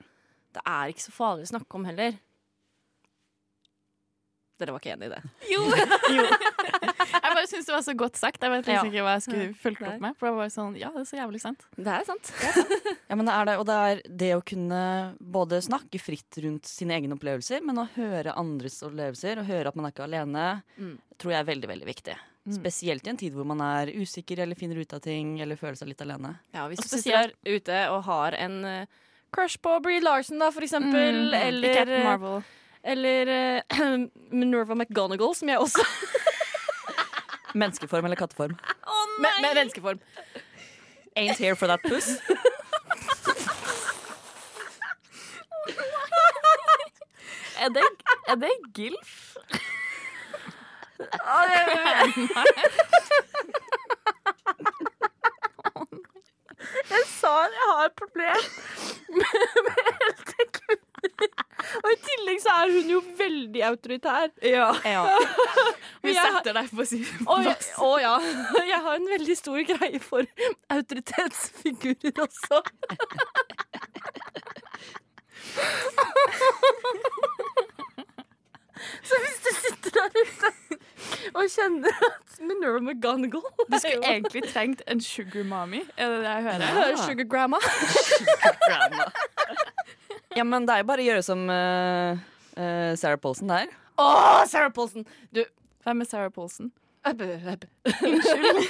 det 0.57 0.63
er 0.65 0.89
ikke 0.91 1.05
så 1.07 1.13
farlig 1.13 1.45
å 1.47 1.53
snakke 1.55 1.77
om 1.79 1.85
heller. 1.85 2.17
Dere 4.59 4.73
var 4.75 4.81
ikke 4.83 4.95
enig 4.97 5.07
i 5.07 5.13
det? 5.15 5.23
Jo! 5.53 5.61
jeg 5.69 7.35
bare 7.35 7.47
syns 7.49 7.67
det 7.69 7.75
var 7.75 7.85
så 7.87 7.95
godt 7.99 8.17
sagt. 8.19 8.43
Jeg 8.43 8.51
vet 8.53 8.69
Ja. 8.73 8.83
ikke 8.85 9.03
hva 9.07 9.15
jeg 9.17 9.25
skulle 9.27 9.49
fulgt 9.63 9.83
opp 9.87 10.01
med. 10.03 10.17
For 10.19 10.29
det 10.29 10.35
var 10.39 10.51
sånn, 10.53 10.77
ja, 10.81 10.91
det 10.95 11.03
er 11.05 11.09
så 11.11 11.19
jævlig 11.21 11.41
sant. 11.43 11.65
Det 11.77 11.93
er 11.95 12.07
sant. 12.09 12.33
Ja, 13.09 13.17
men 13.17 13.25
det 13.25 13.33
er 13.35 13.45
det, 13.49 13.55
og 13.61 13.65
det 13.69 13.77
er 13.89 14.01
det 14.21 14.31
å 14.37 14.43
kunne 14.45 14.81
både 15.19 15.63
snakke 15.65 15.97
fritt 16.03 16.37
rundt 16.45 16.67
sine 16.69 16.93
egne 16.99 17.15
opplevelser, 17.17 17.63
men 17.65 17.79
å 17.81 17.87
høre 17.95 18.35
andres 18.37 18.77
opplevelser, 18.85 19.41
og 19.41 19.49
høre 19.49 19.71
at 19.73 19.79
man 19.79 19.87
er 19.89 19.95
ikke 19.95 20.05
alene, 20.09 20.47
Mm. 20.79 20.99
tror 21.19 21.33
jeg 21.33 21.41
er 21.41 21.49
veldig, 21.49 21.69
veldig 21.71 21.87
viktig. 21.89 22.15
Mm. 22.49 22.53
Spesielt 22.59 23.07
i 23.07 23.11
en 23.11 23.17
tid 23.21 23.33
hvor 23.35 23.47
man 23.49 23.61
er 23.65 23.91
usikker 23.97 24.39
eller 24.45 24.55
finner 24.59 24.79
ut 24.81 24.93
av 24.95 25.01
ting, 25.05 25.39
eller 25.41 25.57
føler 25.57 25.77
seg 25.81 25.89
litt 25.91 26.01
alene. 26.05 26.35
Ja, 26.55 26.67
hvis 26.71 26.79
du 26.85 26.89
sitter 26.99 27.33
ute 27.49 27.81
og 27.93 28.05
har 28.07 28.37
en 28.39 28.59
eh, 28.65 28.87
crush 29.35 29.57
på 29.65 29.75
Brie 29.85 30.01
Larson, 30.05 30.39
da, 30.39 30.51
for 30.55 30.61
eksempel, 30.65 31.33
Mm. 31.33 31.35
eller, 31.35 31.75
Captain 31.75 32.05
Marvel. 32.05 32.45
Eller 32.85 33.27
uh, 33.27 33.61
Minerva 34.39 34.75
McGonagall, 34.75 35.35
som 35.35 35.49
jeg 35.49 35.59
også 35.59 35.85
Menneskeform 37.59 38.05
eller 38.05 38.17
katteform. 38.17 38.59
med, 39.19 39.31
med 39.41 39.55
menneskeform. 39.55 40.01
Ain't 41.17 41.39
here 41.39 41.57
for 41.57 41.67
that 41.67 41.81
puss. 41.89 42.09
Er 47.59 47.69
det, 47.69 47.83
er 48.29 48.35
det 48.35 48.51
Gilf? 48.75 49.35
Jeg 56.91 57.05
sa 57.07 57.33
jeg 57.55 57.67
har 57.71 57.85
et 57.89 57.97
problem 57.99 58.45
med, 59.19 59.59
med 59.67 59.81
eldre 60.09 60.47
kvinner. 60.59 61.43
Og 61.85 61.91
i 61.93 61.99
tillegg 62.07 62.41
så 62.45 62.55
er 62.69 62.75
hun 62.77 62.91
jo 62.93 63.01
veldig 63.19 63.63
autoritær. 63.69 64.29
Ja. 64.45 64.69
Vi 66.05 66.13
Men 66.13 66.19
setter 66.21 66.57
deg 66.61 66.71
på 66.79 66.87
sin 66.89 67.05
ja, 67.05 67.25
plass. 67.25 67.71
å 67.83 67.91
ja. 68.03 68.15
Jeg 68.73 68.81
har 68.87 68.99
en 69.01 69.09
veldig 69.17 69.37
stor 69.41 69.59
greie 69.73 70.01
for 70.05 70.29
autoritetsfigurer 70.77 72.23
også. 72.27 72.63
Så 79.03 79.15
hvis 79.23 79.39
du 79.45 79.51
sitter 79.59 79.91
der 79.97 80.11
ute 80.19 80.51
og 81.35 81.45
kjenner 81.51 81.95
at 82.09 82.39
Minerva 82.45 82.81
McGonagall 82.83 83.45
Du 83.71 83.77
skulle 83.81 84.11
egentlig 84.13 84.43
trengt 84.53 84.83
en 84.91 85.01
sugar 85.03 85.45
mommy, 85.49 85.81
er 85.97 86.13
det 86.13 86.19
det 86.25 86.33
jeg 86.35 86.43
hører? 86.47 86.65
hører 86.77 86.97
Sugar 87.03 87.29
Grandma 87.33 87.61
Sugar 87.65 88.59
grandma. 88.67 89.07
Ja, 90.37 90.45
men 90.45 90.67
det 90.69 90.75
er 90.77 90.83
jo 90.85 90.89
bare 90.91 91.03
å 91.05 91.09
gjøre 91.09 91.25
som 91.27 91.45
eh, 91.51 92.21
eh, 92.59 92.93
Sarah 92.99 93.21
Polson 93.23 93.53
der. 93.53 93.71
Å, 93.99 94.09
Sarah 94.51 94.73
Polson! 94.75 95.07
Du 95.35 95.45
Hvem 95.87 96.03
er 96.05 96.09
Sarah 96.11 96.31
Paulson? 96.35 96.73
Unnskyld. 97.07 98.67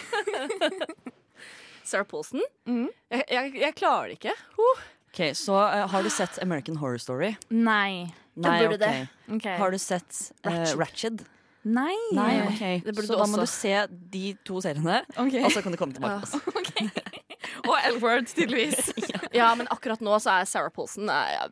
Sarah 1.88 2.06
Polson? 2.06 2.44
Mm. 2.68 2.86
Jeg, 3.10 3.24
jeg, 3.32 3.54
jeg 3.62 3.74
klarer 3.74 4.12
det 4.12 4.18
ikke. 4.20 4.34
Ok, 4.60 5.22
Så 5.34 5.56
uh, 5.56 5.86
har 5.90 6.04
du 6.04 6.10
sett 6.12 6.38
American 6.44 6.78
Horror 6.78 7.00
Story? 7.02 7.32
Nei. 7.48 8.12
Nei, 8.38 8.60
burde 8.68 8.76
okay. 8.76 9.08
det. 9.26 9.34
Ok. 9.34 9.48
Har 9.58 9.74
du 9.74 9.80
sett 9.82 10.20
uh, 10.46 10.62
Ratched? 10.78 11.24
Nei. 11.66 11.96
Nei, 12.14 12.32
okay. 12.46 12.78
Det 12.84 12.94
burde 12.94 13.08
Så 13.08 13.16
du 13.16 13.22
da 13.24 13.26
må 13.32 13.40
du 13.42 13.48
se 13.50 13.74
de 14.12 14.36
to 14.46 14.60
seriene, 14.62 15.02
okay. 15.16 15.42
og 15.42 15.52
så 15.52 15.64
kan 15.64 15.74
du 15.74 15.80
komme 15.80 15.96
tilbake. 15.96 16.22
Altså. 16.22 16.38
Og 17.68 17.74
L-word, 17.94 18.30
tydeligvis. 18.30 18.92
Ja, 19.38 19.50
men 19.58 19.68
akkurat 19.72 20.00
nå 20.04 20.14
så 20.22 20.38
er 20.38 20.48
Sarah 20.48 20.72
Paulson 20.72 21.10
eh, 21.12 21.42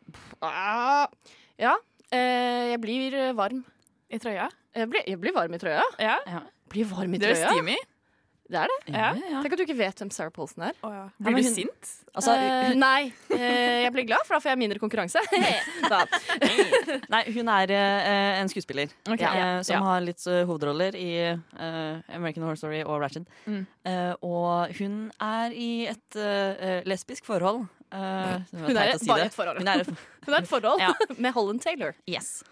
ah, 0.47 1.07
Ja. 1.61 1.75
Eh, 2.13 2.71
jeg 2.73 2.81
blir 2.83 3.19
varm. 3.39 3.65
I 4.07 4.21
trøya? 4.23 4.47
Jeg 4.77 4.89
blir, 4.93 5.03
jeg 5.09 5.19
blir 5.19 5.35
varm 5.35 5.55
i 5.57 5.59
trøya. 5.59 5.83
Ja. 5.99 6.43
Blir 6.71 6.87
varm 6.91 7.15
i 7.15 7.19
Du 7.19 7.27
er 7.27 7.39
steamy. 7.39 7.77
Det 8.47 8.59
er 8.61 8.71
det. 8.71 8.95
Ja. 8.95 9.09
Tenk 9.43 9.55
at 9.57 9.59
du 9.59 9.65
ikke 9.65 9.75
vet 9.75 9.99
hvem 9.99 10.11
Sarah 10.15 10.31
Polson 10.31 10.69
er. 10.69 10.77
Blir 11.19 11.35
du 11.35 11.43
hun- 11.43 11.55
sint? 11.55 11.89
Altså, 12.15 12.33
uh, 12.33 12.75
nei, 12.79 13.13
Uh, 13.27 13.83
jeg 13.83 13.93
blir 13.93 14.07
glad, 14.07 14.23
for 14.25 14.37
da 14.37 14.41
får 14.41 14.53
jeg 14.55 14.59
mindre 14.59 14.79
konkurranse. 14.81 15.21
Nei, 17.13 17.23
hun 17.35 17.51
er 17.53 17.73
uh, 17.75 18.41
en 18.41 18.49
skuespiller 18.49 18.89
okay. 19.05 19.27
eh, 19.27 19.59
som 19.67 19.75
ja. 19.77 19.81
har 19.85 20.01
litt 20.05 20.23
eh, 20.31 20.45
hovedroller 20.49 20.97
i 20.97 21.11
eh, 21.27 22.15
American 22.17 22.47
Horror 22.47 22.57
Story 22.57 22.81
og 22.87 23.03
Ratched. 23.03 23.27
Mm. 23.45 23.67
Eh, 23.91 24.15
og 24.25 24.73
hun 24.79 24.97
er 25.21 25.53
i 25.53 25.71
et 25.91 26.17
eh, 26.17 26.81
lesbisk 26.89 27.27
forhold. 27.29 27.67
Eh, 27.93 28.41
Hun 28.53 28.77
er 28.77 28.99
si 28.99 29.07
bare 29.09 29.27
et 29.29 29.35
forhold. 29.35 29.59
Hun 29.63 29.69
er 29.69 29.85
et, 29.85 29.91
Hun 30.27 30.35
har 30.35 30.43
et 30.43 30.49
forhold 30.51 30.81
Ja. 30.83 30.93
med 31.19 31.33
Holland 31.37 31.61
Taylor. 31.63 31.95
yes. 32.09 32.43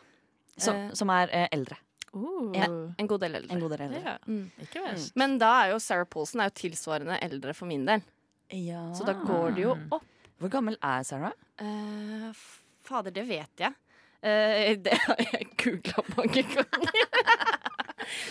som, 0.57 0.76
uh, 0.76 0.93
som 0.95 1.11
er 1.11 1.28
uh, 1.35 1.47
eldre. 1.53 1.76
Uh. 2.14 2.53
Ja. 2.55 2.68
En 2.99 3.07
god 3.11 3.20
del 3.24 3.35
eldre. 3.41 3.53
En 3.57 3.61
god 3.61 3.70
del 3.74 3.80
eldre. 3.89 4.01
Ja. 4.07 4.16
Mm. 4.26 4.51
Ikke 4.62 4.82
verst. 4.85 5.16
Men 5.18 5.39
da 5.43 5.49
er 5.64 5.72
jo 5.74 5.78
Sarah 5.82 6.07
Paulson 6.07 6.41
er 6.45 6.51
jo 6.53 6.55
tilsvarende 6.62 7.18
eldre 7.26 7.55
for 7.59 7.66
min 7.66 7.85
del. 7.89 8.05
Så 8.95 9.03
da 9.07 9.16
går 9.18 9.57
det 9.57 9.64
jo 9.64 9.72
opp. 9.91 10.05
Hvor 10.39 10.51
gammel 10.53 10.76
er 10.82 11.03
Sarah? 11.03 11.32
Eh, 11.59 12.30
fader, 12.87 13.11
det 13.14 13.24
vet 13.26 13.62
jeg. 13.64 13.74
Eh, 14.22 14.76
det 14.85 14.95
har 15.07 15.16
jeg 15.18 15.49
googla 15.59 16.05
mange 16.16 16.43
ganger. 16.55 16.95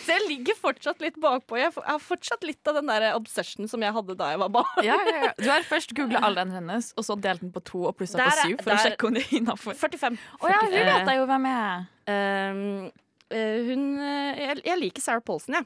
Så 0.06 0.14
jeg 0.16 0.24
ligger 0.30 0.58
fortsatt 0.60 1.02
litt 1.04 1.18
bakpå. 1.22 1.58
Jeg 1.60 1.72
har 1.76 2.00
fortsatt 2.04 2.44
litt 2.48 2.68
av 2.72 2.78
den 2.80 2.88
der 2.92 3.06
obsession 3.18 3.68
som 3.72 3.82
jeg 3.86 3.94
hadde 3.96 4.16
da 4.20 4.30
jeg 4.34 4.42
var 4.44 4.50
barn. 4.58 4.84
Ja, 4.86 4.98
ja, 5.08 5.16
ja. 5.28 5.32
Du 5.40 5.48
har 5.50 5.64
først 5.68 5.94
googla 5.98 6.22
alderen 6.28 6.52
hennes, 6.56 6.92
og 6.98 7.06
så 7.08 7.16
delt 7.20 7.42
den 7.44 7.52
på 7.56 7.62
to 7.66 7.86
og 7.90 7.96
plussa 8.00 8.18
på 8.20 8.36
syv 8.44 8.64
for 8.64 8.76
å 8.76 8.80
sjekke 8.84 9.10
om 9.10 9.18
det 9.18 9.24
er 9.28 9.38
innafor. 9.40 9.78
45. 9.80 10.20
Å 10.42 10.52
ja, 10.54 10.60
hun 10.64 10.76
vet 10.78 11.10
jeg 11.14 11.20
jo 11.22 11.26
hvem 11.32 11.50
jeg 11.50 11.64
er. 11.64 11.88
Um, 12.14 12.92
uh, 13.32 13.60
hun 13.70 13.84
eh, 14.04 14.42
jeg, 14.44 14.64
jeg 14.68 14.80
liker 14.82 15.02
Sarah 15.06 15.24
Paulsen, 15.26 15.60
jeg. 15.60 15.66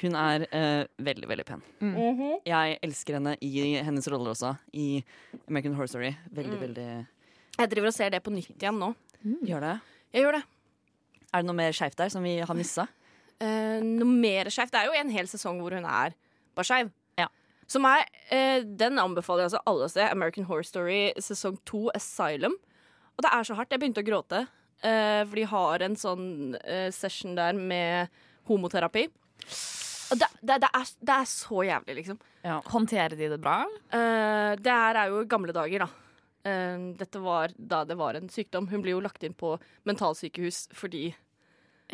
Hun 0.00 0.16
er 0.18 0.42
uh, 0.50 0.82
veldig, 1.06 1.26
veldig 1.30 1.44
pen. 1.46 1.60
Mhm. 1.80 2.30
Jeg 2.48 2.78
elsker 2.82 3.14
henne 3.20 3.36
i 3.46 3.50
hennes 3.86 4.08
roller 4.10 4.32
også, 4.34 4.56
i 4.74 5.04
American 5.46 5.76
Horror 5.78 5.90
Story. 5.92 6.10
Veldig, 6.34 6.56
Mm. 6.58 6.64
veldig 6.64 6.88
Jeg 7.58 7.70
driver 7.70 7.86
og 7.88 7.94
ser 7.94 8.10
det 8.10 8.22
på 8.24 8.32
nytt 8.34 8.50
igjen 8.58 8.78
nå. 8.80 8.94
Gjør 9.46 9.60
det. 9.62 9.74
Jeg 10.12 10.24
gjør 10.24 10.32
det. 10.40 10.42
Er 11.34 11.42
det 11.42 11.50
noe 11.50 11.58
mer 11.58 11.74
skeivt 11.74 11.98
der 11.98 12.12
som 12.14 12.22
vi 12.26 12.36
har 12.38 12.58
missa? 12.58 12.86
Uh, 13.42 13.82
noe 13.82 14.06
mer 14.08 14.50
skeivt. 14.54 14.72
Det 14.74 14.82
er 14.82 14.90
jo 14.90 14.98
en 15.00 15.10
hel 15.14 15.30
sesong 15.30 15.58
hvor 15.62 15.74
hun 15.74 15.88
er 15.88 16.14
bare 16.54 16.68
skeiv. 16.68 16.92
Ja. 17.18 17.26
Som 17.70 17.88
er 17.90 18.06
uh, 18.30 18.62
Den 18.62 19.00
anbefaler 19.02 19.44
jeg 19.44 19.52
altså 19.52 19.64
alle 19.70 19.88
å 19.88 19.94
se. 19.94 20.06
American 20.06 20.46
Horror 20.50 20.68
Story 20.68 21.00
sesong 21.18 21.58
to, 21.66 21.88
Asylum. 21.98 22.54
Og 23.14 23.26
det 23.26 23.32
er 23.34 23.46
så 23.46 23.58
hardt. 23.58 23.74
Jeg 23.74 23.82
begynte 23.82 24.04
å 24.04 24.06
gråte. 24.06 24.44
Uh, 24.84 25.24
for 25.26 25.38
de 25.38 25.48
har 25.48 25.84
en 25.86 25.94
sånn 25.96 26.26
eh, 26.60 26.90
session 26.92 27.36
der 27.38 27.56
med 27.56 28.12
homoterapi. 28.50 29.06
Og 30.12 30.20
det, 30.20 30.28
det, 30.42 30.58
det, 30.62 30.68
er, 30.68 30.88
det 31.08 31.14
er 31.14 31.28
så 31.28 31.62
jævlig, 31.64 31.94
liksom. 32.02 32.18
Håndterer 32.68 33.16
de 33.16 33.30
det 33.32 33.40
bra? 33.40 33.62
Eh, 33.88 34.52
det 34.60 34.74
her 34.74 34.98
er 35.00 35.12
jo 35.12 35.22
gamle 35.30 35.54
dager, 35.56 35.86
da. 35.86 36.00
Uh, 36.44 36.90
dette 36.98 37.20
var 37.24 37.54
da 37.56 37.78
det 37.88 37.96
var 37.96 38.18
en 38.18 38.28
sykdom. 38.28 38.68
Hun 38.68 38.82
blir 38.84 38.98
jo 38.98 39.04
lagt 39.04 39.22
inn 39.24 39.32
på 39.32 39.54
mentalsykehus 39.88 40.66
fordi 40.76 41.06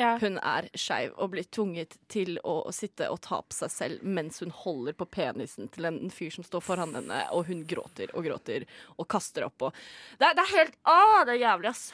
Ja. 0.01 0.15
hun 0.23 0.39
er 0.41 0.67
skeiv 0.75 1.13
og 1.21 1.31
blir 1.37 1.45
tvunget 1.53 1.99
til 2.09 2.39
å 2.43 2.57
sitte 2.73 3.11
og 3.13 3.21
ta 3.27 3.43
på 3.45 3.53
seg 3.61 3.71
selv 3.77 4.03
mens 4.03 4.41
hun 4.41 4.51
holder 4.65 4.97
på 4.97 5.07
penisen 5.13 5.69
til 5.71 5.85
en 5.91 6.03
fyr 6.11 6.33
som 6.33 6.47
står 6.47 6.65
foran 6.65 6.95
henne, 6.97 7.23
og 7.37 7.47
hun 7.53 7.67
gråter 7.69 8.11
og 8.17 8.25
gråter 8.25 8.65
og 8.97 9.07
kaster 9.13 9.45
opp 9.51 9.69
og 9.69 9.75
Det, 10.19 10.27
er- 10.31 10.35
det 10.41 10.47
er 10.49 10.57
helt 10.57 10.79
Å, 10.89 11.01
det 11.29 11.37
er 11.37 11.45
jævlig, 11.47 11.69
ass. 11.77 11.91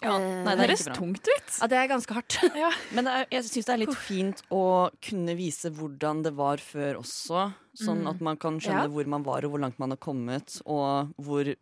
Ja, 0.00 0.14
Eh, 0.16 0.44
nei, 0.46 0.54
Det 0.56 0.64
høres 0.64 0.84
tungt 0.96 1.26
ut. 1.28 1.50
Ja, 1.60 1.66
det 1.68 1.76
er 1.76 1.88
ganske 1.90 2.14
hardt. 2.16 2.38
Men 2.96 3.04
det 3.04 3.12
er, 3.12 3.26
jeg 3.34 3.44
syns 3.50 3.66
det 3.68 3.74
er 3.74 3.80
litt 3.82 3.98
fint 4.00 4.40
å 4.50 4.62
kunne 5.04 5.34
vise 5.36 5.68
hvordan 5.76 6.22
det 6.24 6.32
var 6.38 6.56
før 6.56 7.02
også. 7.02 7.42
Sånn 7.76 8.06
at 8.08 8.18
man 8.24 8.38
kan 8.40 8.56
skjønne 8.58 8.86
Ja. 8.86 8.92
hvor 8.94 9.06
man 9.12 9.22
var 9.26 9.44
og 9.44 9.52
hvor 9.52 9.60
langt 9.60 9.76
man 9.78 9.90
har 9.92 10.00
kommet, 10.00 10.56
og 10.64 11.12
hvor 11.20 11.52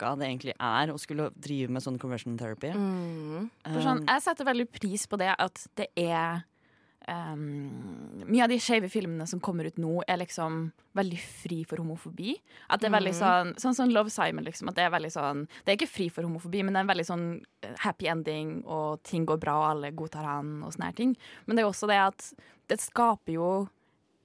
fucka 0.00 0.16
det 0.18 0.28
egentlig 0.28 0.54
er 0.58 0.90
å 0.92 0.98
skulle 0.98 1.30
drive 1.34 1.70
med 1.72 1.82
sånn 1.82 1.98
conversion 1.98 2.38
therapy. 2.38 2.72
Mm. 2.72 3.50
For 3.64 3.82
sånn, 3.84 4.06
jeg 4.06 4.22
setter 4.24 4.48
veldig 4.48 4.70
pris 4.70 5.06
på 5.06 5.18
det 5.20 5.34
at 5.36 5.66
det 5.76 5.88
er 5.96 6.42
um, 7.08 8.24
Mye 8.26 8.44
av 8.44 8.50
de 8.50 8.58
skeive 8.60 8.88
filmene 8.88 9.26
som 9.26 9.40
kommer 9.40 9.66
ut 9.66 9.78
nå, 9.78 10.02
er 10.06 10.20
liksom 10.20 10.70
veldig 10.96 11.20
fri 11.20 11.64
for 11.64 11.80
homofobi. 11.82 12.36
At 12.68 12.80
det 12.80 12.90
er 12.90 12.96
veldig 12.96 13.14
sånn 13.16 13.54
Sånn 13.60 13.76
som 13.76 13.90
Love 13.90 14.10
Simon, 14.10 14.44
liksom. 14.44 14.70
At 14.70 14.78
det 14.78 14.86
er 14.86 14.94
veldig 14.94 15.12
sånn 15.12 15.46
Det 15.64 15.72
er 15.72 15.78
ikke 15.78 15.90
fri 15.90 16.08
for 16.10 16.26
homofobi, 16.26 16.62
men 16.62 16.74
det 16.74 16.82
er 16.82 16.86
en 16.86 16.94
veldig 16.94 17.08
sånn 17.08 17.26
eh, 17.64 17.74
happy 17.84 18.10
ending, 18.10 18.60
og 18.66 19.02
ting 19.06 19.26
går 19.28 19.40
bra, 19.42 19.58
og 19.60 19.68
alle 19.74 19.92
godtar 19.96 20.28
han, 20.28 20.60
og 20.64 20.74
sånne 20.74 20.92
her 20.92 21.02
ting. 21.02 21.18
Men 21.46 21.58
det 21.58 21.64
er 21.64 21.70
også 21.72 21.90
det 21.90 22.00
at 22.00 22.32
det 22.70 22.78
skaper 22.78 23.34
jo 23.34 23.50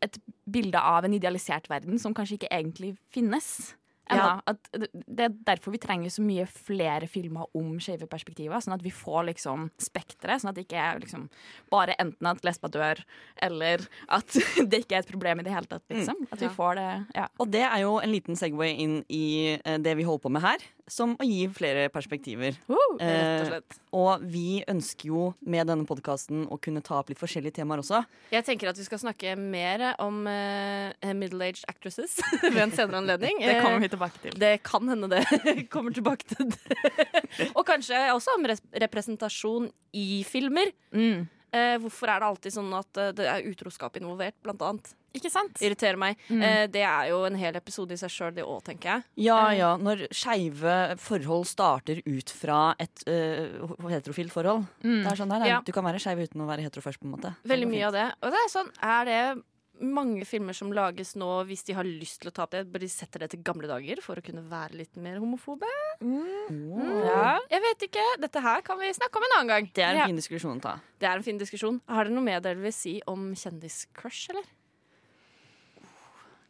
et 0.03 0.19
bilde 0.51 0.77
av 0.77 1.07
en 1.07 1.15
idealisert 1.17 1.65
verden 1.71 1.97
som 1.97 2.13
kanskje 2.13 2.37
ikke 2.37 2.51
egentlig 2.53 2.91
finnes. 3.15 3.73
Ennå. 4.09 4.25
Ja. 4.25 4.41
At 4.45 4.69
det 4.73 5.25
er 5.27 5.33
derfor 5.47 5.73
vi 5.75 5.79
trenger 5.81 6.09
så 6.13 6.21
mye 6.25 6.45
flere 6.49 7.07
filmer 7.11 7.45
om 7.57 7.75
skeive 7.81 8.07
perspektiver. 8.11 8.61
Sånn 8.63 8.75
at 8.77 8.83
vi 8.85 8.91
får 8.93 9.27
liksom 9.31 9.69
spekteret. 9.81 10.41
Sånn 10.43 10.51
at 10.51 10.59
det 10.59 10.65
ikke 10.67 10.81
er 10.81 10.99
liksom 11.03 11.27
bare 11.73 11.95
enten 12.01 12.27
at 12.29 12.43
lesba 12.45 12.69
dør, 12.73 13.01
eller 13.41 13.85
at 14.09 14.27
det 14.69 14.83
ikke 14.85 14.99
er 14.99 15.05
et 15.05 15.11
problem 15.11 15.41
i 15.41 15.47
det 15.47 15.53
hele 15.55 15.69
tatt. 15.71 15.85
Liksom. 15.89 16.25
At 16.31 16.39
vi 16.39 16.45
Ja. 16.49 16.53
får 16.55 16.75
det 16.75 16.89
ja. 17.15 17.27
Og 17.39 17.49
det 17.51 17.63
er 17.65 17.79
jo 17.81 17.97
en 17.99 18.11
liten 18.13 18.35
Segway 18.39 18.75
inn 18.85 18.99
i 19.09 19.25
eh, 19.57 19.77
det 19.81 19.95
vi 19.97 20.03
holder 20.07 20.23
på 20.27 20.31
med 20.35 20.41
her, 20.45 20.61
som 20.87 21.15
å 21.17 21.25
gi 21.25 21.47
flere 21.49 21.87
perspektiver. 21.89 22.55
Rett 22.67 22.69
og 22.69 23.01
Eh, 23.01 23.45
slett. 23.49 23.77
og 23.91 24.21
vi 24.21 24.63
ønsker 24.69 25.07
jo 25.09 25.33
med 25.41 25.67
denne 25.67 25.85
podkasten 25.85 26.45
å 26.53 26.59
kunne 26.61 26.83
ta 26.85 26.99
opp 26.99 27.09
litt 27.09 27.19
forskjellige 27.19 27.55
temaer 27.57 27.81
også. 27.81 28.03
Jeg 28.31 28.45
tenker 28.45 28.69
at 28.69 28.77
vi 28.77 28.85
skal 28.85 29.01
snakke 29.01 29.33
mer 29.37 29.95
om 29.99 30.27
eh, 30.27 30.93
middle-aged 31.17 31.65
actresses 31.67 32.17
ved 32.43 32.61
en 32.67 32.71
senere 32.71 33.01
anledning. 33.01 33.39
Det 33.41 33.57
kommer 33.61 33.77
Eh, 33.81 33.85
vi 33.87 33.89
tilbake 33.95 34.21
til. 34.21 34.37
Det 34.39 34.53
kan 34.63 34.87
hende 34.93 35.09
det 35.09 35.23
kommer 35.73 35.91
tilbake 35.95 36.23
til 36.35 36.49
det. 36.53 37.49
Og 37.55 37.65
kanskje 37.67 38.03
også 38.13 38.37
om 38.37 38.45
representasjon 38.85 39.71
i 39.97 40.23
filmer. 40.27 40.71
Mm. 40.93 41.25
Eh, 41.55 41.77
hvorfor 41.79 42.09
er 42.11 42.19
det 42.19 42.27
alltid 42.29 42.53
sånn 42.55 42.71
at 42.77 42.97
eh, 42.99 43.11
det 43.15 43.25
er 43.31 43.45
utroskap 43.49 43.97
involvert, 43.99 44.35
blant 44.43 44.61
annet? 44.61 44.93
Ikke 45.15 45.31
sant? 45.31 45.57
Irriterer 45.63 45.97
meg. 45.97 46.17
Mm. 46.29 46.41
Eh, 46.43 46.67
det 46.67 46.83
er 46.83 47.09
jo 47.09 47.21
en 47.25 47.35
hel 47.39 47.55
episode 47.55 47.95
i 47.95 47.97
seg 48.01 48.11
sjøl, 48.11 48.33
det 48.35 48.43
òg, 48.43 48.61
tenker 48.67 48.91
jeg. 48.91 49.03
Ja, 49.29 49.39
Eh. 49.49 49.57
ja. 49.61 49.71
Når 49.77 50.05
skeive 50.11 50.97
forhold 50.99 51.47
starter 51.47 52.01
ut 52.05 52.29
fra 52.35 52.75
et 52.79 53.03
uh, 53.07 53.75
heterofilt 53.89 54.31
forhold. 54.35 54.67
Mm. 54.83 55.01
Det 55.03 55.11
er 55.11 55.15
sånn, 55.23 55.29
der, 55.33 55.45
Ja. 55.47 55.61
Du 55.65 55.71
kan 55.71 55.83
være 55.87 55.99
skeiv 56.03 56.19
uten 56.27 56.41
å 56.43 56.47
være 56.51 56.61
hetero 56.67 56.81
først, 56.83 56.99
på 56.99 57.05
en 57.09 57.15
måte. 57.17 57.35
Veldig 57.47 57.67
mye 57.71 57.87
av 57.87 57.93
det. 57.93 58.07
Og 58.21 58.31
det 58.31 58.39
er 58.45 58.49
sånn, 58.51 58.71
er 58.83 59.05
det 59.05 59.43
mange 59.81 60.23
filmer 60.23 60.55
som 60.55 60.69
lages 60.71 61.17
nå 61.19 61.43
hvis 61.49 61.65
de 61.67 61.73
har 61.75 61.83
lyst 61.83 62.21
til 62.21 62.29
å 62.31 62.33
ta 62.33 62.43
opp 62.45 62.51
det, 62.55 62.61
bare 62.71 62.79
de 62.79 62.87
setter 62.87 63.19
det 63.19 63.27
til 63.33 63.41
gamle 63.43 63.67
dager 63.67 63.99
for 64.01 64.15
å 64.15 64.23
kunne 64.23 64.43
være 64.47 64.77
litt 64.79 64.95
mer 64.95 65.17
homofobe? 65.19 65.67
Ja. 65.99 67.39
Jeg 67.51 67.61
vet 67.65 67.83
ikke. 67.89 68.05
Dette 68.23 68.41
her 68.43 68.61
kan 68.65 68.79
vi 68.79 68.91
snakke 68.95 69.19
om 69.19 69.25
en 69.27 69.35
annen 69.39 69.51
gang. 69.51 69.69
Det 69.73 69.83
er 69.83 69.91
en 69.91 69.97
Ja. 69.97 70.05
fin 70.07 70.15
diskusjon 70.15 70.59
å 70.59 70.61
ta. 70.61 70.79
Det 70.99 71.07
er 71.09 71.17
en 71.17 71.23
fin 71.23 71.37
diskusjon. 71.37 71.81
Har 71.89 72.05
dere 72.05 72.13
noe 72.15 72.23
mer 72.23 72.39
dere 72.39 72.55
vil 72.61 72.71
si 72.71 73.01
om 73.07 73.33
kjendiscrush, 73.35 74.29
eller? 74.29 74.43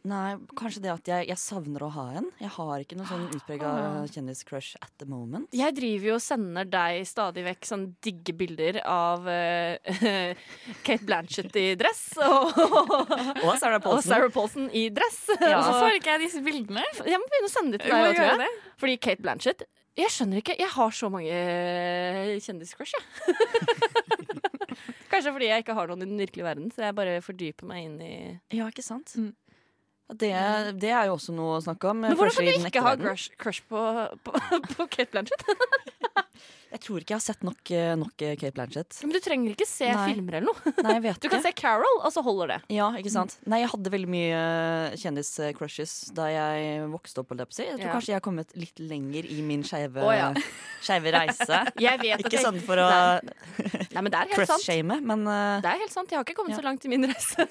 Nei, 0.06 0.36
kanskje 0.58 0.80
det 0.84 0.90
at 0.92 1.08
jeg, 1.10 1.26
jeg 1.32 1.40
savner 1.40 1.82
å 1.82 1.88
ha 1.90 2.04
en. 2.20 2.26
Jeg 2.38 2.50
har 2.54 2.82
ikke 2.84 2.98
noen 2.98 3.08
sånn 3.10 3.24
utprega 3.36 3.70
kjendiscrush 4.14 4.76
at 4.78 4.92
the 5.02 5.08
moment. 5.10 5.48
Jeg 5.56 5.74
driver 5.74 6.12
jo 6.12 6.16
og 6.18 6.22
sender 6.22 6.68
deg 6.70 7.00
stadig 7.08 7.42
vekk 7.48 7.66
sånn 7.66 7.86
digge 8.06 8.34
bilder 8.38 8.78
av 8.86 9.26
uh, 9.26 9.76
Kate 10.86 11.02
Blanchett 11.08 11.56
i 11.58 11.66
dress 11.80 12.04
og, 12.22 12.52
Og 13.46 13.56
Sarah 13.58 13.80
og 13.90 14.02
Sarah 14.06 14.30
Paulson 14.34 14.68
i 14.70 14.86
dress. 14.94 15.24
Ja, 15.40 15.58
Og- 15.62 15.66
så 15.66 15.72
får 15.80 15.98
ikke 15.98 16.14
jeg 16.14 16.24
disse 16.28 16.44
bildene. 16.46 16.84
Jeg 17.02 17.18
må 17.22 17.26
begynne 17.32 17.50
å 17.50 17.54
sende 17.56 17.74
det 17.78 17.82
til 17.88 17.96
deg 17.96 18.12
Jeg, 18.12 18.20
tror 18.20 18.46
jeg. 18.46 18.60
Fordi 18.84 18.96
Kate 19.08 19.24
Blanchett 19.24 19.66
Jeg 19.96 20.12
skjønner 20.12 20.42
ikke. 20.44 20.54
Jeg 20.60 20.70
har 20.76 20.94
så 21.00 21.08
mange 21.12 21.32
eh, 21.32 22.36
kjendiscrush, 22.44 22.92
jeg. 22.94 23.06
Kanskje 25.10 25.32
fordi 25.32 25.48
jeg 25.48 25.62
ikke 25.64 25.74
har 25.78 25.88
noen 25.88 26.02
i 26.04 26.08
den 26.10 26.20
virkelige 26.20 26.44
verden, 26.46 26.70
så 26.74 26.82
jeg 26.84 26.96
bare 26.98 27.18
fordyper 27.24 27.68
meg 27.70 27.84
inn 27.86 27.98
i 28.04 28.14
Ja, 28.58 28.66
ikke 28.68 28.84
sant? 28.84 29.14
Mm. 29.16 29.30
Det, 30.06 30.30
det 30.78 30.92
er 30.94 31.08
jo 31.08 31.16
også 31.16 31.34
noe 31.34 31.56
å 31.56 31.62
snakke 31.64 31.90
om. 31.90 32.04
Men 32.04 32.14
hvordan 32.14 32.36
Crusher 32.36 32.52
kan 32.52 32.62
du 32.62 32.70
ikke 32.70 32.84
ha 32.86 32.94
crush, 33.00 33.32
crush 33.42 33.64
på, 33.66 33.80
på, 34.22 34.38
på 34.76 34.86
Kate 34.92 35.10
Blanchett? 35.10 35.42
Jeg 36.76 36.82
tror 36.82 37.00
ikke 37.00 37.14
jeg 37.14 37.16
har 37.16 37.22
sett 37.24 37.44
nok, 37.46 37.70
eh, 37.72 37.92
nok 37.96 38.22
eh, 38.26 38.34
Kate 38.36 38.52
Blanchett. 38.52 38.96
Men 39.06 39.14
du 39.14 39.20
trenger 39.24 39.54
ikke 39.54 39.64
se 39.68 39.86
Nei. 39.88 40.08
filmer 40.10 40.36
eller 40.40 40.50
noe. 40.50 40.72
Nei, 40.84 41.12
Du 41.22 41.28
kan 41.32 41.40
se 41.40 41.52
Carol, 41.56 42.00
og 42.02 42.10
så 42.12 42.20
holder 42.26 42.50
det. 42.52 42.58
Ja, 42.74 42.88
ikke 42.98 43.12
sant? 43.14 43.36
Nei, 43.48 43.62
jeg 43.62 43.70
hadde 43.72 43.92
veldig 43.94 44.10
mye 44.12 44.40
eh, 44.40 44.96
kjendiscrushes 45.00 45.94
da 46.16 46.26
jeg 46.34 46.90
vokste 46.92 47.22
opp. 47.22 47.32
Jeg, 47.38 47.48
tror 47.54 47.86
Ja. 47.86 47.94
kanskje 47.94 48.12
jeg 48.12 48.18
har 48.18 48.24
kommet 48.26 48.52
litt 48.58 48.82
lenger 48.82 49.30
i 49.30 49.38
min 49.46 49.64
skeive 49.66 50.04
oh, 50.04 50.12
ja. 50.12 50.32
reise. 50.34 51.62
Ikke 52.18 52.42
sant 52.42 52.44
sånn 52.44 52.60
for 52.66 52.82
å 52.82 52.90
Nei, 52.92 54.02
men 54.02 54.12
det 54.12 54.18
er 54.20 54.34
helt 54.34 54.42
sant. 54.42 54.58
crush-shame, 54.58 55.00
men 55.06 55.24
uh... 55.24 55.56
Det 55.64 55.70
er 55.72 55.80
helt 55.86 55.94
sant. 55.94 56.12
Jeg 56.12 56.20
har 56.20 56.26
ikke 56.28 56.36
kommet 56.42 56.58
Ja. 56.58 56.60
så 56.60 56.66
langt 56.66 56.84
i 56.84 56.92
min 56.92 57.08
reise. 57.08 57.48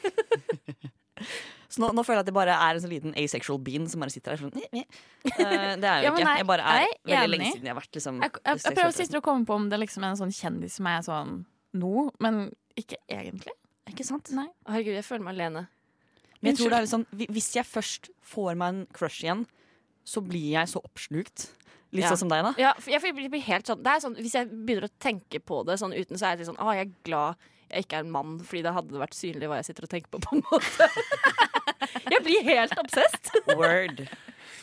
Så 1.75 1.81
nå, 1.83 1.89
nå 1.97 2.03
føler 2.07 2.21
jeg 2.21 2.25
at 2.25 2.29
det 2.29 2.35
bare 2.37 2.55
er 2.55 2.77
en 2.77 2.83
sånn 2.85 2.93
liten 2.93 3.15
asexual 3.19 3.57
bean 3.65 3.87
som 3.91 3.99
bare 4.03 4.13
sitter 4.13 4.35
der 4.35 4.43
sånn. 4.45 4.55
Eh, 4.55 5.75
Det 5.75 5.89
er 5.89 6.05
jo 6.05 6.07
Ja, 6.07 6.11
ikke. 6.13 6.23
nei, 6.23 6.35
Jeg 6.39 6.47
bare 6.47 6.63
er 6.63 6.85
jeg 6.85 7.19
veldig 7.19 7.31
lenge 7.35 7.51
siden 7.51 7.65
jeg 7.67 7.73
har 7.73 7.81
vært 7.81 7.97
liksom 7.99 8.21
Jeg, 8.23 8.31
jeg, 8.45 8.61
jeg 8.63 8.75
prøver 8.77 8.95
sist 8.95 9.17
å 9.19 9.21
komme 9.25 9.45
på 9.49 9.57
om 9.59 9.65
det 9.73 9.79
liksom 9.81 10.05
er 10.05 10.13
en 10.13 10.19
sånn 10.21 10.31
kjendis 10.35 10.77
som 10.79 10.87
er 10.87 11.01
sånn 11.03 11.33
nå, 11.75 12.11
men 12.23 12.37
ikke 12.79 12.95
egentlig. 13.11 13.51
Ikke 13.91 14.05
sant? 14.07 14.31
Nei. 14.31 14.47
Herregud, 14.67 14.95
jeg 14.95 15.03
føler 15.03 15.23
meg 15.27 15.35
alene. 15.35 15.65
Men 16.41 16.53
jeg 16.53 16.59
tror 16.61 16.69
det 16.71 16.77
er 16.77 16.85
litt 16.85 16.93
sånn 16.93 17.05
Hvis 17.35 17.49
jeg 17.55 17.65
først 17.67 18.09
får 18.23 18.55
meg 18.55 18.67
en 18.73 18.81
crush 18.95 19.23
igjen, 19.25 19.45
så 20.05 20.21
blir 20.23 20.51
jeg 20.55 20.67
så 20.71 20.79
oppslukt. 20.85 21.49
Litt 21.91 22.03
Ja. 22.03 22.11
sånn 22.13 22.23
som 22.25 22.29
deg, 22.31 22.43
da. 22.43 22.53
Ja, 22.57 22.73
jeg 22.87 23.01
blir 23.01 23.29
blir 23.29 23.41
helt 23.41 23.65
sånn, 23.67 23.81
det 23.83 23.91
er 23.91 23.99
sånn 24.03 24.15
Hvis 24.15 24.33
jeg 24.33 24.47
begynner 24.49 24.87
å 24.87 24.93
tenke 24.99 25.39
på 25.43 25.65
det 25.65 25.77
sånn 25.79 25.93
uten, 25.95 26.17
så 26.17 26.25
er 26.27 26.35
jeg 26.35 26.39
litt 26.45 26.47
sånn 26.49 26.59
Å, 26.63 26.73
jeg 26.75 26.87
er 26.87 26.93
glad 27.03 27.35
jeg 27.71 27.85
ikke 27.87 27.97
er 27.97 28.03
en 28.05 28.11
mann, 28.13 28.39
fordi 28.45 28.61
da 28.61 28.71
hadde 28.75 28.91
det 28.93 28.99
vært 29.01 29.15
synlig 29.17 29.47
hva 29.49 29.55
jeg 29.57 29.65
sitter 29.65 29.83
og 29.83 29.89
tenker 29.89 30.09
på, 30.13 30.19
på 30.21 30.35
en 30.35 30.43
måte. 30.51 30.85
jeg 32.13 32.23
blir 32.25 32.43
helt 32.47 32.77
obsessed. 32.81 33.31
Word. 33.55 34.05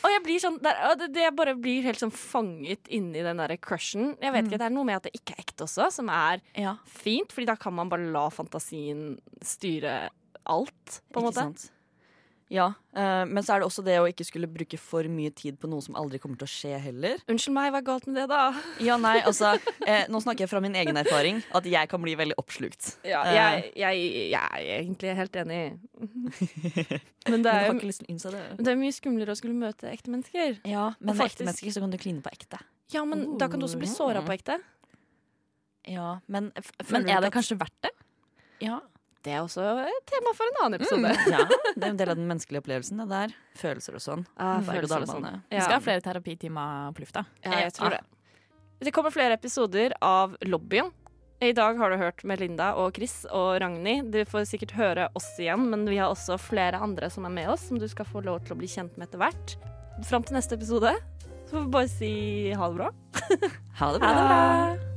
Og 0.03 0.11
jeg 0.11 0.23
blir 0.25 0.41
sånn 0.43 0.57
der, 0.63 0.79
det, 1.07 1.29
bare 1.37 1.53
blir 1.55 1.85
helt 1.85 2.01
sånn 2.01 2.11
fanget 2.11 2.89
inni 2.91 3.21
den 3.23 3.39
derre 3.39 3.55
crushen. 3.61 4.17
Jeg 4.19 4.33
vet 4.35 4.49
ikke, 4.49 4.59
Det 4.59 4.67
er 4.67 4.73
noe 4.75 4.87
med 4.89 4.99
at 4.99 5.05
det 5.07 5.13
ikke 5.15 5.37
er 5.37 5.45
ekte 5.45 5.63
også, 5.67 5.87
som 5.95 6.09
er 6.11 6.41
Ja, 6.59 6.75
fint. 6.85 7.31
Fordi 7.31 7.47
da 7.47 7.55
kan 7.59 7.75
man 7.77 7.91
bare 7.91 8.09
la 8.11 8.25
fantasien 8.33 9.13
styre 9.43 10.09
alt, 10.43 10.99
på 11.13 11.21
en 11.21 11.29
ikke 11.29 11.29
måte. 11.29 11.39
sant? 11.39 11.69
Ja, 12.53 12.67
uh, 12.93 13.23
men 13.25 13.41
så 13.41 13.55
er 13.55 13.63
det 13.63 13.65
også 13.65 13.81
det 13.81 13.95
å 13.97 14.05
ikke 14.05 14.25
skulle 14.27 14.45
bruke 14.51 14.77
for 14.77 15.07
mye 15.09 15.31
tid 15.33 15.55
på 15.57 15.65
noe 15.71 15.81
som 15.81 15.95
aldri 15.97 16.19
kommer 16.21 16.37
til 16.37 16.45
å 16.45 16.51
skje 16.53 16.77
heller. 16.83 17.17
Unnskyld 17.31 17.55
meg, 17.55 17.71
hva 17.73 17.79
er 17.81 17.87
galt 17.87 18.05
med 18.05 18.19
det, 18.19 18.27
da? 18.29 18.43
Ja, 18.87 18.97
nei, 19.01 19.15
altså 19.25 19.55
eh, 19.87 20.03
Nå 20.13 20.21
snakker 20.21 20.45
jeg 20.45 20.51
fra 20.51 20.61
min 20.61 20.75
egen 20.77 20.99
erfaring, 21.01 21.39
at 21.57 21.65
jeg 21.65 21.89
kan 21.89 22.03
bli 22.05 22.13
veldig 22.19 22.37
oppslukt. 22.37 22.91
Ja, 23.09 23.23
Eh. 23.25 23.33
jeg, 23.33 23.71
jeg, 23.81 24.03
jeg 24.35 24.59
er 24.59 24.67
egentlig 24.77 25.15
helt 25.17 25.39
enig. 25.41 25.61
Men 27.31 27.41
det 27.45 27.51
er 27.55 27.71
men 27.71 27.79
det. 27.79 28.43
det 28.59 28.71
er 28.73 28.77
mye 28.77 28.93
skumlere 28.93 29.33
å 29.33 29.39
skulle 29.39 29.55
møte 29.57 29.87
ekte 29.89 30.11
mennesker. 30.11 30.57
Ja, 30.67 30.89
men 30.99 31.15
med 31.15 31.25
ekte 31.25 31.45
mennesker 31.47 31.71
så 31.71 31.81
kan 31.85 31.93
du 31.93 31.97
kline 32.01 32.19
på 32.21 32.29
ekte. 32.35 32.59
Ja, 32.93 33.05
men 33.07 33.37
da 33.39 33.47
kan 33.49 33.61
du 33.61 33.65
også 33.65 33.79
bli 33.79 33.87
såra 33.89 34.21
på 34.27 34.33
ekte. 34.35 34.57
Ja, 35.87 36.19
men 36.27 36.51
Men 36.91 37.07
er 37.09 37.21
det 37.23 37.31
at- 37.31 37.37
kanskje 37.39 37.57
verdt 37.57 37.79
det? 37.87 37.93
Ja. 38.61 38.81
Det 39.23 39.31
er 39.31 39.39
også 39.39 39.63
et 39.87 40.07
tema 40.09 40.33
for 40.35 40.49
en 40.51 40.57
annen 40.65 40.81
episode. 40.81 41.11
ja, 41.31 41.43
det 41.77 41.85
er 41.85 41.91
en 41.93 41.99
del 42.01 42.11
av 42.11 42.17
den 42.19 42.27
menneskelige 42.27 42.59
opplevelsen, 42.63 42.99
det 43.03 43.07
der. 43.11 43.35
Følelser 43.59 43.95
og 43.95 44.03
sånn. 44.03 44.25
Ah, 44.35 44.57
følelser 44.67 45.05
og 45.05 45.13
sånn. 45.13 45.29
Vi 45.47 45.61
skal 45.61 45.77
ha 45.77 45.83
flere 45.85 46.03
terapitimer 46.03 46.91
på 46.97 47.05
lufta. 47.05 47.23
Ja, 47.45 47.61
jeg 47.63 47.77
tror 47.77 47.95
det. 47.95 48.01
Det 48.83 48.91
kommer 48.91 49.13
flere 49.15 49.37
episoder 49.39 49.95
av 50.03 50.35
Lobbyen. 50.43 50.91
I 51.43 51.51
dag 51.55 51.79
har 51.79 51.91
du 51.91 51.97
hørt 51.99 52.23
Melinda 52.27 52.69
og 52.79 52.95
Chris 52.95 53.23
og 53.31 53.57
Ragnhild. 53.63 54.11
Du 54.11 54.21
får 54.27 54.45
sikkert 54.47 54.75
høre 54.77 55.09
oss 55.15 55.27
igjen, 55.39 55.65
men 55.71 55.83
vi 55.87 55.97
har 55.99 56.11
også 56.11 56.37
flere 56.39 56.79
andre 56.83 57.09
som 57.11 57.27
er 57.27 57.33
med 57.35 57.51
oss, 57.51 57.67
som 57.67 57.79
du 57.79 57.87
skal 57.91 58.07
få 58.07 58.23
lov 58.23 58.43
til 58.43 58.55
å 58.55 58.59
bli 58.59 58.69
kjent 58.71 58.95
med 58.99 59.07
etter 59.09 59.23
hvert. 59.23 59.57
Fram 60.07 60.23
til 60.27 60.35
neste 60.39 60.55
episode 60.59 60.95
så 61.43 61.51
får 61.57 61.59
vi 61.67 61.75
bare 61.75 61.91
si 61.91 62.13
ha 62.55 62.71
det 62.71 62.79
bra. 62.79 62.89
Ha 63.79 63.93
det 63.93 64.03
Ha 64.03 64.15
det 64.15 64.25
bra! 64.27 64.92